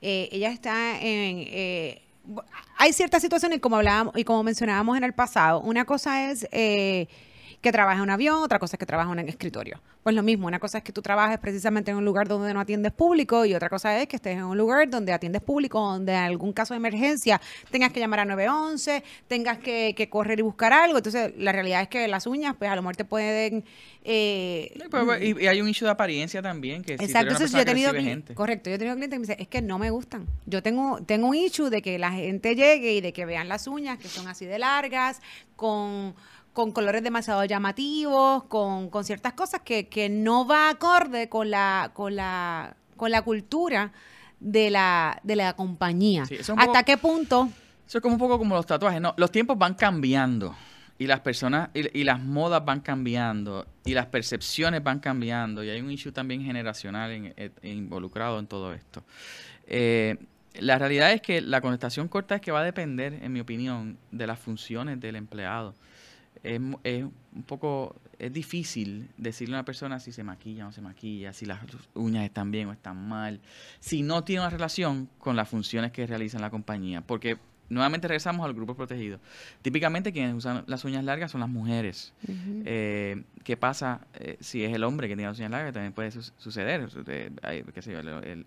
Eh, 0.00 0.28
ella 0.30 0.50
está 0.50 0.98
en... 1.00 1.44
Eh, 1.48 2.02
hay 2.78 2.92
ciertas 2.92 3.20
situaciones, 3.20 3.60
como 3.60 3.76
hablábamos 3.76 4.16
y 4.16 4.22
como 4.22 4.44
mencionábamos 4.44 4.96
en 4.96 5.02
el 5.02 5.12
pasado, 5.12 5.60
una 5.60 5.84
cosa 5.84 6.30
es 6.30 6.46
que 7.62 7.70
trabajes 7.70 7.98
en 7.98 8.02
un 8.02 8.10
avión, 8.10 8.42
otra 8.42 8.58
cosa 8.58 8.74
es 8.74 8.78
que 8.80 8.86
trabajes 8.86 9.12
en 9.12 9.20
un 9.20 9.28
escritorio. 9.28 9.80
Pues 10.02 10.16
lo 10.16 10.24
mismo, 10.24 10.48
una 10.48 10.58
cosa 10.58 10.78
es 10.78 10.84
que 10.84 10.92
tú 10.92 11.00
trabajes 11.00 11.38
precisamente 11.38 11.92
en 11.92 11.96
un 11.96 12.04
lugar 12.04 12.26
donde 12.26 12.52
no 12.52 12.58
atiendes 12.58 12.92
público 12.92 13.44
y 13.44 13.54
otra 13.54 13.68
cosa 13.68 14.00
es 14.00 14.08
que 14.08 14.16
estés 14.16 14.36
en 14.36 14.42
un 14.42 14.58
lugar 14.58 14.90
donde 14.90 15.12
atiendes 15.12 15.42
público, 15.42 15.80
donde 15.80 16.12
en 16.12 16.18
algún 16.18 16.52
caso 16.52 16.74
de 16.74 16.78
emergencia 16.78 17.40
tengas 17.70 17.92
que 17.92 18.00
llamar 18.00 18.18
a 18.18 18.24
911, 18.24 19.04
tengas 19.28 19.58
que, 19.58 20.08
correr 20.10 20.40
y 20.40 20.42
buscar 20.42 20.72
algo. 20.72 20.98
Entonces, 20.98 21.34
la 21.38 21.52
realidad 21.52 21.82
es 21.82 21.88
que 21.88 22.08
las 22.08 22.26
uñas, 22.26 22.56
pues 22.58 22.68
a 22.68 22.74
lo 22.74 22.82
mejor 22.82 22.96
te 22.96 23.04
pueden... 23.04 23.64
Eh, 24.02 24.76
pues, 24.90 25.22
y, 25.22 25.46
hay 25.46 25.60
un 25.60 25.68
issue 25.68 25.84
de 25.84 25.92
apariencia 25.92 26.42
también, 26.42 26.82
que 26.82 26.94
Exacto, 26.94 27.38
yo 27.38 27.58
he 27.60 27.64
tenido... 27.64 27.92
Correcto, 28.34 28.70
yo 28.70 28.74
he 28.74 28.78
tenido 28.78 28.96
clientes 28.96 29.16
que 29.16 29.20
me 29.20 29.26
dicen, 29.26 29.36
es 29.38 29.46
que 29.46 29.62
no 29.62 29.78
me 29.78 29.90
gustan. 29.90 30.26
Yo 30.46 30.64
tengo, 30.64 31.00
tengo 31.06 31.28
un 31.28 31.36
issue 31.36 31.70
de 31.70 31.80
que 31.80 32.00
la 32.00 32.10
gente 32.10 32.56
llegue 32.56 32.94
y 32.94 33.00
de 33.00 33.12
que 33.12 33.24
vean 33.24 33.48
las 33.48 33.68
uñas, 33.68 34.00
que 34.00 34.08
son 34.08 34.26
así 34.26 34.46
de 34.46 34.58
largas, 34.58 35.22
con 35.54 36.16
con 36.52 36.72
colores 36.72 37.02
demasiado 37.02 37.44
llamativos, 37.44 38.44
con, 38.44 38.90
con 38.90 39.04
ciertas 39.04 39.32
cosas 39.32 39.62
que, 39.62 39.88
que, 39.88 40.08
no 40.08 40.46
va 40.46 40.70
acorde 40.70 41.28
con 41.28 41.50
la, 41.50 41.90
con 41.94 42.14
la, 42.14 42.76
con 42.96 43.10
la 43.10 43.22
cultura 43.22 43.92
de 44.38 44.70
la, 44.70 45.18
de 45.22 45.36
la 45.36 45.54
compañía. 45.54 46.24
¿Hasta 46.56 46.82
qué 46.82 46.98
punto? 46.98 47.48
Eso 47.86 47.98
es 47.98 48.02
como 48.02 48.14
un 48.14 48.20
poco 48.20 48.38
como 48.38 48.54
los 48.54 48.66
tatuajes. 48.66 49.00
No, 49.00 49.14
los 49.16 49.30
tiempos 49.30 49.56
van 49.56 49.74
cambiando 49.74 50.54
y 50.98 51.06
las 51.06 51.20
personas 51.20 51.70
y, 51.72 51.98
y, 51.98 52.04
las 52.04 52.20
modas 52.20 52.64
van 52.64 52.80
cambiando 52.80 53.66
y 53.84 53.94
las 53.94 54.06
percepciones 54.06 54.82
van 54.82 55.00
cambiando 55.00 55.64
y 55.64 55.70
hay 55.70 55.80
un 55.80 55.90
issue 55.90 56.12
también 56.12 56.44
generacional 56.44 57.10
en, 57.10 57.34
en, 57.36 57.52
involucrado 57.62 58.38
en 58.38 58.46
todo 58.46 58.74
esto. 58.74 59.02
Eh, 59.66 60.16
la 60.60 60.78
realidad 60.78 61.12
es 61.12 61.22
que 61.22 61.40
la 61.40 61.62
contestación 61.62 62.08
corta 62.08 62.34
es 62.34 62.40
que 62.42 62.52
va 62.52 62.60
a 62.60 62.64
depender, 62.64 63.14
en 63.22 63.32
mi 63.32 63.40
opinión, 63.40 63.96
de 64.10 64.26
las 64.26 64.38
funciones 64.38 65.00
del 65.00 65.16
empleado 65.16 65.74
es, 66.42 66.60
es, 66.84 67.04
un 67.04 67.42
poco, 67.44 67.96
es 68.18 68.32
difícil 68.32 69.10
decirle 69.16 69.56
a 69.56 69.58
una 69.58 69.64
persona 69.64 70.00
si 70.00 70.12
se 70.12 70.24
maquilla 70.24 70.64
o 70.64 70.66
no 70.66 70.72
se 70.72 70.80
maquilla, 70.80 71.32
si 71.32 71.46
las 71.46 71.60
uñas 71.94 72.24
están 72.24 72.50
bien 72.50 72.68
o 72.68 72.72
están 72.72 73.08
mal, 73.08 73.40
si 73.80 74.02
no 74.02 74.24
tiene 74.24 74.42
una 74.42 74.50
relación 74.50 75.08
con 75.18 75.36
las 75.36 75.48
funciones 75.48 75.92
que 75.92 76.06
realiza 76.06 76.38
la 76.38 76.50
compañía, 76.50 77.00
porque 77.00 77.38
nuevamente 77.72 78.06
regresamos 78.06 78.44
al 78.44 78.54
grupo 78.54 78.74
protegido. 78.74 79.18
Típicamente 79.62 80.12
quienes 80.12 80.34
usan 80.34 80.64
las 80.66 80.84
uñas 80.84 81.04
largas 81.04 81.30
son 81.30 81.40
las 81.40 81.48
mujeres. 81.48 82.12
Eh, 82.64 83.22
¿Qué 83.44 83.56
pasa 83.56 84.06
eh, 84.14 84.36
si 84.40 84.62
es 84.62 84.72
el 84.74 84.84
hombre 84.84 85.08
que 85.08 85.16
tiene 85.16 85.28
las 85.28 85.38
uñas 85.38 85.50
largas? 85.50 85.72
También 85.72 85.92
puede 85.92 86.10
suceder. 86.10 86.88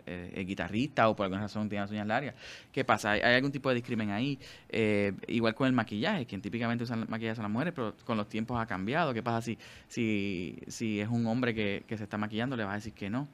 el, 0.05 0.45
guitarrista 0.45 1.09
o 1.09 1.15
por 1.15 1.25
alguna 1.25 1.41
razón 1.41 1.67
tiene 1.69 1.83
las 1.83 1.91
uñas 1.91 2.07
largas. 2.07 2.35
¿Qué 2.71 2.85
pasa? 2.85 3.11
¿Hay, 3.11 3.21
algún 3.21 3.51
tipo 3.51 3.69
de 3.69 3.75
discrimen 3.75 4.11
ahí? 4.11 4.39
Eh, 4.69 5.13
igual 5.27 5.55
con 5.55 5.67
el 5.67 5.73
maquillaje, 5.73 6.25
quien 6.25 6.41
típicamente 6.41 6.83
usan 6.83 7.05
maquillaje 7.09 7.35
son 7.35 7.43
las 7.43 7.51
mujeres, 7.51 7.73
pero 7.75 7.95
con 8.05 8.17
los 8.17 8.29
tiempos 8.29 8.59
ha 8.59 8.65
cambiado. 8.65 9.13
¿Qué 9.13 9.23
pasa 9.23 9.41
si, 9.41 9.57
si, 9.87 10.59
si 10.67 10.99
es 10.99 11.09
un 11.09 11.25
hombre 11.25 11.55
que, 11.55 11.83
que 11.87 11.97
se 11.97 12.03
está 12.03 12.17
maquillando? 12.17 12.55
Le 12.55 12.63
vas 12.63 12.73
a 12.73 12.75
decir 12.75 12.93
que 12.93 13.09
no 13.09 13.27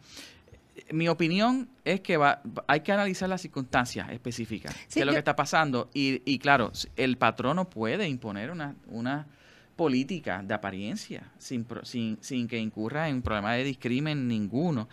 mi 0.92 1.08
opinión 1.08 1.70
es 1.86 2.02
que 2.02 2.18
va, 2.18 2.42
hay 2.68 2.82
que 2.82 2.92
analizar 2.92 3.30
las 3.30 3.42
circunstancias 3.42 4.10
específicas, 4.12 4.76
qué 4.92 5.02
es 5.02 5.06
lo 5.06 5.12
que 5.12 5.20
está 5.20 5.36
pasando. 5.36 5.90
Y, 5.94 6.22
y 6.26 6.40
claro, 6.40 6.72
el 6.96 7.18
patrono 7.18 7.70
puede 7.70 8.08
imponer 8.08 8.52
una, 8.52 8.76
una 8.88 9.28
política 9.76 10.44
de 10.44 10.54
apariencia 10.54 11.24
sin, 11.38 11.66
sin, 11.84 12.18
sin 12.22 12.48
que 12.48 12.60
incurra 12.60 13.10
en 13.10 13.22
problema 13.22 13.54
de 13.54 13.64
discrimen 13.64 14.28
ninguno. 14.28 14.88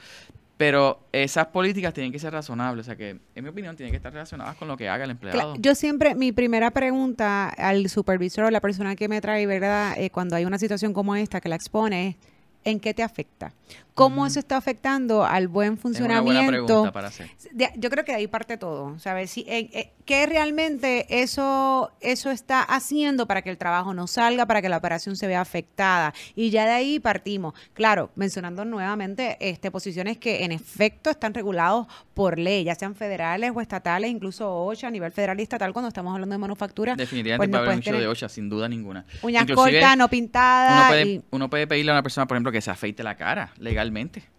Pero 0.56 1.06
esas 1.12 1.46
políticas 1.46 1.94
tienen 1.94 2.10
que 2.10 2.18
ser 2.18 2.32
razonables, 2.32 2.84
o 2.84 2.86
sea 2.86 2.96
que, 2.96 3.20
en 3.34 3.44
mi 3.44 3.48
opinión, 3.48 3.76
tienen 3.76 3.92
que 3.92 3.96
estar 3.98 4.12
relacionadas 4.12 4.56
con 4.56 4.66
lo 4.66 4.76
que 4.76 4.88
haga 4.88 5.04
el 5.04 5.10
empleado. 5.10 5.54
Yo 5.56 5.76
siempre, 5.76 6.16
mi 6.16 6.32
primera 6.32 6.72
pregunta 6.72 7.48
al 7.48 7.88
supervisor 7.88 8.46
o 8.46 8.50
la 8.50 8.60
persona 8.60 8.96
que 8.96 9.06
me 9.06 9.20
trae, 9.20 9.46
¿verdad? 9.46 9.94
Eh, 9.96 10.10
cuando 10.10 10.34
hay 10.34 10.44
una 10.44 10.58
situación 10.58 10.92
como 10.92 11.14
esta 11.14 11.40
que 11.40 11.48
la 11.48 11.54
expone 11.54 12.08
es, 12.08 12.16
¿en 12.64 12.80
qué 12.80 12.92
te 12.92 13.04
afecta? 13.04 13.52
¿Cómo 13.98 14.26
eso 14.26 14.38
está 14.38 14.56
afectando 14.56 15.24
al 15.24 15.48
buen 15.48 15.76
funcionamiento? 15.76 16.92
para 16.92 17.08
hacer. 17.08 17.30
yo 17.76 17.90
creo 17.90 18.04
que 18.04 18.12
de 18.12 18.18
ahí 18.18 18.26
parte 18.26 18.56
todo. 18.56 18.98
¿Sabes? 18.98 19.30
Si, 19.30 19.40
eh, 19.48 19.68
eh, 19.72 19.92
¿Qué 20.04 20.24
realmente 20.24 21.20
eso, 21.22 21.92
eso 22.00 22.30
está 22.30 22.62
haciendo 22.62 23.26
para 23.26 23.42
que 23.42 23.50
el 23.50 23.58
trabajo 23.58 23.92
no 23.92 24.06
salga, 24.06 24.46
para 24.46 24.62
que 24.62 24.68
la 24.68 24.78
operación 24.78 25.16
se 25.16 25.26
vea 25.26 25.40
afectada? 25.40 26.14
Y 26.34 26.50
ya 26.50 26.64
de 26.64 26.70
ahí 26.70 26.98
partimos. 26.98 27.52
Claro, 27.74 28.10
mencionando 28.14 28.64
nuevamente 28.64 29.36
este, 29.40 29.70
posiciones 29.70 30.16
que 30.16 30.44
en 30.44 30.52
efecto 30.52 31.10
están 31.10 31.34
regulados 31.34 31.86
por 32.14 32.38
ley, 32.38 32.64
ya 32.64 32.74
sean 32.74 32.94
federales 32.94 33.52
o 33.54 33.60
estatales, 33.60 34.10
incluso 34.10 34.50
OSHA 34.50 34.88
a 34.88 34.90
nivel 34.90 35.12
federal 35.12 35.38
y 35.40 35.42
estatal 35.42 35.72
cuando 35.72 35.88
estamos 35.88 36.14
hablando 36.14 36.34
de 36.34 36.38
manufactura. 36.38 36.94
Definitivamente 36.96 37.48
pues 37.48 37.54
va 37.54 37.70
a 37.70 37.74
haber 37.74 37.94
un 37.94 38.00
de 38.00 38.08
OSHA, 38.08 38.28
sin 38.28 38.48
duda 38.48 38.68
ninguna. 38.68 39.04
Uñas 39.22 39.46
cortas, 39.54 39.96
no 39.96 40.08
pintadas. 40.08 40.78
Uno 40.78 40.88
puede, 40.88 41.22
uno 41.30 41.50
puede 41.50 41.66
pedirle 41.66 41.92
a 41.92 41.94
una 41.94 42.02
persona, 42.02 42.26
por 42.26 42.36
ejemplo, 42.36 42.52
que 42.52 42.60
se 42.60 42.70
afeite 42.70 43.02
la 43.02 43.16
cara 43.16 43.52
legal 43.58 43.87
Totalmente 43.88 44.37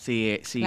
si, 0.00 0.40
si, 0.44 0.64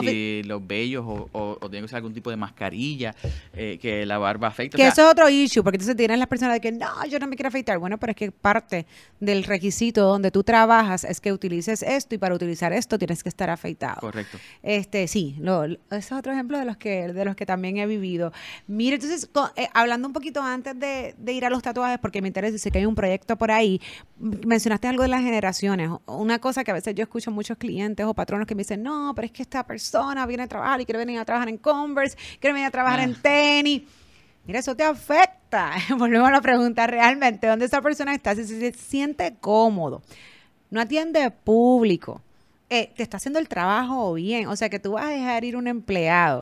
si, 0.00 0.42
los 0.42 0.66
vellos 0.66 1.04
o, 1.06 1.28
o, 1.30 1.56
tienen 1.70 1.82
que 1.82 1.84
usar 1.84 1.98
algún 1.98 2.12
tipo 2.12 2.28
de 2.28 2.36
mascarilla, 2.36 3.14
eh, 3.54 3.78
que 3.80 4.04
la 4.04 4.18
barba 4.18 4.48
afecta. 4.48 4.76
Que 4.76 4.88
eso 4.88 5.02
es 5.02 5.12
otro 5.12 5.28
issue, 5.28 5.62
porque 5.62 5.76
entonces 5.76 5.96
tienen 5.96 6.18
las 6.18 6.26
personas 6.26 6.54
de 6.54 6.60
que 6.60 6.72
no, 6.72 7.06
yo 7.06 7.20
no 7.20 7.28
me 7.28 7.36
quiero 7.36 7.50
afeitar. 7.50 7.78
Bueno, 7.78 7.98
pero 7.98 8.10
es 8.10 8.16
que 8.16 8.32
parte 8.32 8.84
del 9.20 9.44
requisito 9.44 10.02
donde 10.02 10.32
tú 10.32 10.42
trabajas 10.42 11.04
es 11.04 11.20
que 11.20 11.32
utilices 11.32 11.84
esto 11.84 12.16
y 12.16 12.18
para 12.18 12.34
utilizar 12.34 12.72
esto 12.72 12.98
tienes 12.98 13.22
que 13.22 13.28
estar 13.28 13.48
afeitado. 13.48 14.00
Correcto. 14.00 14.38
Este, 14.64 15.06
sí, 15.06 15.36
lo, 15.38 15.64
ese 15.64 15.78
es 15.90 16.10
otro 16.10 16.32
ejemplo 16.32 16.58
de 16.58 16.64
los 16.64 16.76
que, 16.76 17.12
de 17.12 17.24
los 17.24 17.36
que 17.36 17.46
también 17.46 17.76
he 17.76 17.86
vivido. 17.86 18.32
Mire, 18.66 18.96
entonces, 18.96 19.30
eh, 19.54 19.68
hablando 19.72 20.08
un 20.08 20.12
poquito 20.12 20.42
antes 20.42 20.76
de, 20.80 21.14
de, 21.16 21.32
ir 21.32 21.44
a 21.44 21.50
los 21.50 21.62
tatuajes, 21.62 22.00
porque 22.00 22.20
me 22.20 22.26
interesa, 22.26 22.58
sé 22.58 22.72
que 22.72 22.78
hay 22.78 22.86
un 22.86 22.96
proyecto 22.96 23.36
por 23.36 23.52
ahí, 23.52 23.80
mencionaste 24.18 24.88
algo 24.88 25.04
de 25.04 25.10
las 25.10 25.22
generaciones. 25.22 25.90
Una 26.06 26.40
cosa 26.40 26.64
que 26.64 26.72
a 26.72 26.74
veces 26.74 26.96
yo 26.96 27.04
escucho 27.04 27.30
muchos 27.30 27.56
clientes 27.56 28.04
o 28.04 28.14
patronos 28.32 28.48
que 28.48 28.54
me 28.54 28.60
dicen, 28.60 28.82
no, 28.82 29.12
pero 29.14 29.26
es 29.26 29.32
que 29.32 29.42
esta 29.42 29.62
persona 29.66 30.24
viene 30.24 30.44
a 30.44 30.48
trabajar 30.48 30.80
y 30.80 30.86
quiere 30.86 30.98
venir 30.98 31.18
a 31.18 31.24
trabajar 31.26 31.50
en 31.50 31.58
Converse, 31.58 32.16
quiere 32.40 32.54
venir 32.54 32.66
a 32.66 32.70
trabajar 32.70 33.00
en 33.00 33.10
ah. 33.10 33.18
tenis. 33.20 33.82
Mira, 34.46 34.58
eso 34.58 34.74
te 34.74 34.84
afecta. 34.84 35.72
Volvemos 35.98 36.26
a 36.28 36.32
la 36.32 36.40
pregunta 36.40 36.86
realmente, 36.86 37.46
¿dónde 37.46 37.66
esa 37.66 37.82
persona 37.82 38.14
está? 38.14 38.34
Si 38.34 38.44
se 38.44 38.72
siente 38.72 39.36
cómodo, 39.38 40.00
no 40.70 40.80
atiende 40.80 41.30
público, 41.30 42.22
eh, 42.72 42.90
te 42.96 43.02
está 43.02 43.18
haciendo 43.18 43.38
el 43.38 43.48
trabajo 43.48 44.14
bien. 44.14 44.46
O 44.48 44.56
sea, 44.56 44.70
que 44.70 44.78
tú 44.78 44.92
vas 44.92 45.04
a 45.04 45.10
dejar 45.10 45.44
ir 45.44 45.56
un 45.56 45.68
empleado. 45.68 46.40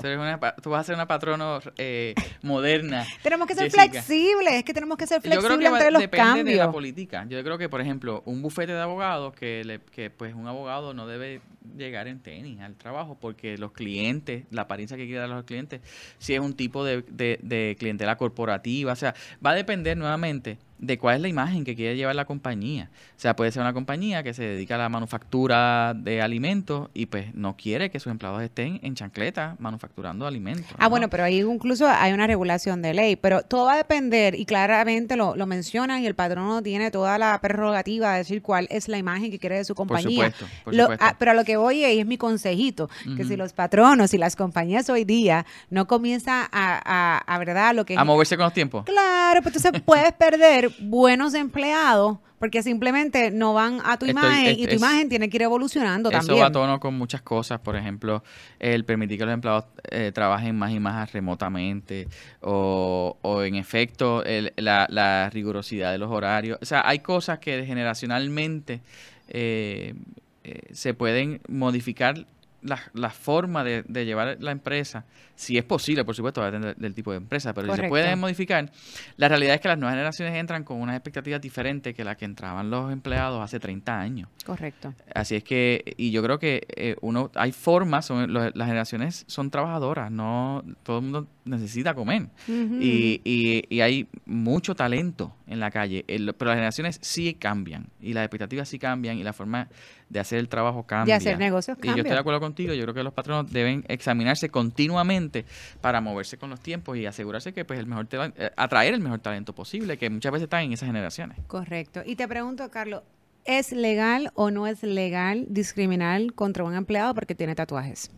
Tú, 0.63 0.71
vas 0.71 0.83
a 0.83 0.85
ser 0.85 0.95
una 0.95 1.09
patrono 1.09 1.59
eh, 1.77 2.15
moderna. 2.43 3.05
tenemos 3.25 3.49
que 3.49 3.57
ser 3.57 3.69
flexibles, 3.69 4.55
es 4.55 4.63
que 4.63 4.73
tenemos 4.73 4.97
que 4.97 5.09
ser 5.09 5.21
flexibles 5.21 5.73
entre 5.73 5.91
los 5.91 6.01
depende 6.01 6.45
de 6.45 6.57
la 6.57 6.71
política. 6.71 7.27
Yo 7.29 7.43
creo 7.43 7.59
que, 7.59 7.69
por 7.69 7.81
ejemplo, 7.81 8.23
un 8.27 8.43
bufete 8.43 8.73
de 8.73 8.81
abogados, 8.81 9.35
que, 9.35 9.65
le, 9.65 9.81
que 9.81 10.09
pues 10.11 10.33
un 10.33 10.47
abogado 10.47 10.95
no 10.95 11.09
debe 11.09 11.41
llegar 11.77 12.07
en 12.07 12.21
tenis 12.21 12.61
al 12.61 12.77
trabajo 12.77 13.19
porque 13.21 13.59
los 13.59 13.73
clientes, 13.73 14.45
la 14.53 14.63
apariencia 14.63 14.97
que 14.97 15.07
quiere 15.07 15.19
dar 15.23 15.33
a 15.33 15.35
los 15.35 15.45
clientes, 15.45 15.81
si 16.19 16.35
es 16.35 16.41
un 16.41 16.55
tipo 16.55 16.85
de, 16.85 17.03
de, 17.09 17.41
de 17.43 17.75
clientela 17.77 18.17
corporativa, 18.17 18.93
o 18.93 18.97
sea, 18.97 19.17
va 19.45 19.51
a 19.51 19.55
depender 19.55 19.97
nuevamente 19.97 20.59
de 20.81 20.99
cuál 20.99 21.17
es 21.17 21.23
la 21.23 21.29
imagen 21.29 21.65
que 21.65 21.77
quiere 21.77 21.97
llevar 21.97 22.15
la 22.15 22.25
compañía. 22.25 22.91
O 23.17 23.21
sea, 23.21 23.37
puede 23.37 23.53
ser 23.53 23.61
una 23.61 23.75
compañía 23.75 24.23
que 24.23 24.33
se 24.33 24.43
dedica 24.43 24.77
a 24.77 24.79
la 24.79 24.89
manufactura 24.89 25.93
de 25.95 26.23
alimentos 26.23 26.89
y 26.95 27.07
pues 27.07 27.35
no 27.35 27.57
quiere 27.57 27.91
que 27.91 28.01
sus 28.01 28.11
empleados 28.11 28.43
estén 28.43 28.81
en 28.83 28.95
chancleta 28.95 29.57
manufacturando 29.59 30.27
alimentos. 30.27 30.67
Ah, 30.79 30.89
bueno, 30.89 31.11
pero 31.11 31.25
ahí 31.25 31.41
incluso 31.41 31.87
hay 31.87 32.13
una 32.13 32.27
regulación 32.27 32.81
de 32.81 32.95
ley, 32.95 33.17
pero 33.17 33.43
todo 33.43 33.67
va 33.67 33.75
a 33.75 33.77
depender 33.77 34.35
y 34.35 34.47
claramente 34.47 35.17
lo, 35.17 35.37
lo 35.37 35.47
mencionan 35.47 36.03
y 36.03 36.07
el 36.07 36.15
patrono 36.15 36.63
tiene 36.63 36.91
toda 36.91 37.19
la 37.19 37.39
prerrogativa 37.41 38.13
de 38.13 38.19
decir 38.19 38.41
cuál 38.41 38.67
es 38.71 38.89
la 38.89 38.97
imagen 38.97 39.31
que 39.31 39.39
quiere 39.39 39.57
de 39.57 39.65
su 39.65 39.75
compañía. 39.75 40.31
Por 40.31 40.33
supuesto, 40.33 40.65
por 40.65 40.75
supuesto. 40.75 41.05
Ah, 41.05 41.17
pero 41.19 41.33
a 41.33 41.35
lo 41.35 41.45
que 41.45 41.57
voy 41.59 41.85
y 41.85 42.01
es 42.01 42.07
mi 42.07 42.17
consejito, 42.17 42.89
que 43.17 43.25
si 43.25 43.37
los 43.37 43.53
patronos 43.53 44.15
y 44.15 44.19
las 44.19 44.35
compañías 44.35 44.89
hoy 44.89 45.05
día 45.05 45.45
no 45.69 45.87
comienzan 45.87 46.49
a, 46.53 47.23
a, 47.27 47.39
¿verdad? 47.39 47.75
Lo 47.75 47.85
que 47.85 47.97
a 47.97 48.05
moverse 48.05 48.37
con 48.37 48.45
los 48.45 48.55
tiempos. 48.55 48.85
Claro, 48.85 49.43
pues 49.43 49.55
entonces 49.57 49.83
puedes 49.83 50.13
perder 50.13 50.70
buenos 50.79 51.35
empleados 51.35 52.19
porque 52.41 52.63
simplemente 52.63 53.31
no 53.31 53.53
van 53.53 53.81
a 53.85 53.99
tu 53.99 54.07
imagen 54.07 54.59
y 54.59 54.67
tu 54.67 54.75
imagen 54.75 55.11
tiene 55.11 55.29
que 55.29 55.37
ir 55.37 55.43
evolucionando 55.43 56.11
también. 56.11 56.33
Eso 56.37 56.41
va 56.41 56.47
a 56.47 56.53
tono 56.53 56.81
con 56.81 56.95
muchas 56.95 57.21
cosas, 57.21 57.61
por 57.61 57.77
ejemplo, 57.77 58.25
el 58.59 58.87
permitir 58.87 59.19
que 59.19 59.27
los 59.27 59.35
empleados 59.35 59.67
eh, 59.91 60.11
trabajen 60.15 60.57
más 60.57 60.73
y 60.73 60.81
más 60.81 61.13
remotamente 61.13 62.09
o, 62.41 63.19
o 63.21 63.43
en 63.43 63.57
efecto 63.57 64.25
la, 64.57 64.87
la, 64.89 65.29
rigurosidad 65.29 65.93
de 65.93 65.99
los 65.99 66.11
horarios. 66.11 66.59
O 66.63 66.65
sea, 66.65 66.83
hay 66.89 67.01
cosas 67.01 67.41
que 67.41 67.67
generacionalmente 67.67 68.81
eh, 69.29 69.95
eh, 70.43 70.63
se 70.73 70.95
pueden 70.95 71.43
modificar 71.47 72.27
la, 72.63 72.81
la 72.95 73.11
forma 73.11 73.65
de, 73.65 73.85
de, 73.87 74.05
llevar 74.05 74.37
la 74.41 74.51
empresa, 74.51 75.05
si 75.35 75.57
es 75.57 75.65
posible, 75.65 76.05
por 76.05 76.15
supuesto, 76.15 76.41
va 76.41 76.49
a 76.49 76.51
depender 76.51 76.77
del 76.77 76.95
tipo 76.95 77.11
de 77.11 77.17
empresa, 77.17 77.55
pero 77.55 77.75
si 77.75 77.81
se 77.81 77.89
puede 77.89 78.15
modificar, 78.17 78.71
la 79.17 79.29
realidad 79.29 79.55
es 79.55 79.61
que 79.61 79.69
las 79.69 79.79
nuevas 79.79 79.95
generaciones 79.95 80.35
entran 80.35 80.65
con 80.65 80.81
unas 80.81 80.97
expectativas 80.97 81.41
diferentes 81.41 81.95
que 81.95 82.05
las 82.05 82.17
que 82.17 82.25
entraban 82.25 82.71
los 82.71 82.93
empleados 82.93 83.43
hace 83.43 83.59
30 83.59 83.99
años. 83.99 84.29
Correcto. 84.45 84.95
Así 85.15 85.37
es 85.37 85.45
que, 85.45 85.95
y 85.97 86.11
yo 86.11 86.23
creo 86.23 86.39
que 86.39 86.67
eh, 86.77 86.97
uno, 87.01 87.31
hay 87.35 87.53
formas, 87.53 88.07
son, 88.07 88.33
las 88.33 88.53
generaciones 88.55 89.25
son 89.27 89.51
trabajadoras, 89.51 90.11
no 90.11 90.63
todo 90.83 90.99
el 90.99 91.03
mundo 91.05 91.27
necesita 91.45 91.95
comer. 91.95 92.29
y, 92.49 93.21
y, 93.69 93.81
hay 93.81 94.09
mucho 94.27 94.75
talento 94.75 95.35
en 95.47 95.61
la 95.61 95.71
calle, 95.71 96.05
pero 96.07 96.51
las 96.51 96.57
generaciones 96.57 96.99
sí 97.03 97.35
cambian 97.35 97.89
y 98.01 98.13
las 98.13 98.25
expectativas 98.25 98.69
sí 98.69 98.79
cambian 98.79 99.19
y 99.19 99.25
la 99.25 99.33
forma 99.33 99.69
de 100.09 100.21
hacer 100.21 100.39
el 100.39 100.49
trabajo 100.49 100.85
cambia. 100.85 101.15
De 101.15 101.17
hacer 101.17 101.39
negocios 101.39 101.77
cambia. 101.77 101.93
Y 101.93 101.95
yo 101.97 102.01
estoy 102.03 102.15
de 102.15 102.21
acuerdo 102.21 102.41
contigo, 102.41 102.75
yo 102.75 102.83
creo 102.83 102.95
que 102.95 103.03
los 103.03 103.13
patronos 103.13 103.51
deben 103.51 103.85
examinarse 103.89 104.49
continuamente 104.51 105.45
para 105.81 106.01
moverse 106.01 106.37
con 106.37 106.51
los 106.51 106.61
tiempos 106.61 106.97
y 106.99 107.07
asegurarse 107.07 107.53
que 107.53 107.65
pues 107.65 107.79
el 107.79 107.87
mejor 107.87 108.09
eh, 108.13 108.51
atraer 108.57 108.95
el 108.95 109.01
mejor 109.01 109.21
talento 109.21 109.55
posible, 109.55 109.97
que 109.97 110.11
muchas 110.11 110.33
veces 110.33 110.45
están 110.45 110.65
en 110.65 110.73
esas 110.73 110.87
generaciones. 110.87 111.39
Correcto. 111.47 112.03
Y 112.05 112.17
te 112.17 112.27
pregunto, 112.29 112.71
Carlos, 112.71 113.03
¿es 113.45 113.73
legal 113.73 114.31
o 114.35 114.51
no 114.51 114.67
es 114.67 114.83
legal 114.83 115.47
discriminar 115.49 116.33
contra 116.35 116.65
un 116.65 116.75
empleado 116.75 117.15
porque 117.15 117.35
tiene 117.35 117.55
tatuajes? 117.55 118.11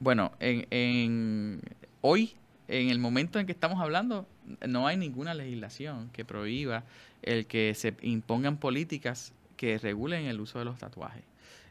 Bueno, 0.00 0.32
en, 0.40 1.60
hoy, 2.00 2.34
en 2.68 2.88
el 2.88 2.98
momento 2.98 3.38
en 3.38 3.46
que 3.46 3.52
estamos 3.52 3.80
hablando, 3.80 4.26
no 4.66 4.86
hay 4.86 4.96
ninguna 4.96 5.34
legislación 5.34 6.08
que 6.12 6.24
prohíba 6.24 6.84
el 7.22 7.46
que 7.46 7.74
se 7.74 7.94
impongan 8.00 8.56
políticas 8.56 9.32
que 9.56 9.76
regulen 9.76 10.24
el 10.24 10.40
uso 10.40 10.58
de 10.58 10.64
los 10.64 10.78
tatuajes. 10.78 11.22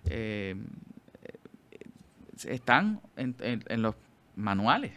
Eh, 0.10 0.56
están 2.48 3.02
en, 3.18 3.82
los 3.82 3.96
manuales. 4.36 4.92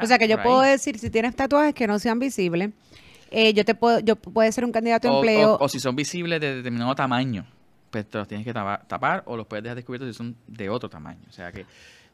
o 0.00 0.06
sea 0.06 0.16
que 0.18 0.28
yo 0.28 0.40
puedo 0.40 0.60
decir, 0.60 0.98
si 0.98 1.10
tienes 1.10 1.34
tatuajes 1.34 1.74
que 1.74 1.88
no 1.88 1.98
sean 1.98 2.20
visibles, 2.20 2.70
eh, 3.32 3.52
yo 3.52 3.64
te 3.64 3.74
puedo, 3.74 3.98
yo 3.98 4.14
puede 4.14 4.52
ser 4.52 4.64
un 4.64 4.70
candidato 4.70 5.10
a 5.10 5.16
empleo. 5.16 5.58
O, 5.60 5.68
si 5.68 5.80
son 5.80 5.96
visibles 5.96 6.40
de 6.40 6.54
determinado 6.54 6.94
tamaño, 6.94 7.44
pues 7.90 8.08
te 8.08 8.16
los 8.16 8.28
tienes 8.28 8.46
que 8.46 8.52
tapar, 8.52 9.24
o 9.26 9.36
los 9.36 9.46
puedes 9.48 9.64
dejar 9.64 9.74
descubiertos 9.74 10.08
si 10.08 10.14
son 10.14 10.36
de 10.46 10.70
otro 10.70 10.88
tamaño. 10.88 11.20
O 11.28 11.32
sea 11.32 11.50
que 11.50 11.66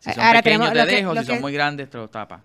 si 0.02 0.12
son 0.12 0.32
pequeños 0.32 0.72
te 0.72 0.86
dejo, 0.86 1.16
si 1.16 1.24
son 1.24 1.40
muy 1.40 1.52
grandes 1.52 1.88
te 1.88 1.98
los 1.98 2.10
tapas 2.10 2.40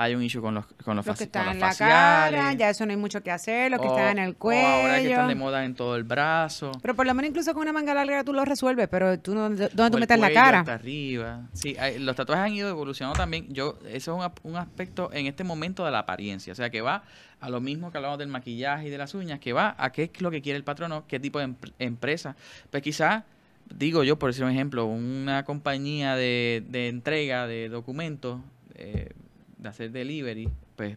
hay 0.00 0.14
un 0.14 0.22
issue 0.22 0.40
con 0.40 0.54
los 0.54 0.64
con 0.82 0.96
los, 0.96 1.04
los 1.04 1.18
que 1.18 1.24
están 1.24 1.50
en 1.50 1.60
la 1.60 1.74
cara, 1.74 2.54
ya 2.54 2.70
eso 2.70 2.86
no 2.86 2.92
hay 2.92 2.96
mucho 2.96 3.22
que 3.22 3.30
hacer, 3.30 3.70
los 3.70 3.80
que 3.80 3.86
están 3.86 4.18
en 4.18 4.24
el 4.24 4.34
cuello. 4.34 4.66
ahora 4.66 4.98
que 4.98 5.10
están 5.10 5.28
de 5.28 5.34
moda 5.34 5.62
en 5.62 5.74
todo 5.74 5.94
el 5.94 6.04
brazo. 6.04 6.72
Pero 6.80 6.96
por 6.96 7.06
lo 7.06 7.12
menos 7.12 7.28
incluso 7.28 7.52
con 7.52 7.62
una 7.62 7.72
manga 7.74 7.92
larga 7.92 8.24
tú 8.24 8.32
lo 8.32 8.46
resuelves, 8.46 8.88
pero 8.88 9.18
tú 9.18 9.34
no, 9.34 9.50
¿dónde 9.50 9.68
tú 9.68 9.98
metes 9.98 10.18
la 10.18 10.32
cara? 10.32 10.60
Hasta 10.60 10.72
arriba. 10.72 11.42
Sí, 11.52 11.76
los 11.98 12.16
tatuajes 12.16 12.46
han 12.46 12.54
ido 12.54 12.70
evolucionando 12.70 13.18
también. 13.18 13.52
Yo 13.52 13.78
eso 13.90 14.24
es 14.24 14.32
un, 14.42 14.56
aspecto 14.56 15.10
en 15.12 15.26
este 15.26 15.44
momento 15.44 15.84
de 15.84 15.90
la 15.90 15.98
apariencia, 15.98 16.54
o 16.54 16.56
sea, 16.56 16.70
que 16.70 16.80
va 16.80 17.02
a 17.38 17.50
lo 17.50 17.60
mismo 17.60 17.90
que 17.90 17.98
hablamos 17.98 18.18
del 18.18 18.28
maquillaje 18.28 18.86
y 18.86 18.90
de 18.90 18.96
las 18.96 19.14
uñas, 19.14 19.38
que 19.38 19.52
va 19.52 19.74
a 19.76 19.92
qué 19.92 20.10
es 20.14 20.22
lo 20.22 20.30
que 20.30 20.40
quiere 20.40 20.56
el 20.56 20.64
patrono, 20.64 21.04
qué 21.08 21.20
tipo 21.20 21.40
de 21.40 21.52
empresa. 21.78 22.36
Pues 22.70 22.82
quizás 22.82 23.24
digo 23.74 24.04
yo, 24.04 24.18
por 24.18 24.30
decir 24.30 24.44
un 24.44 24.50
ejemplo, 24.50 24.86
una 24.86 25.44
compañía 25.44 26.16
de, 26.16 26.62
de 26.68 26.88
entrega 26.88 27.46
de 27.46 27.68
documentos 27.68 28.40
eh, 28.74 29.10
de 29.58 29.68
hacer 29.68 29.90
delivery, 29.90 30.48
pues 30.76 30.96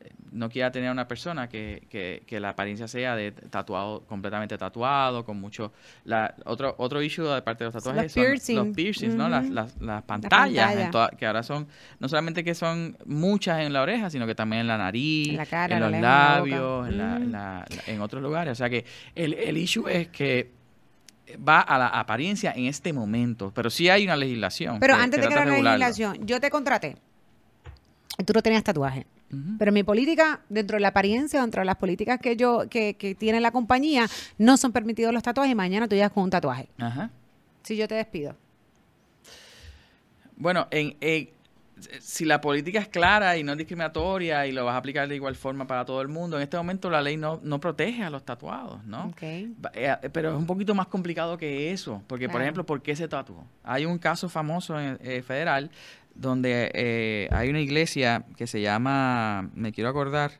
eh, 0.00 0.10
no 0.32 0.48
quiera 0.48 0.70
tener 0.70 0.90
una 0.90 1.08
persona 1.08 1.48
que, 1.48 1.86
que, 1.90 2.22
que, 2.26 2.38
la 2.40 2.50
apariencia 2.50 2.86
sea 2.86 3.16
de 3.16 3.32
tatuado, 3.32 4.02
completamente 4.06 4.56
tatuado, 4.56 5.24
con 5.24 5.40
mucho... 5.40 5.72
La, 6.04 6.34
otro 6.44 6.74
otro 6.78 7.02
issue 7.02 7.24
de 7.24 7.42
parte 7.42 7.64
de 7.64 7.70
los 7.70 7.74
tatuajes 7.74 8.12
son 8.12 8.24
los 8.56 8.76
piercings, 8.76 9.14
¿no? 9.14 9.28
Las, 9.28 9.50
las, 9.50 10.02
pantallas, 10.04 10.90
que 11.18 11.26
ahora 11.26 11.42
son, 11.42 11.66
no 11.98 12.08
solamente 12.08 12.44
que 12.44 12.54
son 12.54 12.96
muchas 13.04 13.60
en 13.60 13.72
la 13.72 13.82
oreja, 13.82 14.08
sino 14.08 14.26
que 14.26 14.34
también 14.34 14.60
en 14.60 14.68
la 14.68 14.78
nariz, 14.78 15.38
en, 15.50 15.80
los 15.80 15.92
labios, 15.92 16.88
en, 16.88 17.34
en 17.86 18.00
otros 18.00 18.22
lugares. 18.22 18.52
O 18.52 18.54
sea 18.56 18.70
que 18.70 18.84
el, 19.14 19.34
el 19.34 19.56
issue 19.58 19.88
es 19.88 20.08
que 20.08 20.59
va 21.36 21.60
a 21.60 21.78
la 21.78 21.88
apariencia 21.88 22.52
en 22.52 22.66
este 22.66 22.92
momento, 22.92 23.52
pero 23.54 23.70
sí 23.70 23.88
hay 23.88 24.04
una 24.04 24.16
legislación. 24.16 24.80
Pero 24.80 24.94
antes 24.94 25.20
de 25.20 25.28
que 25.28 25.34
una 25.34 25.44
legislación, 25.44 26.26
yo 26.26 26.40
te 26.40 26.50
contraté 26.50 26.96
tú 28.24 28.32
no 28.32 28.42
tenías 28.42 28.64
tatuaje. 28.64 29.06
Pero 29.58 29.70
mi 29.70 29.84
política, 29.84 30.40
dentro 30.48 30.76
de 30.76 30.80
la 30.80 30.88
apariencia, 30.88 31.40
dentro 31.40 31.60
de 31.60 31.64
las 31.64 31.76
políticas 31.76 32.18
que 32.18 32.36
yo, 32.36 32.68
que, 32.68 32.94
que 32.94 33.14
tiene 33.14 33.40
la 33.40 33.52
compañía, 33.52 34.08
no 34.38 34.56
son 34.56 34.72
permitidos 34.72 35.14
los 35.14 35.22
tatuajes 35.22 35.52
y 35.52 35.54
mañana 35.54 35.86
tú 35.86 35.94
llegas 35.94 36.10
con 36.10 36.24
un 36.24 36.30
tatuaje. 36.30 36.68
Ajá. 36.78 37.10
Si 37.62 37.76
yo 37.76 37.86
te 37.86 37.94
despido. 37.94 38.34
Bueno, 40.36 40.66
en, 40.72 40.96
si 42.00 42.24
la 42.24 42.40
política 42.40 42.78
es 42.78 42.88
clara 42.88 43.36
y 43.36 43.44
no 43.44 43.56
discriminatoria 43.56 44.46
y 44.46 44.52
lo 44.52 44.64
vas 44.64 44.74
a 44.74 44.78
aplicar 44.78 45.08
de 45.08 45.16
igual 45.16 45.36
forma 45.36 45.66
para 45.66 45.84
todo 45.84 46.00
el 46.02 46.08
mundo, 46.08 46.36
en 46.36 46.42
este 46.42 46.56
momento 46.56 46.90
la 46.90 47.02
ley 47.02 47.16
no, 47.16 47.40
no 47.42 47.60
protege 47.60 48.02
a 48.02 48.10
los 48.10 48.24
tatuados, 48.24 48.84
¿no? 48.84 49.06
Okay. 49.08 49.54
Eh, 49.74 49.96
pero 50.12 50.30
es 50.30 50.36
un 50.36 50.46
poquito 50.46 50.74
más 50.74 50.86
complicado 50.86 51.36
que 51.36 51.72
eso, 51.72 52.02
porque 52.06 52.28
por 52.28 52.42
ejemplo, 52.42 52.64
¿por 52.64 52.82
qué 52.82 52.96
se 52.96 53.08
tatuó? 53.08 53.46
Hay 53.64 53.84
un 53.84 53.98
caso 53.98 54.28
famoso 54.28 54.78
en, 54.78 54.98
eh, 55.02 55.22
federal 55.22 55.70
donde 56.14 56.70
eh, 56.74 57.28
hay 57.30 57.48
una 57.48 57.60
iglesia 57.60 58.24
que 58.36 58.46
se 58.46 58.60
llama, 58.60 59.48
me 59.54 59.72
quiero 59.72 59.90
acordar, 59.90 60.32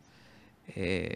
eh, 0.69 1.15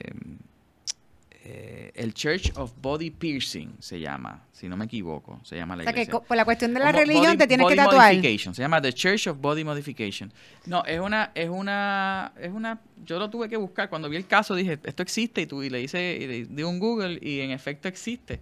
eh, 1.46 1.92
el 1.94 2.14
Church 2.14 2.52
of 2.57 2.72
Body 2.80 3.11
Piercing 3.11 3.76
se 3.78 4.00
llama, 4.00 4.46
si 4.50 4.66
no 4.66 4.78
me 4.78 4.87
equivoco, 4.87 5.40
se 5.44 5.57
llama 5.57 5.76
la 5.76 5.83
iglesia. 5.83 6.02
O 6.02 6.07
sea 6.07 6.20
que 6.20 6.26
por 6.26 6.37
la 6.38 6.44
cuestión 6.46 6.72
de 6.72 6.80
la 6.80 6.90
religión 6.90 7.37
te 7.37 7.46
tienes 7.46 7.66
que 7.66 7.76
tatuar. 7.76 8.14
Se 8.14 8.62
llama 8.62 8.80
The 8.80 8.94
Church 8.94 9.26
of 9.26 9.38
Body 9.42 9.62
Modification. 9.62 10.33
No, 10.64 10.83
es 10.87 10.98
una, 10.98 11.33
es 11.35 11.50
una, 11.50 12.33
es 12.40 12.50
una, 12.50 12.80
yo 13.04 13.18
lo 13.18 13.28
tuve 13.28 13.50
que 13.50 13.59
buscar 13.59 13.90
cuando 13.90 14.09
vi 14.09 14.16
el 14.16 14.26
caso 14.26 14.54
dije 14.54 14.78
esto 14.83 15.02
existe 15.02 15.42
y, 15.42 15.46
tú, 15.46 15.62
y 15.62 15.68
le 15.68 15.83
hice, 15.83 16.16
y 16.18 16.26
le 16.26 16.44
di 16.46 16.62
un 16.62 16.78
Google 16.78 17.18
y 17.20 17.40
en 17.40 17.50
efecto 17.50 17.88
existe. 17.88 18.40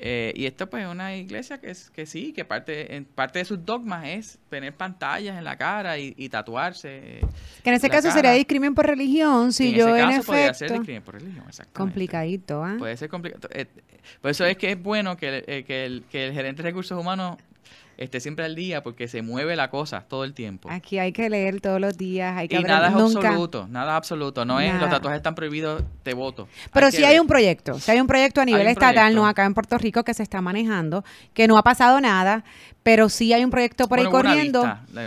Eh, 0.00 0.32
y 0.36 0.46
esto 0.46 0.70
pues 0.70 0.84
es 0.84 0.90
una 0.90 1.16
iglesia 1.16 1.58
que, 1.58 1.70
es, 1.70 1.90
que 1.90 2.06
sí, 2.06 2.32
que 2.32 2.44
parte, 2.44 2.94
en 2.94 3.04
parte 3.04 3.40
de 3.40 3.44
sus 3.44 3.64
dogmas 3.64 4.06
es 4.06 4.38
tener 4.48 4.72
pantallas 4.72 5.36
en 5.36 5.42
la 5.42 5.56
cara 5.56 5.98
y, 5.98 6.28
tatuarse. 6.28 7.20
Que 7.64 7.70
en 7.70 7.74
ese 7.74 7.90
caso 7.90 8.10
sería 8.12 8.32
discriminación 8.32 8.74
por 8.76 8.86
religión, 8.86 9.52
si 9.52 9.72
yo 9.72 9.96
en 9.96 10.10
efecto... 10.10 10.26
podría 10.26 10.54
ser 10.54 10.70
discriminación 10.70 11.02
por 11.02 11.14
religión. 11.14 11.44
Complicadito, 11.72 12.62
¿ah? 12.62 12.76
Puede 12.78 12.96
ser 12.96 13.08
complicado. 13.08 13.48
Eh, 13.52 13.66
por 14.20 14.30
eso 14.30 14.44
es 14.44 14.56
que 14.56 14.72
es 14.72 14.80
bueno 14.80 15.16
que, 15.16 15.44
eh, 15.46 15.64
que, 15.64 15.84
el, 15.84 16.04
que 16.10 16.28
el 16.28 16.32
gerente 16.32 16.62
de 16.62 16.68
recursos 16.68 16.98
humanos 16.98 17.36
esté 17.98 18.20
siempre 18.20 18.44
al 18.44 18.54
día 18.54 18.82
porque 18.82 19.08
se 19.08 19.22
mueve 19.22 19.56
la 19.56 19.70
cosa 19.70 20.04
todo 20.08 20.24
el 20.24 20.32
tiempo. 20.32 20.70
Aquí 20.70 20.98
hay 20.98 21.12
que 21.12 21.28
leer 21.28 21.60
todos 21.60 21.80
los 21.80 21.98
días, 21.98 22.36
hay 22.36 22.48
que 22.48 22.56
Y 22.56 22.62
nada 22.62 22.88
es 22.88 22.94
absoluto, 22.94 23.66
nada 23.68 23.96
absoluto, 23.96 24.44
no 24.44 24.60
es 24.60 24.72
los 24.80 24.88
tatuajes 24.88 25.18
están 25.18 25.34
prohibidos, 25.34 25.82
te 26.02 26.14
voto. 26.14 26.48
Pero 26.72 26.90
si 26.90 27.04
hay 27.04 27.18
un 27.18 27.26
proyecto, 27.26 27.78
si 27.78 27.90
hay 27.90 28.00
un 28.00 28.06
proyecto 28.06 28.40
a 28.40 28.44
nivel 28.44 28.66
estatal, 28.68 29.14
no 29.14 29.26
acá 29.26 29.44
en 29.44 29.54
Puerto 29.54 29.76
Rico 29.76 30.04
que 30.04 30.14
se 30.14 30.22
está 30.22 30.40
manejando, 30.40 31.04
que 31.34 31.48
no 31.48 31.58
ha 31.58 31.62
pasado 31.62 32.00
nada, 32.00 32.44
pero 32.88 33.10
sí 33.10 33.34
hay 33.34 33.44
un 33.44 33.50
proyecto 33.50 33.86
por 33.86 33.98
ahí 33.98 34.06
corriendo. 34.06 34.64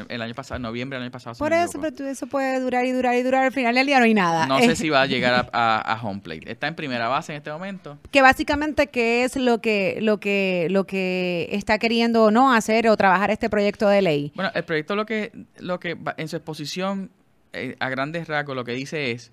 el 0.08 0.22
año 0.22 0.36
pasado, 0.36 0.58
en 0.58 0.62
noviembre 0.62 0.98
del 0.98 1.04
año 1.06 1.12
pasado. 1.12 1.36
Por 1.36 1.52
eso, 1.52 1.80
pero 1.82 2.08
eso 2.08 2.28
puede 2.28 2.60
durar 2.60 2.86
y 2.86 2.92
durar 2.92 3.16
y 3.16 3.24
durar. 3.24 3.46
Al 3.46 3.52
final 3.52 3.74
del 3.74 3.88
día 3.88 3.98
no 3.98 4.06
hay 4.06 4.14
nada. 4.14 4.46
No 4.46 4.60
sé 4.60 4.76
si 4.76 4.90
va 4.90 5.02
a 5.02 5.06
llegar 5.08 5.50
a, 5.52 6.00
home 6.04 6.22
plate. 6.22 6.52
Está 6.52 6.68
en 6.68 6.76
primera 6.76 7.08
base 7.08 7.32
en 7.32 7.38
este 7.38 7.52
momento. 7.52 7.98
Que 8.12 8.22
básicamente, 8.22 8.88
¿qué 8.88 9.24
es 9.24 9.36
lo 9.36 9.62
que, 9.62 9.98
lo 10.00 10.20
que, 10.20 10.68
lo 10.70 10.86
que 10.86 11.50
está 11.54 11.80
queriendo 11.80 12.26
o 12.26 12.32
no 12.32 12.54
hacer 12.54 12.81
o 12.90 12.98
trabajar 12.98 13.32
este 13.32 13.50
proyecto 13.50 13.88
de 13.88 14.02
ley? 14.02 14.32
Bueno, 14.36 14.52
el 14.54 14.64
proyecto 14.64 14.96
lo 14.96 15.06
que, 15.06 15.32
lo 15.60 15.80
que 15.80 15.98
en 16.18 16.28
su 16.28 16.36
exposición, 16.36 17.12
eh, 17.54 17.76
a 17.80 17.90
grandes 17.90 18.28
rasgos, 18.28 18.56
lo 18.56 18.64
que 18.64 18.74
dice 18.74 19.12
es 19.12 19.32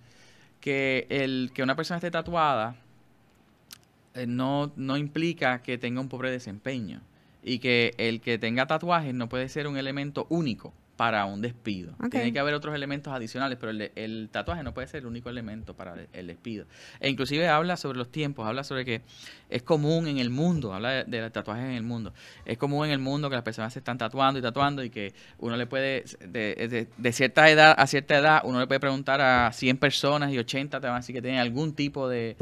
que 0.60 1.06
el 1.08 1.50
que 1.54 1.62
una 1.62 1.76
persona 1.76 1.98
esté 1.98 2.10
tatuada 2.10 2.76
eh, 4.14 4.26
no, 4.26 4.72
no 4.76 4.96
implica 4.96 5.62
que 5.62 5.78
tenga 5.78 6.00
un 6.00 6.08
pobre 6.08 6.30
desempeño 6.30 7.00
y 7.42 7.60
que 7.60 7.94
el 7.98 8.20
que 8.20 8.38
tenga 8.38 8.66
tatuajes 8.66 9.14
no 9.14 9.28
puede 9.28 9.48
ser 9.48 9.66
un 9.66 9.76
elemento 9.76 10.26
único 10.28 10.74
para 10.98 11.26
un 11.26 11.40
despido. 11.40 11.94
Tiene 12.10 12.32
que 12.32 12.40
haber 12.40 12.54
otros 12.54 12.74
elementos 12.74 13.12
adicionales, 13.12 13.56
pero 13.60 13.70
el, 13.70 14.28
tatuaje 14.32 14.64
no 14.64 14.74
puede 14.74 14.88
ser 14.88 15.02
el 15.02 15.06
único 15.06 15.30
elemento 15.30 15.72
para 15.76 15.94
el, 16.12 16.26
despido. 16.26 16.66
E 16.98 17.08
inclusive 17.08 17.46
habla 17.46 17.76
sobre 17.76 17.98
los 17.98 18.10
tiempos, 18.10 18.48
habla 18.48 18.64
sobre 18.64 18.84
que 18.84 19.02
es 19.48 19.62
común 19.62 20.08
en 20.08 20.18
el 20.18 20.28
mundo, 20.28 20.74
habla 20.74 21.04
de, 21.04 21.20
los 21.20 21.30
tatuajes 21.30 21.66
en 21.66 21.74
el 21.74 21.84
mundo. 21.84 22.12
Es 22.44 22.58
común 22.58 22.86
en 22.86 22.90
el 22.90 22.98
mundo 22.98 23.30
que 23.30 23.36
las 23.36 23.44
personas 23.44 23.72
se 23.72 23.78
están 23.78 23.96
tatuando 23.96 24.40
y 24.40 24.42
tatuando 24.42 24.82
y 24.82 24.90
que 24.90 25.14
uno 25.38 25.56
le 25.56 25.68
puede, 25.68 26.02
de, 26.26 26.88
de, 26.96 27.12
cierta 27.12 27.48
edad 27.48 27.76
a 27.78 27.86
cierta 27.86 28.18
edad, 28.18 28.40
uno 28.42 28.58
le 28.58 28.66
puede 28.66 28.80
preguntar 28.80 29.20
a 29.20 29.52
100 29.52 29.76
personas 29.76 30.32
y 30.32 30.38
80 30.38 30.80
te 30.80 30.86
van 30.88 30.96
a 30.96 30.98
decir 30.98 31.14
que 31.14 31.22
tienen 31.22 31.38
algún 31.38 31.74
tipo 31.74 32.08
de, 32.08 32.34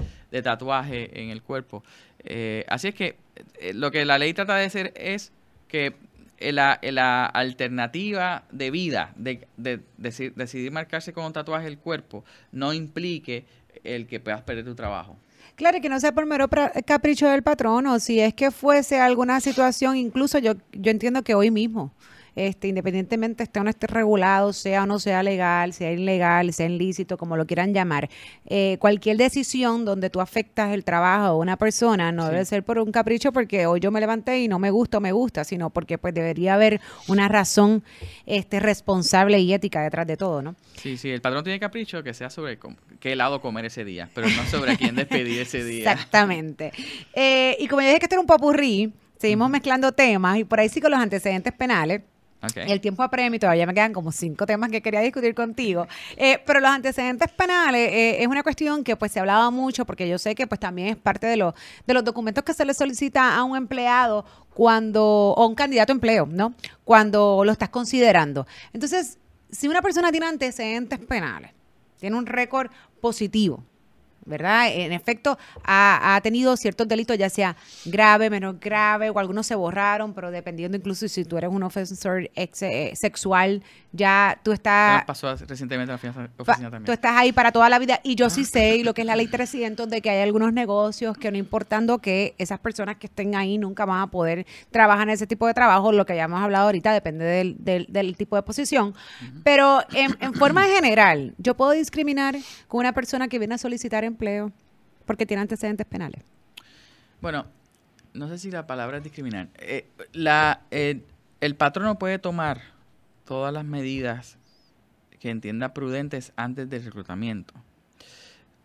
tatuaje 0.42 1.22
en 1.22 1.28
el 1.28 1.42
cuerpo. 1.42 1.84
Eh, 2.24 2.64
así 2.68 2.88
es 2.88 2.94
que 2.94 3.16
eh, 3.60 3.74
lo 3.74 3.90
que 3.90 4.06
la 4.06 4.16
ley 4.16 4.32
trata 4.32 4.56
de 4.56 4.64
hacer 4.64 4.94
es 4.96 5.30
que 5.68 5.94
la, 6.40 6.78
la 6.82 7.26
alternativa 7.26 8.44
de 8.50 8.70
vida, 8.70 9.12
de, 9.16 9.46
de, 9.56 9.80
decidir 9.96 10.70
marcarse 10.70 11.12
con 11.12 11.24
un 11.24 11.32
tatuaje 11.32 11.66
el 11.66 11.78
cuerpo, 11.78 12.24
no 12.52 12.72
implique 12.72 13.46
el 13.84 14.06
que 14.06 14.20
puedas 14.20 14.42
perder 14.42 14.64
tu 14.64 14.74
trabajo. 14.74 15.16
Claro, 15.54 15.80
que 15.80 15.88
no 15.88 15.98
sea 15.98 16.12
por 16.12 16.26
mero 16.26 16.48
capricho 16.86 17.28
del 17.28 17.42
patrón, 17.42 17.86
o 17.86 17.98
si 17.98 18.20
es 18.20 18.34
que 18.34 18.50
fuese 18.50 19.00
alguna 19.00 19.40
situación, 19.40 19.96
incluso 19.96 20.38
yo, 20.38 20.52
yo 20.72 20.90
entiendo 20.90 21.22
que 21.22 21.34
hoy 21.34 21.50
mismo 21.50 21.92
este, 22.36 22.68
independientemente 22.68 23.42
esté 23.42 23.58
o 23.60 23.64
no 23.64 23.70
esté 23.70 23.86
regulado, 23.86 24.52
sea 24.52 24.84
o 24.84 24.86
no 24.86 24.98
sea 24.98 25.22
legal, 25.22 25.72
sea 25.72 25.90
ilegal, 25.90 26.52
sea 26.52 26.66
ilícito, 26.66 27.16
como 27.16 27.36
lo 27.36 27.46
quieran 27.46 27.74
llamar, 27.74 28.08
eh, 28.46 28.76
cualquier 28.78 29.16
decisión 29.16 29.84
donde 29.84 30.10
tú 30.10 30.20
afectas 30.20 30.72
el 30.72 30.84
trabajo 30.84 31.34
de 31.34 31.40
una 31.40 31.56
persona 31.56 32.12
no 32.12 32.28
debe 32.28 32.44
ser 32.44 32.62
por 32.62 32.78
un 32.78 32.92
capricho 32.92 33.32
porque 33.32 33.66
hoy 33.66 33.80
yo 33.80 33.90
me 33.90 34.00
levanté 34.00 34.40
y 34.40 34.48
no 34.48 34.58
me 34.58 34.70
gusta 34.70 34.98
o 34.98 35.00
me 35.00 35.12
gusta, 35.12 35.44
sino 35.44 35.70
porque 35.70 35.98
pues 35.98 36.14
debería 36.14 36.54
haber 36.54 36.80
una 37.08 37.28
razón 37.28 37.82
este, 38.26 38.60
responsable 38.60 39.38
y 39.40 39.52
ética 39.52 39.82
detrás 39.82 40.06
de 40.06 40.16
todo, 40.16 40.42
¿no? 40.42 40.54
Sí, 40.74 40.98
sí, 40.98 41.10
el 41.10 41.20
patrón 41.22 41.42
tiene 41.42 41.58
capricho 41.58 42.02
que 42.02 42.12
sea 42.12 42.28
sobre 42.28 42.58
qué 43.00 43.12
helado 43.12 43.40
comer 43.40 43.64
ese 43.64 43.84
día, 43.84 44.10
pero 44.14 44.28
no 44.28 44.44
sobre 44.50 44.72
a 44.72 44.76
quién 44.76 44.94
despedir 44.94 45.40
ese 45.40 45.64
día. 45.64 45.90
Exactamente. 45.92 46.72
Eh, 47.14 47.56
y 47.58 47.66
como 47.66 47.80
ya 47.80 47.88
dije 47.88 48.00
que 48.00 48.04
esto 48.04 48.16
era 48.16 48.20
un 48.20 48.26
popurrí, 48.26 48.92
seguimos 49.18 49.48
mezclando 49.48 49.92
temas 49.92 50.38
y 50.38 50.44
por 50.44 50.60
ahí 50.60 50.68
sí 50.68 50.80
con 50.80 50.90
los 50.90 51.00
antecedentes 51.00 51.52
penales. 51.54 52.02
El 52.54 52.80
tiempo 52.80 53.02
apremia 53.02 53.36
y 53.36 53.40
todavía 53.40 53.66
me 53.66 53.74
quedan 53.74 53.92
como 53.92 54.12
cinco 54.12 54.46
temas 54.46 54.70
que 54.70 54.80
quería 54.80 55.00
discutir 55.00 55.34
contigo. 55.34 55.86
Eh, 56.16 56.38
pero 56.46 56.60
los 56.60 56.70
antecedentes 56.70 57.30
penales 57.32 57.90
eh, 57.92 58.22
es 58.22 58.26
una 58.26 58.42
cuestión 58.42 58.84
que 58.84 58.96
pues 58.96 59.12
se 59.12 59.20
hablaba 59.20 59.50
mucho 59.50 59.84
porque 59.84 60.08
yo 60.08 60.18
sé 60.18 60.34
que 60.34 60.46
pues 60.46 60.60
también 60.60 60.88
es 60.88 60.96
parte 60.96 61.26
de, 61.26 61.36
de 61.86 61.94
los 61.94 62.04
documentos 62.04 62.44
que 62.44 62.54
se 62.54 62.64
le 62.64 62.74
solicita 62.74 63.36
a 63.36 63.42
un 63.42 63.56
empleado 63.56 64.24
cuando, 64.54 65.04
o 65.04 65.46
un 65.46 65.54
candidato 65.54 65.92
a 65.92 65.94
empleo, 65.94 66.26
¿no? 66.26 66.54
Cuando 66.84 67.42
lo 67.44 67.52
estás 67.52 67.68
considerando. 67.68 68.46
Entonces, 68.72 69.18
si 69.50 69.68
una 69.68 69.82
persona 69.82 70.10
tiene 70.10 70.26
antecedentes 70.26 70.98
penales, 71.00 71.52
tiene 71.98 72.16
un 72.16 72.26
récord 72.26 72.70
positivo, 73.00 73.62
¿verdad? 74.26 74.68
En 74.72 74.92
efecto, 74.92 75.38
ha, 75.64 76.20
tenido 76.22 76.56
ciertos 76.56 76.88
delitos, 76.88 77.16
ya 77.16 77.30
sea 77.30 77.56
grave, 77.84 78.30
menos 78.30 78.58
grave, 78.60 79.10
o 79.10 79.18
algunos 79.18 79.46
se 79.46 79.54
borraron, 79.54 80.12
pero 80.12 80.30
dependiendo 80.30 80.76
incluso 80.76 81.08
si 81.08 81.24
tú 81.24 81.38
eres 81.38 81.50
un 81.50 81.62
ofensor 81.62 82.30
eh, 82.34 82.92
sexual, 82.94 83.62
ya 83.92 84.38
tú 84.42 84.52
estás... 84.52 85.04
pasó 85.04 85.34
recientemente 85.34 85.84
en 85.84 85.88
la 85.88 85.94
oficina 85.94 86.70
también. 86.70 86.84
Tú 86.84 86.92
estás 86.92 87.12
ahí 87.16 87.32
para 87.32 87.52
toda 87.52 87.68
la 87.68 87.78
vida 87.78 88.00
y 88.02 88.14
yo 88.14 88.30
sí 88.30 88.44
sé, 88.44 88.76
y 88.76 88.82
lo 88.82 88.94
que 88.94 89.02
es 89.02 89.06
la 89.06 89.16
ley 89.16 89.26
300, 89.26 89.88
de 89.88 90.02
que 90.02 90.10
hay 90.10 90.22
algunos 90.22 90.52
negocios 90.52 91.16
que 91.16 91.30
no 91.30 91.38
importando 91.38 91.98
que 91.98 92.34
esas 92.38 92.58
personas 92.58 92.96
que 92.96 93.06
estén 93.06 93.34
ahí 93.34 93.58
nunca 93.58 93.84
van 93.84 94.00
a 94.00 94.06
poder 94.08 94.46
trabajar 94.70 95.08
en 95.08 95.14
ese 95.14 95.26
tipo 95.26 95.46
de 95.46 95.54
trabajo, 95.54 95.92
lo 95.92 96.04
que 96.06 96.16
ya 96.16 96.24
hemos 96.24 96.42
hablado 96.42 96.66
ahorita 96.66 96.92
depende 96.92 97.24
del, 97.24 97.56
del, 97.58 98.16
tipo 98.16 98.36
de 98.36 98.42
posición, 98.42 98.94
pero 99.44 99.80
en, 99.92 100.16
en 100.20 100.34
forma 100.34 100.64
general, 100.64 101.34
yo 101.38 101.56
puedo 101.56 101.72
discriminar 101.72 102.36
con 102.68 102.80
una 102.80 102.92
persona 102.92 103.28
que 103.28 103.38
viene 103.38 103.54
a 103.54 103.58
solicitar 103.58 104.04
empleo 104.16 104.52
porque 105.04 105.26
tiene 105.26 105.42
antecedentes 105.42 105.86
penales. 105.86 106.22
Bueno, 107.20 107.46
no 108.14 108.28
sé 108.28 108.38
si 108.38 108.50
la 108.50 108.66
palabra 108.66 108.98
es 108.98 109.04
discriminar. 109.04 109.48
Eh, 109.58 109.86
la, 110.12 110.62
eh, 110.70 111.02
el 111.40 111.54
patrón 111.54 111.86
no 111.86 111.98
puede 111.98 112.18
tomar 112.18 112.60
todas 113.24 113.52
las 113.52 113.64
medidas 113.64 114.38
que 115.20 115.30
entienda 115.30 115.74
prudentes 115.74 116.32
antes 116.36 116.68
del 116.68 116.84
reclutamiento 116.84 117.54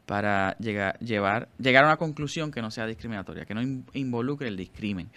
para 0.05 0.57
llegar, 0.57 0.99
llevar, 0.99 1.47
llegar 1.57 1.85
a 1.85 1.87
una 1.87 1.97
conclusión 1.97 2.51
que 2.51 2.61
no 2.61 2.69
sea 2.69 2.85
discriminatoria, 2.85 3.45
que 3.45 3.53
no 3.53 3.61
involucre 3.93 4.47
el 4.47 4.57
discrimen. 4.57 5.09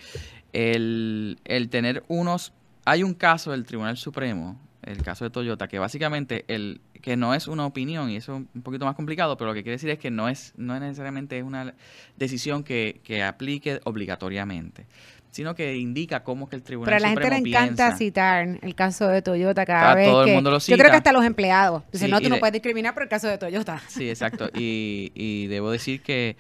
El, 0.53 1.39
el 1.45 1.69
tener 1.69 2.05
unos... 2.09 2.53
Hay 2.85 3.03
un 3.03 3.15
caso 3.15 3.51
del 3.51 3.65
Tribunal 3.65 3.97
Supremo, 3.97 4.61
el 4.87 5.03
caso 5.03 5.25
de 5.25 5.31
Toyota, 5.31 5.69
que 5.69 5.79
básicamente 5.79 6.45
el 6.49 6.81
que 7.01 7.17
no 7.17 7.35
es 7.35 7.49
una 7.49 7.67
opinión 7.67 8.11
y 8.11 8.17
eso 8.17 8.37
es 8.37 8.43
un 8.55 8.63
poquito 8.63 8.85
más 8.85 8.95
complicado, 8.95 9.37
pero 9.37 9.51
lo 9.51 9.55
que 9.55 9.63
quiere 9.63 9.77
decir 9.77 9.91
es 9.91 9.99
que 9.99 10.11
no 10.11 10.29
es 10.29 10.53
no 10.57 10.75
es 10.75 10.81
necesariamente 10.81 11.43
una 11.43 11.75
decisión 12.17 12.65
que, 12.65 13.01
que 13.05 13.23
aplique 13.23 13.81
obligatoriamente 13.85 14.87
sino 15.35 15.57
que 15.57 15.77
indica 15.77 16.23
cómo 16.23 16.49
que 16.49 16.55
el 16.55 16.63
Tribunal 16.63 16.95
Pero 16.95 16.97
a 16.97 17.01
la 17.01 17.09
gente 17.09 17.29
le 17.29 17.51
encanta 17.51 17.97
citar 17.97 18.47
el 18.63 18.75
caso 18.77 19.09
de 19.09 19.21
Toyota 19.21 19.67
cada 19.67 19.97
vez 19.97 20.09
todo 20.09 20.25
que... 20.25 20.31
El 20.31 20.37
mundo 20.37 20.53
lo 20.53 20.61
cita. 20.61 20.77
Yo 20.77 20.79
creo 20.79 20.93
que 20.93 20.97
hasta 20.99 21.13
los 21.13 21.25
empleados. 21.25 21.83
Dicen, 21.91 22.09
no, 22.09 22.21
tú 22.21 22.29
no 22.29 22.39
puedes 22.39 22.53
discriminar 22.53 22.95
por 22.95 23.03
el 23.03 23.09
caso 23.09 23.27
de 23.27 23.37
Toyota. 23.37 23.83
Sí, 23.89 24.09
exacto. 24.09 24.49
y, 24.55 25.11
y 25.13 25.49
debo 25.49 25.73
decir 25.73 26.03
que, 26.03 26.37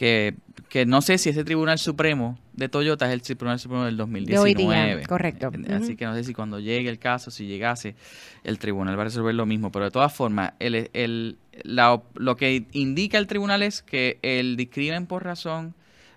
que, 0.00 0.34
que, 0.70 0.86
no 0.86 1.02
sé 1.02 1.18
si 1.18 1.28
ese 1.28 1.44
Tribunal 1.44 1.78
Supremo 1.78 2.38
de 2.54 2.70
Toyota 2.70 3.06
es 3.06 3.12
el 3.12 3.20
Tribunal 3.20 3.60
Supremo 3.60 3.84
del 3.84 3.98
2019. 3.98 5.04
correcto. 5.04 5.52
Así 5.68 5.94
que 5.94 6.06
no 6.06 6.14
sé 6.14 6.24
si 6.24 6.32
cuando 6.32 6.58
llegue 6.58 6.88
el 6.88 6.98
caso, 6.98 7.30
si 7.30 7.46
llegase, 7.46 7.96
el 8.42 8.58
tribunal 8.58 8.96
va 8.96 9.02
a 9.02 9.04
resolver 9.04 9.34
lo 9.34 9.44
mismo. 9.44 9.70
Pero 9.70 9.84
de 9.84 9.90
todas 9.90 10.10
formas, 10.10 10.54
el, 10.58 10.88
el, 10.94 11.36
la, 11.64 12.00
lo 12.14 12.36
que 12.38 12.64
indica 12.72 13.18
el 13.18 13.26
tribunal 13.26 13.62
es 13.62 13.82
que 13.82 14.18
el 14.22 14.56
discrimen 14.56 15.04
por 15.04 15.22
razón, 15.22 15.74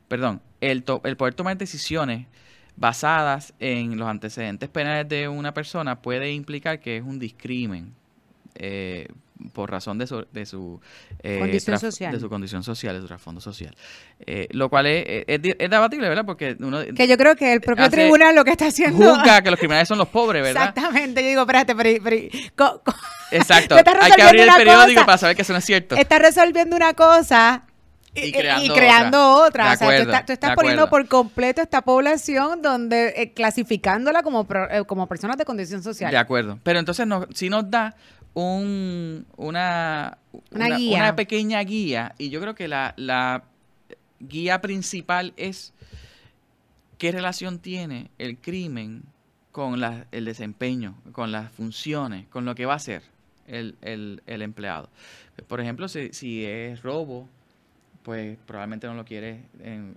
perdón, 0.07 0.39
el, 0.61 0.86
el 1.03 1.17
poder 1.17 1.34
tomar 1.34 1.57
decisiones 1.57 2.27
basadas 2.77 3.53
en 3.59 3.97
los 3.97 4.07
antecedentes 4.07 4.69
penales 4.69 5.09
de 5.09 5.27
una 5.27 5.53
persona 5.53 6.01
puede 6.01 6.31
implicar 6.31 6.79
que 6.79 6.95
es 6.95 7.03
un 7.03 7.19
discrimen 7.19 7.93
eh, 8.55 9.09
por 9.51 9.69
razón 9.69 9.97
de 9.97 10.07
su, 10.07 10.25
de 10.31 10.45
su 10.45 10.79
eh, 11.21 11.39
condición 11.39 11.79
social. 11.79 12.11
de 12.13 12.19
su 12.19 12.29
condición 12.29 12.63
social, 12.63 12.95
de 12.95 13.01
su 13.01 13.07
trasfondo 13.07 13.41
social. 13.41 13.75
Eh, 14.25 14.47
lo 14.51 14.69
cual 14.69 14.87
es, 14.87 15.25
es, 15.27 15.41
debatible, 15.41 16.09
¿verdad? 16.09 16.25
Porque 16.25 16.55
uno 16.59 16.81
que 16.95 17.07
yo 17.07 17.17
creo 17.17 17.35
que 17.35 17.53
el 17.53 17.61
propio 17.61 17.89
tribunal 17.89 18.35
lo 18.35 18.45
que 18.45 18.51
está 18.51 18.67
haciendo 18.67 18.97
juzga 18.97 19.41
que 19.41 19.51
los 19.51 19.59
criminales 19.59 19.87
son 19.87 19.97
los 19.97 20.07
pobres, 20.07 20.41
¿verdad? 20.43 20.69
Exactamente. 20.69 21.21
Yo 21.21 21.29
digo, 21.29 21.41
espérate, 21.41 21.75
pero, 21.75 22.03
pero 22.03 22.81
Exacto. 23.31 23.75
Hay 24.01 24.11
que 24.11 24.21
abrir 24.21 24.41
el 24.41 24.53
periódico 24.55 25.05
para 25.05 25.17
saber 25.17 25.35
que 25.35 25.41
eso 25.41 25.53
no 25.53 25.59
es 25.59 25.65
cierto. 25.65 25.95
Está 25.95 26.19
resolviendo 26.19 26.75
una 26.75 26.93
cosa 26.93 27.63
y 28.15 28.69
creando, 28.69 29.37
otra. 29.43 29.73
o 29.73 29.77
sea, 29.77 30.25
tú, 30.25 30.33
estás 30.33 30.55
poniendo 30.55 30.89
por 30.89 31.07
completo 31.07 31.61
esta 31.61 31.81
población 31.81 32.61
donde 32.61 33.13
eh, 33.17 33.33
clasificándola 33.33 34.21
como, 34.21 34.47
eh, 34.69 34.83
como 34.85 35.07
personas 35.07 35.37
de 35.37 35.45
condición 35.45 35.81
social. 35.81 36.11
De 36.11 36.17
acuerdo. 36.17 36.59
Pero 36.63 36.79
entonces 36.79 37.07
no, 37.07 37.27
si 37.33 37.49
nos 37.49 37.69
da 37.69 37.95
un, 38.34 39.25
una, 39.38 40.17
una, 40.51 41.15
pequeña 41.15 41.61
guía 41.61 42.15
y 42.17 42.29
yo 42.29 42.41
creo 42.41 42.55
que 42.55 42.67
la, 42.67 42.93
la 42.97 43.43
guía 44.19 44.61
principal 44.61 45.34
es 45.38 45.73
qué 46.97 47.11
relación 47.11 47.59
tiene 47.59 48.09
el 48.17 48.38
crimen 48.38 49.03
con 49.51 49.79
la, 49.79 50.07
el 50.11 50.25
desempeño, 50.25 50.95
con 51.11 51.31
las 51.31 51.51
funciones, 51.51 52.27
con 52.27 52.45
lo 52.45 52.55
que 52.55 52.65
va 52.65 52.73
a 52.73 52.77
hacer 52.77 53.03
el, 53.47 53.75
el, 53.81 54.23
el 54.25 54.41
empleado. 54.41 54.89
Por 55.47 55.61
ejemplo, 55.61 55.88
si, 55.88 56.11
si 56.11 56.43
es 56.45 56.81
robo, 56.81 57.29
pues 58.03 58.38
probablemente 58.45 58.88
no 58.88 58.95
lo 58.95 59.05
quiere 59.05 59.43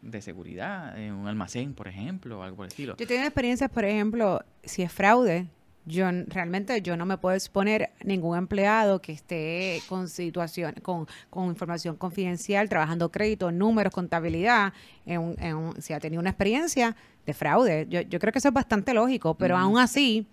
de 0.02 0.22
seguridad, 0.22 0.98
en 0.98 1.12
un 1.12 1.26
almacén, 1.26 1.74
por 1.74 1.88
ejemplo, 1.88 2.40
o 2.40 2.42
algo 2.42 2.56
por 2.56 2.66
el 2.66 2.68
estilo. 2.68 2.96
Yo 2.96 3.06
tengo 3.06 3.22
experiencias, 3.22 3.70
por 3.70 3.84
ejemplo, 3.84 4.42
si 4.62 4.82
es 4.82 4.92
fraude, 4.92 5.46
yo 5.86 6.06
realmente 6.26 6.82
yo 6.82 6.96
no 6.96 7.06
me 7.06 7.16
puedo 7.16 7.34
exponer 7.34 7.90
ningún 8.04 8.36
empleado 8.36 9.00
que 9.00 9.12
esté 9.12 9.80
con 9.88 10.08
situación, 10.08 10.74
con, 10.82 11.06
con 11.30 11.46
información 11.46 11.96
confidencial, 11.96 12.68
trabajando 12.68 13.10
crédito, 13.10 13.50
números, 13.50 13.92
contabilidad, 13.92 14.72
en 15.06 15.36
en 15.40 15.80
si 15.80 15.92
ha 15.92 16.00
tenido 16.00 16.20
una 16.20 16.30
experiencia 16.30 16.96
de 17.24 17.32
fraude. 17.32 17.86
Yo, 17.88 18.02
yo 18.02 18.18
creo 18.18 18.32
que 18.32 18.40
eso 18.40 18.48
es 18.48 18.54
bastante 18.54 18.92
lógico, 18.92 19.34
pero 19.34 19.56
aún 19.56 19.78
así 19.78 20.26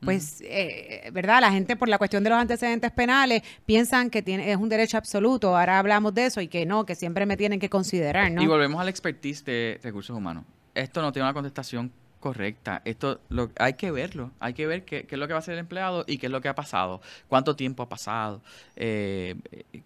pues, 0.00 0.42
eh, 0.44 1.10
¿verdad? 1.12 1.40
La 1.40 1.50
gente 1.50 1.76
por 1.76 1.88
la 1.88 1.98
cuestión 1.98 2.22
de 2.22 2.30
los 2.30 2.38
antecedentes 2.38 2.90
penales 2.92 3.42
piensan 3.66 4.10
que 4.10 4.22
tiene, 4.22 4.50
es 4.50 4.56
un 4.56 4.68
derecho 4.68 4.96
absoluto, 4.96 5.56
ahora 5.56 5.78
hablamos 5.78 6.14
de 6.14 6.26
eso 6.26 6.40
y 6.40 6.48
que 6.48 6.66
no, 6.66 6.86
que 6.86 6.94
siempre 6.94 7.26
me 7.26 7.36
tienen 7.36 7.58
que 7.58 7.68
considerar, 7.68 8.30
¿no? 8.30 8.42
Y 8.42 8.46
volvemos 8.46 8.80
al 8.80 8.88
expertise 8.88 9.44
de 9.44 9.80
recursos 9.82 10.16
humanos. 10.16 10.44
Esto 10.74 11.02
no 11.02 11.12
tiene 11.12 11.26
una 11.26 11.34
contestación 11.34 11.92
correcta. 12.18 12.82
Esto 12.84 13.20
lo, 13.28 13.50
hay 13.58 13.74
que 13.74 13.90
verlo, 13.90 14.32
hay 14.40 14.54
que 14.54 14.66
ver 14.66 14.84
qué, 14.84 15.06
es 15.08 15.18
lo 15.18 15.26
que 15.26 15.32
va 15.32 15.38
a 15.38 15.40
hacer 15.40 15.54
el 15.54 15.60
empleado 15.60 16.04
y 16.06 16.18
qué 16.18 16.26
es 16.26 16.32
lo 16.32 16.40
que 16.40 16.48
ha 16.48 16.54
pasado, 16.54 17.00
cuánto 17.28 17.56
tiempo 17.56 17.82
ha 17.82 17.88
pasado, 17.88 18.42
eh, 18.76 19.36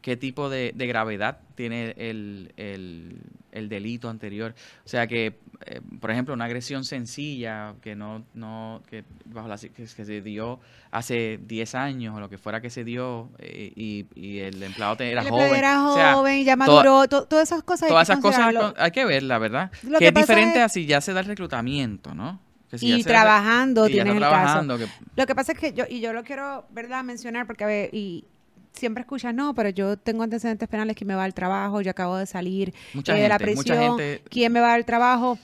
qué 0.00 0.16
tipo 0.16 0.48
de, 0.48 0.72
gravedad 0.74 1.38
tiene 1.62 1.94
el, 1.96 2.52
el, 2.56 3.20
el 3.52 3.68
delito 3.68 4.08
anterior. 4.08 4.52
O 4.84 4.88
sea 4.88 5.06
que 5.06 5.38
eh, 5.66 5.80
por 6.00 6.10
ejemplo, 6.10 6.34
una 6.34 6.46
agresión 6.46 6.84
sencilla 6.84 7.74
que 7.80 7.94
no, 7.94 8.24
no, 8.34 8.82
que 8.90 9.04
bajo 9.26 9.46
la 9.46 9.56
que, 9.56 9.86
se 9.86 10.20
dio 10.20 10.58
hace 10.90 11.38
10 11.46 11.74
años 11.76 12.16
o 12.16 12.20
lo 12.20 12.28
que 12.28 12.36
fuera 12.36 12.60
que 12.60 12.68
se 12.68 12.82
dio 12.82 13.30
eh, 13.38 13.72
y, 13.76 14.06
y, 14.16 14.40
el 14.40 14.60
empleado 14.60 14.96
era 15.04 15.22
joven. 15.22 15.54
Era 15.54 15.78
joven, 16.14 16.44
ya 16.44 16.56
maduró, 16.56 17.06
todas 17.06 17.48
esas 17.48 17.62
cosas. 17.62 17.88
Todas 17.88 18.08
esas 18.08 18.20
cosas 18.20 18.52
hay 18.76 18.90
que 18.90 19.04
verlas, 19.04 19.40
¿verdad? 19.40 19.70
que, 19.98 20.08
es 20.08 20.14
diferente 20.14 20.60
a 20.60 20.68
si 20.68 20.86
ya 20.86 21.00
se 21.00 21.12
da 21.12 21.20
el 21.20 21.26
reclutamiento, 21.26 22.12
¿no? 22.14 22.40
y 22.80 23.04
trabajando, 23.04 23.86
tienes 23.86 24.16
el 24.16 24.20
caso. 24.20 24.62
Lo 25.14 25.26
que 25.26 25.34
pasa 25.34 25.52
es 25.52 25.58
que 25.58 25.74
yo, 25.74 25.84
y 25.88 26.00
yo 26.00 26.12
lo 26.12 26.24
quiero, 26.24 26.66
¿verdad?, 26.70 27.04
mencionar 27.04 27.46
porque, 27.46 27.64
a 27.64 27.66
ver, 27.66 27.90
y 27.92 28.24
siempre 28.72 29.02
escuchas, 29.02 29.34
no, 29.34 29.54
pero 29.54 29.68
yo 29.68 29.96
tengo 29.96 30.22
antecedentes 30.22 30.68
penales, 30.68 30.96
¿quién 30.96 31.08
me 31.08 31.14
va 31.14 31.24
al 31.24 31.34
trabajo? 31.34 31.80
Yo 31.80 31.90
acabo 31.90 32.16
de 32.16 32.26
salir 32.26 32.74
eh, 32.94 33.12
de 33.12 33.28
la 33.28 33.38
prisión, 33.38 33.98
¿quién 34.28 34.52
me 34.52 34.60
va 34.60 34.74
al 34.74 34.84
trabajo? 34.84 35.38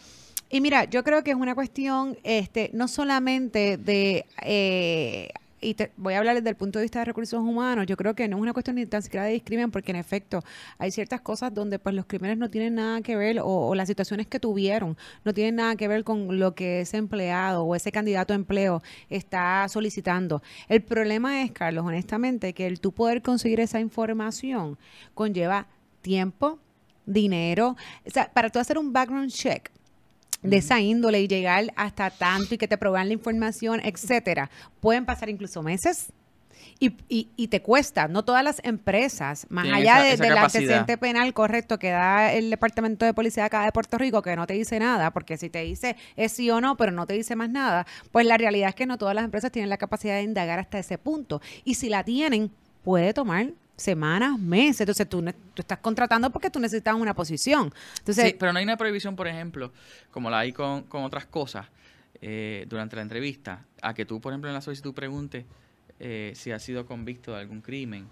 Y 0.50 0.60
mira, 0.60 0.84
yo 0.84 1.04
creo 1.04 1.22
que 1.22 1.32
es 1.32 1.36
una 1.36 1.54
cuestión 1.54 2.16
este, 2.24 2.70
no 2.72 2.88
solamente 2.88 3.76
de 3.76 4.24
eh, 4.42 5.28
y 5.60 5.74
te 5.74 5.92
voy 5.96 6.14
a 6.14 6.18
hablar 6.18 6.36
desde 6.36 6.50
el 6.50 6.56
punto 6.56 6.78
de 6.78 6.84
vista 6.84 7.00
de 7.00 7.06
recursos 7.06 7.40
humanos, 7.40 7.86
yo 7.86 7.96
creo 7.96 8.14
que 8.14 8.28
no 8.28 8.36
es 8.36 8.42
una 8.42 8.52
cuestión 8.52 8.76
ni 8.76 8.86
tan 8.86 9.02
siquiera 9.02 9.26
de 9.26 9.32
discrimen, 9.32 9.70
porque 9.70 9.90
en 9.90 9.96
efecto 9.96 10.42
hay 10.78 10.90
ciertas 10.90 11.20
cosas 11.20 11.52
donde 11.52 11.78
pues 11.78 11.94
los 11.94 12.06
crímenes 12.06 12.38
no 12.38 12.50
tienen 12.50 12.76
nada 12.76 13.00
que 13.00 13.16
ver, 13.16 13.40
o, 13.42 13.74
las 13.74 13.88
situaciones 13.88 14.26
que 14.26 14.40
tuvieron 14.40 14.96
no 15.24 15.34
tienen 15.34 15.56
nada 15.56 15.76
que 15.76 15.88
ver 15.88 16.04
con 16.04 16.38
lo 16.38 16.54
que 16.54 16.80
ese 16.80 16.96
empleado 16.96 17.64
o 17.64 17.74
ese 17.74 17.92
candidato 17.92 18.32
a 18.32 18.36
empleo 18.36 18.82
está 19.10 19.66
solicitando. 19.68 20.42
El 20.68 20.82
problema 20.82 21.42
es, 21.42 21.52
Carlos, 21.52 21.84
honestamente, 21.84 22.52
que 22.52 22.66
el 22.66 22.80
tú 22.80 22.92
poder 22.92 23.22
conseguir 23.22 23.60
esa 23.60 23.80
información 23.80 24.78
conlleva 25.14 25.66
tiempo, 26.02 26.58
dinero, 27.06 27.76
o 28.06 28.10
sea, 28.10 28.30
para 28.32 28.50
tú 28.50 28.58
hacer 28.58 28.78
un 28.78 28.92
background 28.92 29.30
check, 29.30 29.70
de 30.42 30.56
esa 30.58 30.80
índole 30.80 31.20
y 31.20 31.28
llegar 31.28 31.72
hasta 31.76 32.10
tanto 32.10 32.54
y 32.54 32.58
que 32.58 32.68
te 32.68 32.78
provean 32.78 33.08
la 33.08 33.14
información, 33.14 33.80
etcétera. 33.84 34.50
Pueden 34.80 35.04
pasar 35.04 35.28
incluso 35.28 35.62
meses. 35.62 36.12
Y, 36.80 36.94
y, 37.08 37.48
te 37.48 37.60
cuesta, 37.60 38.06
no 38.06 38.24
todas 38.24 38.44
las 38.44 38.60
empresas, 38.62 39.46
más 39.48 39.66
allá 39.66 40.00
del 40.16 40.38
antecedente 40.38 40.96
penal 40.96 41.34
correcto 41.34 41.76
que 41.76 41.90
da 41.90 42.32
el 42.32 42.50
Departamento 42.50 43.04
de 43.04 43.14
Policía 43.14 43.46
acá 43.46 43.64
de 43.64 43.72
Puerto 43.72 43.98
Rico, 43.98 44.22
que 44.22 44.36
no 44.36 44.46
te 44.46 44.54
dice 44.54 44.78
nada, 44.78 45.10
porque 45.10 45.36
si 45.38 45.50
te 45.50 45.64
dice 45.64 45.96
es 46.14 46.32
sí 46.32 46.48
o 46.50 46.60
no, 46.60 46.76
pero 46.76 46.92
no 46.92 47.04
te 47.04 47.14
dice 47.14 47.34
más 47.34 47.50
nada, 47.50 47.84
pues 48.12 48.26
la 48.26 48.36
realidad 48.38 48.68
es 48.68 48.74
que 48.76 48.86
no 48.86 48.96
todas 48.96 49.16
las 49.16 49.24
empresas 49.24 49.50
tienen 49.50 49.70
la 49.70 49.76
capacidad 49.76 50.14
de 50.14 50.22
indagar 50.22 50.60
hasta 50.60 50.78
ese 50.78 50.98
punto. 50.98 51.40
Y 51.64 51.74
si 51.74 51.88
la 51.88 52.04
tienen, 52.04 52.52
puede 52.84 53.12
tomar 53.12 53.54
semanas, 53.78 54.38
meses. 54.38 54.82
Entonces 54.82 55.08
tú, 55.08 55.22
tú 55.54 55.62
estás 55.62 55.78
contratando 55.78 56.30
porque 56.30 56.50
tú 56.50 56.58
necesitas 56.58 56.94
una 56.94 57.14
posición. 57.14 57.72
Entonces, 57.98 58.34
pero 58.38 58.52
no 58.52 58.58
hay 58.58 58.64
una 58.64 58.76
prohibición, 58.76 59.16
por 59.16 59.26
ejemplo, 59.26 59.72
como 60.10 60.28
la 60.28 60.40
hay 60.40 60.52
con, 60.52 60.84
otras 60.90 61.26
cosas 61.26 61.66
eh, 62.20 62.66
durante 62.68 62.96
la 62.96 63.02
entrevista, 63.02 63.64
a 63.80 63.94
que 63.94 64.04
tú, 64.04 64.20
por 64.20 64.32
ejemplo, 64.32 64.50
en 64.50 64.54
la 64.54 64.60
solicitud 64.60 64.92
preguntes 64.92 65.46
eh, 66.00 66.32
si 66.34 66.50
has 66.50 66.62
sido 66.62 66.84
convicto 66.84 67.32
de 67.32 67.40
algún 67.40 67.60
crimen 67.60 68.06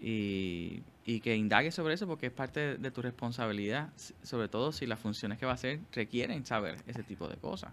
y, 0.00 0.82
y 1.04 1.20
que 1.20 1.36
indagues 1.36 1.74
sobre 1.74 1.94
eso 1.94 2.06
porque 2.06 2.26
es 2.26 2.32
parte 2.32 2.76
de, 2.76 2.90
tu 2.90 3.02
responsabilidad, 3.02 3.90
sobre 4.22 4.48
todo 4.48 4.72
si 4.72 4.86
las 4.86 4.98
funciones 4.98 5.38
que 5.38 5.46
va 5.46 5.52
a 5.52 5.54
hacer 5.56 5.80
requieren 5.92 6.46
saber 6.46 6.76
ese 6.86 7.02
tipo 7.02 7.28
de 7.28 7.36
cosas. 7.36 7.72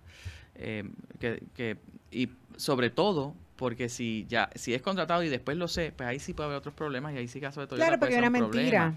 Eh, 0.55 0.89
que, 1.19 1.43
que, 1.55 1.77
y 2.11 2.29
sobre 2.57 2.89
todo 2.89 3.35
porque 3.57 3.89
si 3.89 4.25
ya 4.29 4.49
si 4.55 4.73
es 4.73 4.81
contratado 4.81 5.23
y 5.23 5.29
después 5.29 5.57
lo 5.57 5.67
sé, 5.67 5.91
pues 5.95 6.07
ahí 6.07 6.19
sí 6.19 6.33
puede 6.33 6.47
haber 6.47 6.59
otros 6.59 6.75
problemas 6.75 7.13
y 7.13 7.17
ahí 7.17 7.27
sí 7.27 7.41
caso 7.41 7.59
de 7.59 7.67
todo. 7.67 7.77
Claro, 7.77 7.99
porque 7.99 8.13
es 8.13 8.19
una 8.19 8.29
mentira 8.29 8.93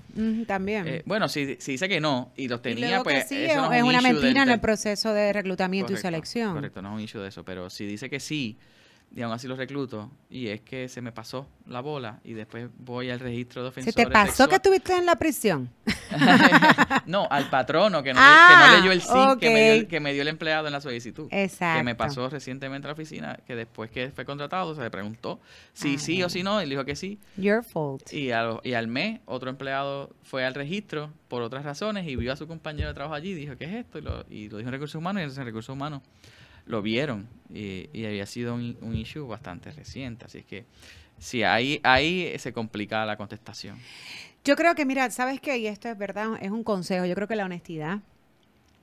también. 0.46 0.86
Eh, 0.86 1.02
bueno, 1.06 1.28
si, 1.28 1.56
si, 1.58 1.72
dice 1.72 1.88
que 1.88 2.00
no 2.00 2.30
y 2.36 2.46
los 2.46 2.62
tenía, 2.62 3.02
pues 3.02 3.26
sí, 3.28 3.36
es, 3.42 3.56
una 3.56 4.00
mentira 4.00 4.42
en 4.42 4.50
el 4.50 4.61
proceso 4.61 5.12
de 5.12 5.32
reclutamiento 5.32 5.92
y 5.92 5.96
selección. 5.96 6.54
Correcto, 6.54 6.82
no 6.82 6.90
es 6.90 6.94
un 6.94 7.00
issue 7.00 7.20
de 7.20 7.28
eso, 7.28 7.44
pero 7.44 7.70
si 7.70 7.86
dice 7.86 8.08
que 8.11 8.20
sí, 8.20 8.58
y 9.14 9.22
aún 9.22 9.32
así 9.32 9.48
los 9.48 9.58
recluto 9.58 10.08
y 10.28 10.48
es 10.48 10.61
que 10.61 10.88
se 10.88 11.00
me 11.00 11.11
pasó 11.11 11.48
la 11.66 11.80
bola 11.80 12.20
y 12.22 12.32
después 12.32 12.68
voy 12.78 13.11
al 13.11 13.18
registro 13.18 13.62
de 13.62 13.70
ofensores 13.70 13.94
¿Se 13.94 14.04
te 14.04 14.11
pasó 14.11 14.48
que 14.48 14.56
estuviste 14.56 14.96
en 14.96 15.04
la 15.04 15.16
prisión? 15.16 15.68
no, 17.06 17.26
al 17.28 17.50
patrono 17.50 18.04
que 18.04 18.14
no, 18.14 18.20
ah, 18.22 18.76
leyó 18.78 18.92
el 18.92 19.02
sí 19.02 19.08
que, 19.40 20.00
me 20.00 20.12
dio, 20.12 20.22
el 20.22 20.28
empleado 20.28 20.68
en 20.68 20.72
la 20.72 20.80
solicitud. 20.80 21.28
Exacto. 21.30 21.78
Que 21.78 21.84
me 21.84 21.94
pasó 21.96 22.28
recientemente 22.28 22.86
a 22.86 22.90
la 22.90 22.92
oficina, 22.92 23.38
que 23.46 23.56
después 23.56 23.90
que 23.90 24.11
fue 24.11 24.24
contratado 24.24 24.74
se 24.74 24.82
le 24.82 24.90
preguntó 24.90 25.40
si 25.72 25.98
sí 25.98 26.22
o 26.22 26.28
si 26.28 26.42
no, 26.42 26.62
y 26.62 26.66
le 26.66 26.70
dijo 26.70 26.84
que 26.84 26.94
sí. 26.94 27.18
Your 27.36 27.64
fault. 27.64 28.12
Y, 28.12 28.28
y 28.28 28.74
al 28.74 28.86
mes 28.86 29.20
otro 29.26 29.50
empleado 29.50 30.11
fue 30.22 30.44
al 30.44 30.54
registro 30.54 31.12
por 31.26 31.42
otras 31.42 31.64
razones 31.64 32.06
y 32.06 32.14
vio 32.14 32.32
a 32.32 32.36
su 32.36 32.46
compañero 32.46 32.88
de 32.88 32.94
trabajo 32.94 33.14
allí 33.14 33.30
y 33.30 33.34
dijo, 33.34 33.56
¿qué 33.56 33.64
es 33.64 33.74
esto? 33.74 33.98
Y 33.98 34.02
lo, 34.02 34.24
y 34.30 34.48
lo 34.48 34.58
dijo 34.58 34.68
en 34.68 34.72
recursos 34.72 34.96
humanos 34.96 35.22
y 35.36 35.40
en 35.40 35.44
recursos 35.44 35.72
humanos 35.72 36.02
lo 36.71 36.83
vieron 36.83 37.29
y, 37.53 38.05
había 38.05 38.27
sido 38.27 38.55
un, 38.55 38.77
un, 38.81 38.97
issue 38.97 39.27
bastante 39.27 39.71
reciente. 39.73 40.25
Así 40.25 40.43
que 40.43 40.64
sí, 41.18 41.43
ahí, 41.43 41.81
ahí 41.83 42.33
se 42.39 42.53
complica 42.53 43.05
la 43.05 43.16
contestación. 43.16 43.79
Yo 44.45 44.57
creo 44.57 44.75
que, 44.75 44.87
mira, 44.87 45.11
¿sabes 45.11 45.41
qué? 45.41 45.59
Y 45.59 45.66
esto 45.66 45.89
es 45.89 45.99
verdad, 45.99 46.39
es 46.41 46.51
un 46.51 46.64
consejo. 46.64 47.05
Yo 47.05 47.14
creo 47.14 47.29
que 47.29 47.37
la 47.37 47.45
honestidad 47.45 48.01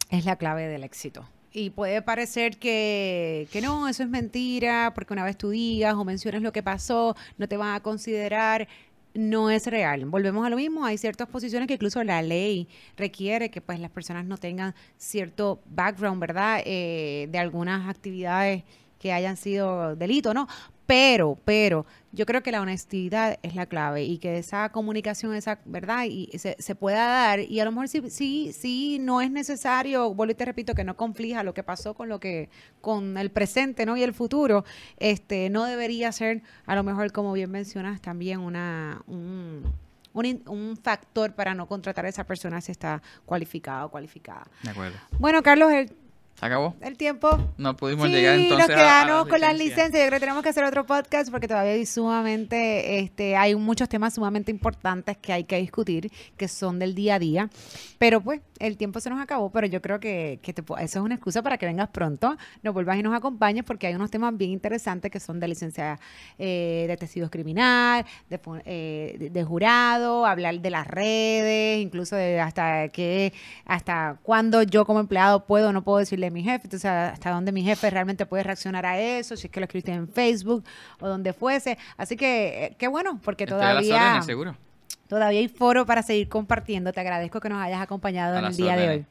es 0.10 0.26
la 0.26 0.36
clave 0.36 0.68
del 0.68 0.84
éxito. 0.84 1.28
Y 1.52 1.72
puede 1.72 2.02
parecer 2.04 2.58
que, 2.58 3.48
que 3.52 3.62
no, 3.62 3.88
eso 3.88 4.04
es 4.04 4.10
mentira, 4.10 4.92
porque 4.94 5.14
una 5.14 5.24
vez 5.24 5.38
tú 5.38 5.50
digas 5.50 5.96
o 5.96 6.06
menciones 6.06 6.44
lo 6.44 6.52
que 6.52 6.62
pasó, 6.62 7.16
no 7.38 7.48
te 7.48 7.58
van 7.58 7.74
a 7.74 7.80
considerar 7.80 8.68
no 9.18 9.50
es 9.50 9.66
real. 9.66 10.06
Volvemos 10.06 10.46
a 10.46 10.50
lo 10.50 10.56
mismo, 10.56 10.86
hay 10.86 10.98
ciertas 10.98 11.28
posiciones 11.28 11.68
que 11.68 11.74
incluso 11.74 12.04
la 12.04 12.22
ley 12.22 12.68
requiere 12.96 13.50
que 13.50 13.62
pues 13.62 13.80
las 13.80 13.92
personas 13.92 14.26
no 14.26 14.38
tengan 14.38 14.76
cierto 14.98 15.62
background, 15.66 16.22
¿verdad? 16.22 16.62
Eh, 16.66 17.28
de 17.32 17.40
algunas 17.40 17.90
actividades 17.90 18.64
que 19.00 19.12
hayan 19.12 19.38
sido 19.38 19.96
delito, 19.96 20.34
¿no? 20.34 20.48
Pero, 20.88 21.38
pero, 21.44 21.86
yo 22.14 22.26
creo 22.26 22.42
que 22.42 22.52
la 22.52 22.62
honestidad 22.62 23.38
es 23.44 23.56
la 23.56 23.66
clave 23.66 24.06
y 24.06 24.20
que 24.20 24.38
esa 24.38 24.70
comunicación, 24.72 25.36
esa 25.36 25.60
verdad, 25.66 26.06
y 26.06 26.30
se, 26.40 26.56
se 26.60 26.76
pueda 26.76 27.06
dar. 27.06 27.42
Y 27.42 27.60
a 27.60 27.66
lo 27.66 27.72
mejor 27.72 27.90
sí, 27.90 28.10
sí, 28.10 28.54
sí, 28.58 28.98
no 29.00 29.20
es 29.20 29.30
necesario, 29.30 30.14
vuelvo 30.14 30.32
y 30.32 30.36
te 30.36 30.46
repito, 30.46 30.74
que 30.74 30.86
no 30.86 30.96
conflija 30.96 31.44
lo 31.44 31.54
que 31.54 31.62
pasó 31.62 31.94
con 31.94 32.08
lo 32.08 32.22
que, 32.22 32.50
con 32.80 33.18
el 33.18 33.32
presente, 33.32 33.86
¿no? 33.86 33.98
Y 33.98 34.04
el 34.04 34.14
futuro. 34.14 34.64
Este, 34.98 35.50
no 35.50 35.66
debería 35.66 36.10
ser, 36.14 36.42
a 36.66 36.74
lo 36.74 36.84
mejor, 36.84 37.12
como 37.12 37.34
bien 37.34 37.52
mencionas, 37.52 38.02
también 38.02 38.40
una, 38.40 39.02
un, 39.08 39.64
un, 40.14 40.44
un, 40.48 40.78
factor 40.78 41.36
para 41.36 41.54
no 41.54 41.68
contratar 41.68 42.06
a 42.06 42.10
esa 42.10 42.24
persona 42.24 42.62
si 42.62 42.72
está 42.72 43.02
cualificada 43.26 43.86
o 43.86 43.92
cualificada. 43.92 44.48
De 44.64 44.70
acuerdo. 44.70 44.98
Bueno, 45.20 45.44
Carlos, 45.44 45.70
el 45.74 45.92
¿Se 46.40 46.46
acabó? 46.46 46.76
El 46.82 46.98
tiempo. 46.98 47.30
No 47.58 47.76
pudimos 47.76 48.10
llegar 48.10 48.38
entonces. 48.38 48.68
Nos 48.68 48.78
quedamos 48.78 49.28
con 49.28 49.42
las 49.42 49.58
licencias. 49.58 49.92
Yo 49.92 50.08
creo 50.08 50.12
que 50.12 50.20
tenemos 50.20 50.44
que 50.44 50.50
hacer 50.50 50.64
otro 50.66 50.86
podcast 50.86 51.32
porque 51.32 51.48
todavía 51.48 51.72
hay 51.72 51.88
sumamente, 51.88 53.00
este, 53.00 53.36
hay 53.36 53.56
muchos 53.56 53.90
temas 53.90 54.14
sumamente 54.14 54.52
importantes 54.52 55.18
que 55.18 55.34
hay 55.34 55.46
que 55.46 55.58
discutir, 55.58 56.12
que 56.38 56.48
son 56.48 56.78
del 56.78 56.94
día 56.94 57.16
a 57.16 57.20
día. 57.20 57.50
Pero 57.98 58.22
pues, 58.22 58.42
el 58.60 58.78
tiempo 58.78 59.00
se 59.00 59.10
nos 59.10 59.20
acabó, 59.20 59.52
pero 59.52 59.68
yo 59.68 59.82
creo 59.82 60.00
que, 60.00 60.40
que 60.42 60.52
eso 60.52 60.76
es 60.78 60.96
una 60.96 61.16
excusa 61.16 61.42
para 61.42 61.58
que 61.58 61.66
vengas 61.66 61.90
pronto, 61.90 62.38
nos 62.64 62.74
vuelvas 62.74 62.98
y 62.98 63.04
nos 63.04 63.14
acompañes 63.16 63.64
porque 63.64 63.88
hay 63.88 63.96
unos 63.96 64.12
temas 64.12 64.36
bien 64.36 64.52
interesantes 64.52 65.12
que 65.12 65.20
son 65.20 65.40
de 65.40 65.48
licencia 65.48 66.00
eh, 66.38 66.86
de 66.88 66.98
testigos 66.98 67.30
criminal, 67.30 68.06
eh, 68.66 69.16
de, 69.20 69.30
de, 69.30 69.44
jurado, 69.44 70.26
hablar 70.26 70.60
de 70.60 70.70
las 70.70 70.88
redes, 70.88 71.80
incluso 71.82 72.16
de 72.16 72.40
hasta 72.40 72.90
qué, 72.90 73.34
hasta 73.66 74.20
cuándo 74.24 74.64
yo 74.64 74.86
como 74.86 75.00
empleado 75.00 75.46
puedo 75.46 75.70
o 75.70 75.74
no 75.74 75.84
puedo 75.84 76.00
decirle 76.00 76.32
mi 76.32 76.44
jefe, 76.44 76.66
entonces 76.66 76.90
hasta 76.90 77.32
dónde 77.32 77.52
mi 77.52 77.64
jefe 77.64 77.90
realmente 77.90 78.26
puede 78.26 78.44
reaccionar 78.44 78.86
a 78.86 79.00
eso, 79.00 79.36
si 79.36 79.48
es 79.48 79.52
que 79.52 79.60
lo 79.60 79.66
escribiste 79.66 79.92
en 79.92 80.08
Facebook 80.08 80.64
o 81.00 81.08
donde 81.08 81.34
fuese. 81.34 81.78
Así 81.98 82.16
que 82.16 82.66
eh, 82.66 82.76
qué 82.78 82.88
bueno, 82.88 83.20
porque 83.24 83.46
todavía... 83.46 84.22
seguro. 84.22 84.56
Todavía 85.08 85.40
hay 85.40 85.48
foro 85.48 85.86
para 85.86 86.04
seguir 86.04 86.28
compartiendo. 86.30 86.92
Te 86.92 87.00
agradezco 87.00 87.40
que 87.40 87.50
nos 87.50 87.62
hayas 87.62 87.82
acompañado 87.82 88.38
en 88.38 88.46
el 88.46 88.56
día 88.56 88.76
de 88.76 88.90
hoy. 88.90 89.06